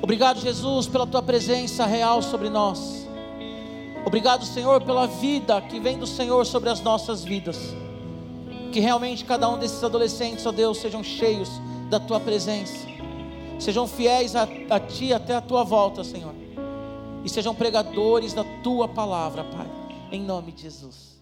Obrigado, 0.02 0.40
Jesus, 0.40 0.88
pela 0.88 1.08
tua 1.08 1.22
presença 1.22 1.86
real 1.86 2.22
sobre 2.22 2.50
nós. 2.50 3.08
Obrigado, 4.06 4.46
Senhor, 4.46 4.82
pela 4.82 5.08
vida 5.08 5.60
que 5.62 5.80
vem 5.80 5.98
do 5.98 6.06
Senhor 6.06 6.46
sobre 6.46 6.70
as 6.70 6.82
nossas 6.82 7.24
vidas. 7.24 7.58
Que 8.72 8.80
realmente 8.80 9.26
cada 9.26 9.50
um 9.50 9.58
desses 9.58 9.84
adolescentes, 9.84 10.46
ó 10.46 10.52
Deus, 10.52 10.78
sejam 10.78 11.04
cheios 11.04 11.50
da 11.90 12.00
tua 12.00 12.20
presença. 12.20 12.86
Sejam 13.60 13.88
fiéis 13.88 14.36
a, 14.36 14.48
a 14.70 14.80
ti 14.80 15.14
até 15.14 15.36
a 15.36 15.42
tua 15.42 15.64
volta, 15.64 16.04
Senhor. 16.04 16.34
E 17.24 17.30
sejam 17.30 17.56
pregadores 17.56 18.34
da 18.34 18.44
tua 18.62 18.88
palavra, 18.88 19.44
Pai. 19.44 19.68
Em 20.12 20.22
nome 20.22 20.52
de 20.52 20.64
Jesus. 20.64 21.15